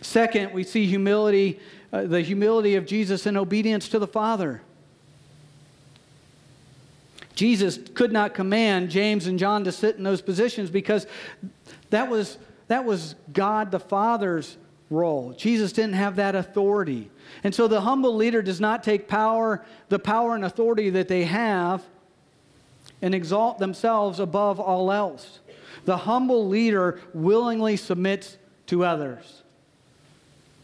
Second, 0.00 0.52
we 0.52 0.62
see 0.62 0.86
humility, 0.86 1.58
uh, 1.92 2.04
the 2.04 2.20
humility 2.20 2.74
of 2.76 2.86
Jesus 2.86 3.26
in 3.26 3.36
obedience 3.36 3.88
to 3.88 3.98
the 3.98 4.06
Father. 4.06 4.62
Jesus 7.34 7.78
could 7.94 8.12
not 8.12 8.34
command 8.34 8.90
James 8.90 9.26
and 9.26 9.38
John 9.38 9.64
to 9.64 9.72
sit 9.72 9.96
in 9.96 10.04
those 10.04 10.20
positions 10.20 10.70
because 10.70 11.06
that 11.88 12.08
was, 12.08 12.36
that 12.68 12.84
was 12.84 13.14
God 13.32 13.70
the 13.70 13.80
Father's 13.80 14.56
role. 14.90 15.32
Jesus 15.32 15.72
didn't 15.72 15.94
have 15.94 16.16
that 16.16 16.34
authority. 16.34 17.10
And 17.44 17.54
so 17.54 17.68
the 17.68 17.80
humble 17.80 18.14
leader 18.16 18.42
does 18.42 18.60
not 18.60 18.82
take 18.82 19.08
power, 19.08 19.64
the 19.88 20.00
power 20.00 20.34
and 20.34 20.44
authority 20.44 20.90
that 20.90 21.08
they 21.08 21.24
have 21.24 21.82
and 23.00 23.14
exalt 23.14 23.58
themselves 23.58 24.18
above 24.18 24.60
all 24.60 24.92
else. 24.92 25.38
The 25.84 25.96
humble 25.96 26.46
leader 26.46 27.00
willingly 27.14 27.76
submits 27.76 28.36
to 28.66 28.84
others. 28.84 29.42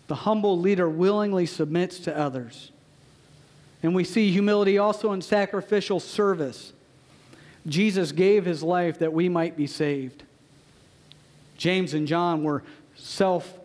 The 0.09 0.17
humble 0.17 0.59
leader 0.59 0.89
willingly 0.89 1.47
submits 1.47 1.99
to 2.01 2.17
others. 2.17 2.73
And 3.83 3.95
we 3.95 4.05
see 4.05 4.31
humility 4.31 4.79
also 4.79 5.13
in 5.13 5.23
sacrificial 5.23 6.01
service. 6.01 6.73
Jesus 7.67 8.13
gave 8.13 8.45
his 8.45 8.63
life 8.63 8.99
that 8.99 9.13
we 9.13 9.29
might 9.29 9.57
be 9.57 9.67
saved. 9.67 10.23
James 11.57 11.95
and 11.95 12.07
John 12.07 12.45
were 12.45 12.63
self 12.97 13.59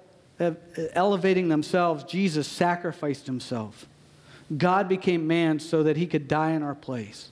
elevating 0.93 1.49
themselves. 1.49 2.03
Jesus 2.03 2.47
sacrificed 2.47 3.25
himself. 3.25 3.85
God 4.55 4.89
became 4.89 5.27
man 5.27 5.59
so 5.59 5.83
that 5.83 5.97
he 5.97 6.07
could 6.07 6.27
die 6.27 6.51
in 6.51 6.63
our 6.63 6.75
place. 6.75 7.29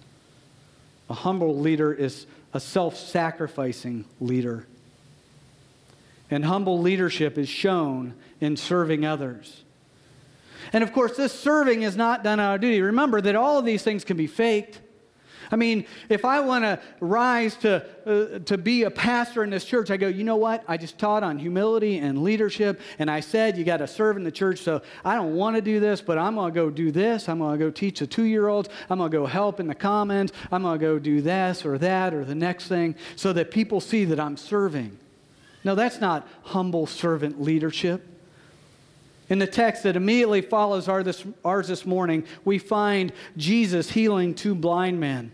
A 1.10 1.14
humble 1.14 1.57
leader 1.57 1.93
is 1.93 2.26
a 2.53 2.60
self 2.60 2.95
sacrificing 2.95 4.05
leader. 4.20 4.68
And 6.32 6.45
humble 6.45 6.80
leadership 6.80 7.38
is 7.38 7.49
shown 7.49 8.14
in 8.39 8.55
serving 8.55 9.05
others. 9.05 9.64
And 10.72 10.84
of 10.84 10.93
course, 10.93 11.18
this 11.18 11.34
serving 11.34 11.82
is 11.82 11.95
not 11.95 12.24
done 12.24 12.39
out 12.39 12.55
of 12.55 12.62
duty. 12.62 12.82
Remember 12.82 13.22
that 13.22 13.36
all 13.36 13.57
of 13.57 13.66
these 13.66 13.82
things 13.82 14.03
can 14.03 14.18
be 14.18 14.28
faked. 14.28 14.80
I 15.52 15.56
mean, 15.56 15.86
if 16.10 16.26
I 16.26 16.39
want 16.41 16.64
to 16.64 16.80
rise 17.00 17.56
to, 17.58 17.86
uh, 18.06 18.39
to 18.39 18.58
be 18.58 18.84
a 18.84 18.91
pastor 18.91 19.43
in 19.43 19.50
this 19.50 19.66
church, 19.66 19.89
I 19.89 19.97
go, 19.97 20.08
you 20.08 20.24
know 20.24 20.36
what? 20.36 20.64
I 20.68 20.78
just 20.78 20.97
taught 20.97 21.24
on 21.24 21.39
humility 21.39 21.97
and 21.97 22.24
leadership, 22.24 22.80
and 23.00 23.10
I 23.10 23.20
said 23.20 23.58
you 23.58 23.64
got 23.64 23.78
to 23.78 23.88
serve 23.88 24.18
in 24.18 24.24
the 24.24 24.32
church, 24.32 24.60
so 24.60 24.82
I 25.04 25.16
don't 25.16 25.36
want 25.36 25.56
to 25.56 25.62
do 25.62 25.80
this, 25.80 26.02
but 26.02 26.18
I'm 26.18 26.36
going 26.36 26.54
to 26.54 26.56
go 26.56 26.70
do 26.70 26.91
this. 26.91 27.28
I'm 27.28 27.39
going 27.39 27.58
to 27.58 27.66
go 27.66 27.72
teach 27.72 28.00
the 28.00 28.08
two 28.08 28.24
year 28.24 28.47
olds. 28.47 28.70
I'm 28.89 29.00
going 29.00 29.12
to 29.12 29.18
go 29.18 29.26
help 29.26 29.60
in 29.60 29.68
the 29.68 29.76
commons. 29.76 30.32
I'm 30.52 30.62
going 30.62 30.80
to 30.80 30.86
go 30.86 31.00
do 31.00 31.22
this 31.22 31.66
or 31.66 31.78
that 31.80 32.14
or 32.14 32.24
the 32.24 32.36
next 32.36 32.68
thing 32.68 32.95
so 33.16 33.34
that 33.34 33.52
people 33.52 33.82
see 33.82 34.06
that 34.06 34.20
I'm 34.20 34.38
serving. 34.38 34.97
No, 35.64 35.76
that's 35.76 36.00
not 36.00 36.28
humble 36.43 36.88
servant 36.88 37.41
leadership. 37.41 38.06
In 39.30 39.38
the 39.38 39.47
text 39.47 39.84
that 39.84 39.95
immediately 39.95 40.41
follows 40.41 40.88
ours 40.88 41.68
this 41.68 41.86
morning, 41.86 42.26
we 42.45 42.58
find 42.58 43.14
Jesus 43.38 43.91
healing 43.91 44.34
two 44.34 44.56
blind 44.56 45.00
men. 45.00 45.32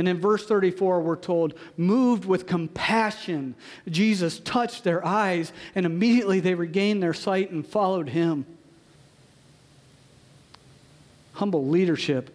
And 0.00 0.08
in 0.08 0.18
verse 0.18 0.46
34, 0.46 1.02
we're 1.02 1.14
told, 1.14 1.52
moved 1.76 2.24
with 2.24 2.46
compassion, 2.46 3.54
Jesus 3.86 4.40
touched 4.40 4.82
their 4.82 5.04
eyes, 5.04 5.52
and 5.74 5.84
immediately 5.84 6.40
they 6.40 6.54
regained 6.54 7.02
their 7.02 7.12
sight 7.12 7.50
and 7.50 7.66
followed 7.66 8.08
him. 8.08 8.46
Humble 11.34 11.66
leadership, 11.66 12.34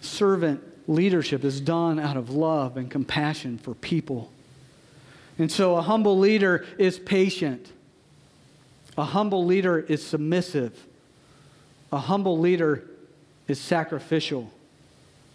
servant 0.00 0.62
leadership 0.88 1.44
is 1.44 1.60
done 1.60 2.00
out 2.00 2.16
of 2.16 2.30
love 2.30 2.78
and 2.78 2.90
compassion 2.90 3.58
for 3.58 3.74
people. 3.74 4.32
And 5.36 5.52
so 5.52 5.76
a 5.76 5.82
humble 5.82 6.18
leader 6.18 6.64
is 6.78 6.98
patient. 6.98 7.70
A 8.96 9.04
humble 9.04 9.44
leader 9.44 9.78
is 9.78 10.02
submissive. 10.02 10.86
A 11.92 11.98
humble 11.98 12.38
leader 12.38 12.82
is 13.46 13.60
sacrificial. 13.60 14.50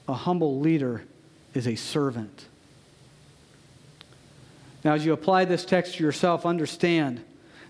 A 0.07 0.15
humble 0.15 0.59
leader 0.59 1.03
is 1.53 1.67
a 1.67 1.75
servant. 1.75 2.45
Now, 4.83 4.93
as 4.93 5.05
you 5.05 5.13
apply 5.13 5.45
this 5.45 5.65
text 5.65 5.95
to 5.95 6.03
yourself, 6.03 6.45
understand 6.45 7.23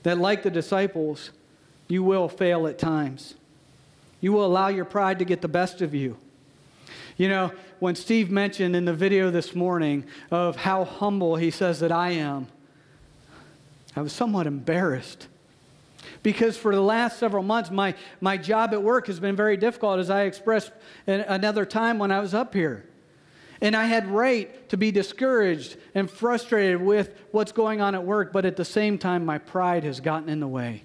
that, 0.04 0.18
like 0.18 0.44
the 0.44 0.52
disciples, 0.52 1.32
you 1.88 2.04
will 2.04 2.30
fail 2.30 2.68
at 2.68 2.78
times. 2.78 3.34
You 4.22 4.32
will 4.32 4.46
allow 4.46 4.68
your 4.68 4.86
pride 4.86 5.20
to 5.20 5.26
get 5.26 5.42
the 5.42 5.48
best 5.48 5.82
of 5.82 5.94
you. 5.94 6.18
You 7.18 7.30
know, 7.30 7.52
when 7.80 7.96
Steve 7.96 8.30
mentioned 8.30 8.76
in 8.76 8.86
the 8.86 8.94
video 8.94 9.32
this 9.32 9.56
morning 9.56 10.06
of 10.32 10.56
how 10.56 10.86
humble 10.86 11.36
he 11.36 11.52
says 11.52 11.80
that 11.80 11.92
I 11.92 12.12
am, 12.12 12.48
I 13.96 14.02
was 14.02 14.14
somewhat 14.14 14.48
embarrassed. 14.48 15.28
Because 16.22 16.58
for 16.58 16.74
the 16.74 16.82
last 16.82 17.18
several 17.18 17.44
months, 17.44 17.72
my, 17.72 17.96
my 18.22 18.38
job 18.38 18.74
at 18.74 18.84
work 18.84 19.08
has 19.08 19.20
been 19.20 19.36
very 19.36 19.58
difficult, 19.58 20.00
as 20.00 20.10
I 20.10 20.24
expressed 20.24 20.72
another 21.08 21.66
time 21.66 21.98
when 21.98 22.12
I 22.12 22.20
was 22.20 22.34
up 22.34 22.54
here. 22.54 22.86
And 23.62 23.76
I 23.76 23.86
had 23.86 24.08
right 24.08 24.70
to 24.70 24.78
be 24.78 24.92
discouraged 24.92 25.76
and 25.94 26.10
frustrated 26.10 26.82
with 26.82 27.14
what's 27.32 27.52
going 27.52 27.82
on 27.82 27.94
at 27.94 28.06
work, 28.06 28.32
but 28.32 28.46
at 28.46 28.56
the 28.56 28.66
same 28.66 28.98
time, 28.98 29.26
my 29.26 29.38
pride 29.38 29.84
has 29.84 30.00
gotten 30.00 30.30
in 30.30 30.40
the 30.40 30.48
way. 30.48 30.84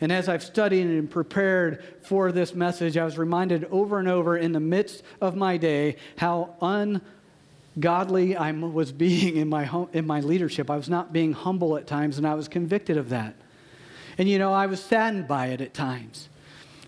And 0.00 0.10
as 0.10 0.28
I've 0.28 0.42
studied 0.42 0.86
and 0.86 1.10
prepared 1.10 1.84
for 2.02 2.32
this 2.32 2.54
message, 2.54 2.96
I 2.96 3.04
was 3.04 3.18
reminded 3.18 3.66
over 3.66 3.98
and 3.98 4.08
over 4.08 4.36
in 4.36 4.52
the 4.52 4.60
midst 4.60 5.02
of 5.20 5.36
my 5.36 5.58
day 5.58 5.96
how 6.16 6.54
ungodly 6.62 8.34
I 8.34 8.50
was 8.52 8.92
being 8.92 9.36
in 9.36 9.48
my, 9.48 9.64
home, 9.64 9.88
in 9.92 10.06
my 10.06 10.20
leadership. 10.20 10.70
I 10.70 10.76
was 10.76 10.88
not 10.88 11.12
being 11.12 11.32
humble 11.32 11.76
at 11.76 11.86
times, 11.86 12.16
and 12.16 12.26
I 12.26 12.34
was 12.34 12.48
convicted 12.48 12.96
of 12.96 13.10
that. 13.10 13.34
And 14.16 14.28
you 14.28 14.38
know, 14.38 14.52
I 14.52 14.66
was 14.66 14.80
saddened 14.80 15.28
by 15.28 15.48
it 15.48 15.60
at 15.60 15.74
times. 15.74 16.29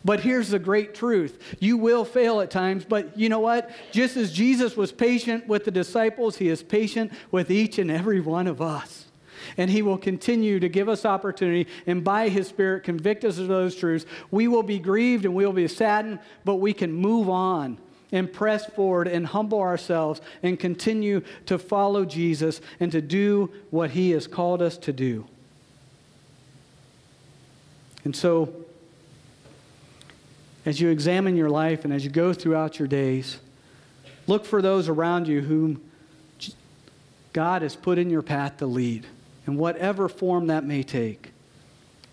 But 0.04 0.20
here's 0.20 0.48
the 0.48 0.58
great 0.58 0.94
truth 0.94 1.56
you 1.60 1.76
will 1.76 2.04
fail 2.04 2.40
at 2.40 2.50
times, 2.50 2.84
but 2.84 3.16
you 3.16 3.28
know 3.28 3.40
what? 3.40 3.70
Just 3.92 4.16
as 4.16 4.32
Jesus 4.32 4.76
was 4.76 4.92
patient 4.92 5.46
with 5.46 5.64
the 5.64 5.70
disciples, 5.70 6.36
he 6.36 6.48
is 6.48 6.62
patient 6.62 7.12
with 7.30 7.50
each 7.50 7.78
and 7.78 7.90
every 7.90 8.20
one 8.20 8.46
of 8.46 8.60
us. 8.60 9.06
And 9.56 9.70
he 9.70 9.82
will 9.82 9.98
continue 9.98 10.60
to 10.60 10.68
give 10.68 10.88
us 10.88 11.04
opportunity 11.04 11.68
and 11.86 12.04
by 12.04 12.28
his 12.28 12.48
spirit 12.48 12.84
convict 12.84 13.24
us 13.24 13.38
of 13.38 13.48
those 13.48 13.74
truths. 13.74 14.06
We 14.30 14.48
will 14.48 14.62
be 14.62 14.78
grieved 14.78 15.24
and 15.24 15.34
we 15.34 15.44
will 15.44 15.52
be 15.52 15.68
saddened, 15.68 16.20
but 16.44 16.56
we 16.56 16.72
can 16.72 16.92
move 16.92 17.28
on 17.28 17.78
and 18.12 18.32
press 18.32 18.66
forward 18.66 19.08
and 19.08 19.26
humble 19.26 19.60
ourselves 19.60 20.20
and 20.42 20.60
continue 20.60 21.22
to 21.46 21.58
follow 21.58 22.04
Jesus 22.04 22.60
and 22.78 22.92
to 22.92 23.00
do 23.00 23.50
what 23.70 23.90
he 23.90 24.10
has 24.10 24.26
called 24.26 24.62
us 24.62 24.76
to 24.78 24.92
do. 24.92 25.26
And 28.04 28.14
so, 28.14 28.61
as 30.64 30.80
you 30.80 30.88
examine 30.90 31.36
your 31.36 31.50
life 31.50 31.84
and 31.84 31.92
as 31.92 32.04
you 32.04 32.10
go 32.10 32.32
throughout 32.32 32.78
your 32.78 32.88
days, 32.88 33.38
look 34.26 34.44
for 34.44 34.62
those 34.62 34.88
around 34.88 35.26
you 35.28 35.40
whom 35.40 35.80
God 37.32 37.62
has 37.62 37.74
put 37.74 37.98
in 37.98 38.10
your 38.10 38.22
path 38.22 38.58
to 38.58 38.66
lead, 38.66 39.06
in 39.46 39.56
whatever 39.56 40.08
form 40.08 40.48
that 40.48 40.64
may 40.64 40.82
take. 40.82 41.32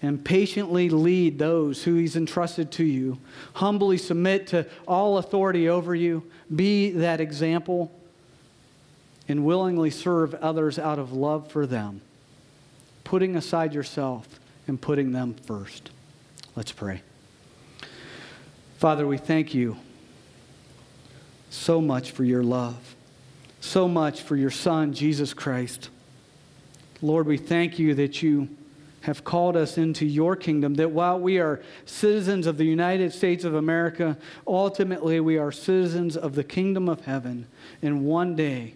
and 0.02 0.24
patiently 0.24 0.90
lead 0.90 1.40
those 1.40 1.84
who 1.84 1.96
He's 1.96 2.16
entrusted 2.16 2.72
to 2.74 2.84
you. 2.84 3.18
Humbly 3.56 3.98
submit 3.98 4.48
to 4.48 4.66
all 4.88 5.18
authority 5.18 5.68
over 5.68 5.94
you. 5.94 6.24
Be 6.54 6.92
that 6.92 7.20
example 7.20 7.92
and 9.28 9.46
willingly 9.46 9.90
serve 9.90 10.34
others 10.36 10.80
out 10.80 11.00
of 11.00 11.12
love 11.12 11.52
for 11.52 11.68
them, 11.68 12.02
putting 13.04 13.36
aside 13.36 13.74
yourself 13.74 14.40
and 14.68 14.80
putting 14.80 15.12
them 15.12 15.34
first. 15.34 15.92
Let's 16.56 16.72
pray. 16.72 17.02
Father, 18.80 19.06
we 19.06 19.18
thank 19.18 19.54
you 19.54 19.76
so 21.50 21.82
much 21.82 22.12
for 22.12 22.24
your 22.24 22.44
love, 22.44 22.96
so 23.60 23.90
much 23.90 24.22
for 24.22 24.38
your 24.38 24.50
Son, 24.50 24.94
Jesus 24.94 25.34
Christ. 25.34 25.90
Lord, 27.02 27.28
we 27.28 27.36
thank 27.36 27.78
you 27.78 27.94
that 27.96 28.24
you 28.24 28.48
have 29.02 29.26
called 29.26 29.58
us 29.58 29.78
into 29.78 30.06
your 30.06 30.38
kingdom, 30.38 30.76
that 30.76 30.92
while 30.92 31.20
we 31.20 31.40
are 31.40 31.62
citizens 31.84 32.48
of 32.48 32.56
the 32.56 32.64
United 32.64 33.12
States 33.12 33.44
of 33.44 33.54
America, 33.54 34.18
ultimately 34.48 35.20
we 35.20 35.38
are 35.38 35.52
citizens 35.52 36.16
of 36.16 36.36
the 36.36 36.44
kingdom 36.46 36.88
of 36.88 37.02
heaven. 37.02 37.48
And 37.82 38.06
one 38.06 38.34
day 38.34 38.76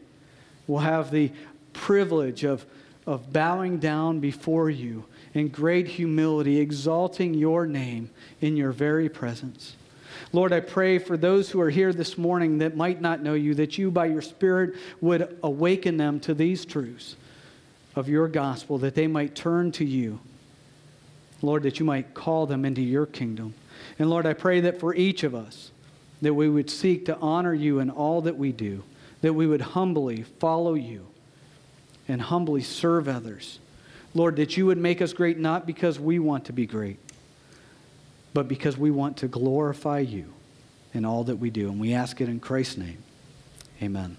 we'll 0.68 0.80
have 0.80 1.12
the 1.12 1.32
privilege 1.72 2.44
of, 2.44 2.66
of 3.08 3.32
bowing 3.32 3.78
down 3.78 4.20
before 4.20 4.70
you 4.70 5.06
in 5.34 5.48
great 5.48 5.88
humility, 5.88 6.60
exalting 6.60 7.34
your 7.34 7.66
name 7.66 8.10
in 8.42 8.58
your 8.58 8.74
very 8.74 9.08
presence. 9.08 9.78
Lord, 10.34 10.52
I 10.52 10.62
pray 10.62 10.98
for 10.98 11.16
those 11.16 11.52
who 11.52 11.62
are 11.62 11.70
here 11.70 11.94
this 11.94 12.18
morning 12.18 12.58
that 12.58 12.76
might 12.76 13.00
not 13.00 13.22
know 13.22 13.36
you, 13.36 13.54
that 13.56 13.78
you, 13.78 13.92
by 13.92 14.08
your 14.08 14.24
Spirit, 14.24 14.76
would 15.00 15.38
awaken 15.44 15.98
them 15.98 16.20
to 16.22 16.34
these 16.34 16.66
truths 16.66 17.16
of 17.96 18.10
your 18.10 18.28
gospel, 18.28 18.80
that 18.80 18.96
they 18.96 19.06
might 19.06 19.36
turn 19.36 19.72
to 19.74 19.86
you. 19.86 20.20
Lord, 21.44 21.62
that 21.64 21.80
you 21.80 21.86
might 21.86 22.16
call 22.16 22.48
them 22.48 22.66
into 22.66 22.82
your 22.82 23.06
kingdom. 23.06 23.54
And 24.00 24.10
Lord, 24.10 24.26
I 24.26 24.34
pray 24.34 24.62
that 24.62 24.80
for 24.80 24.96
each 24.96 25.24
of 25.24 25.36
us, 25.36 25.72
that 26.24 26.34
we 26.34 26.50
would 26.50 26.70
seek 26.70 27.06
to 27.06 27.18
honor 27.18 27.54
you 27.54 27.80
in 27.80 27.92
all 27.92 28.22
that 28.22 28.38
we 28.38 28.52
do, 28.52 28.84
that 29.22 29.34
we 29.34 29.46
would 29.46 29.62
humbly 29.62 30.24
follow 30.24 30.74
you 30.74 31.06
and 32.08 32.22
humbly 32.22 32.62
serve 32.62 33.08
others. 33.08 33.60
Lord, 34.16 34.38
that 34.38 34.58
you 34.58 34.66
would 34.66 34.78
make 34.78 35.02
us 35.02 35.14
great 35.14 35.38
not 35.38 35.68
because 35.68 36.00
we 36.00 36.18
want 36.18 36.46
to 36.46 36.54
be 36.54 36.66
great, 36.66 36.98
but 38.34 38.48
because 38.48 38.78
we 38.78 38.92
want 38.92 39.18
to 39.18 39.28
glorify 39.28 40.00
you 40.00 40.34
in 40.94 41.06
all 41.06 41.24
that 41.26 41.38
we 41.38 41.50
do. 41.50 41.70
And 41.70 41.80
we 41.80 41.94
ask 41.94 42.22
it 42.22 42.30
in 42.30 42.40
Christ's 42.40 42.78
name. 42.78 43.04
Amen. 43.82 44.18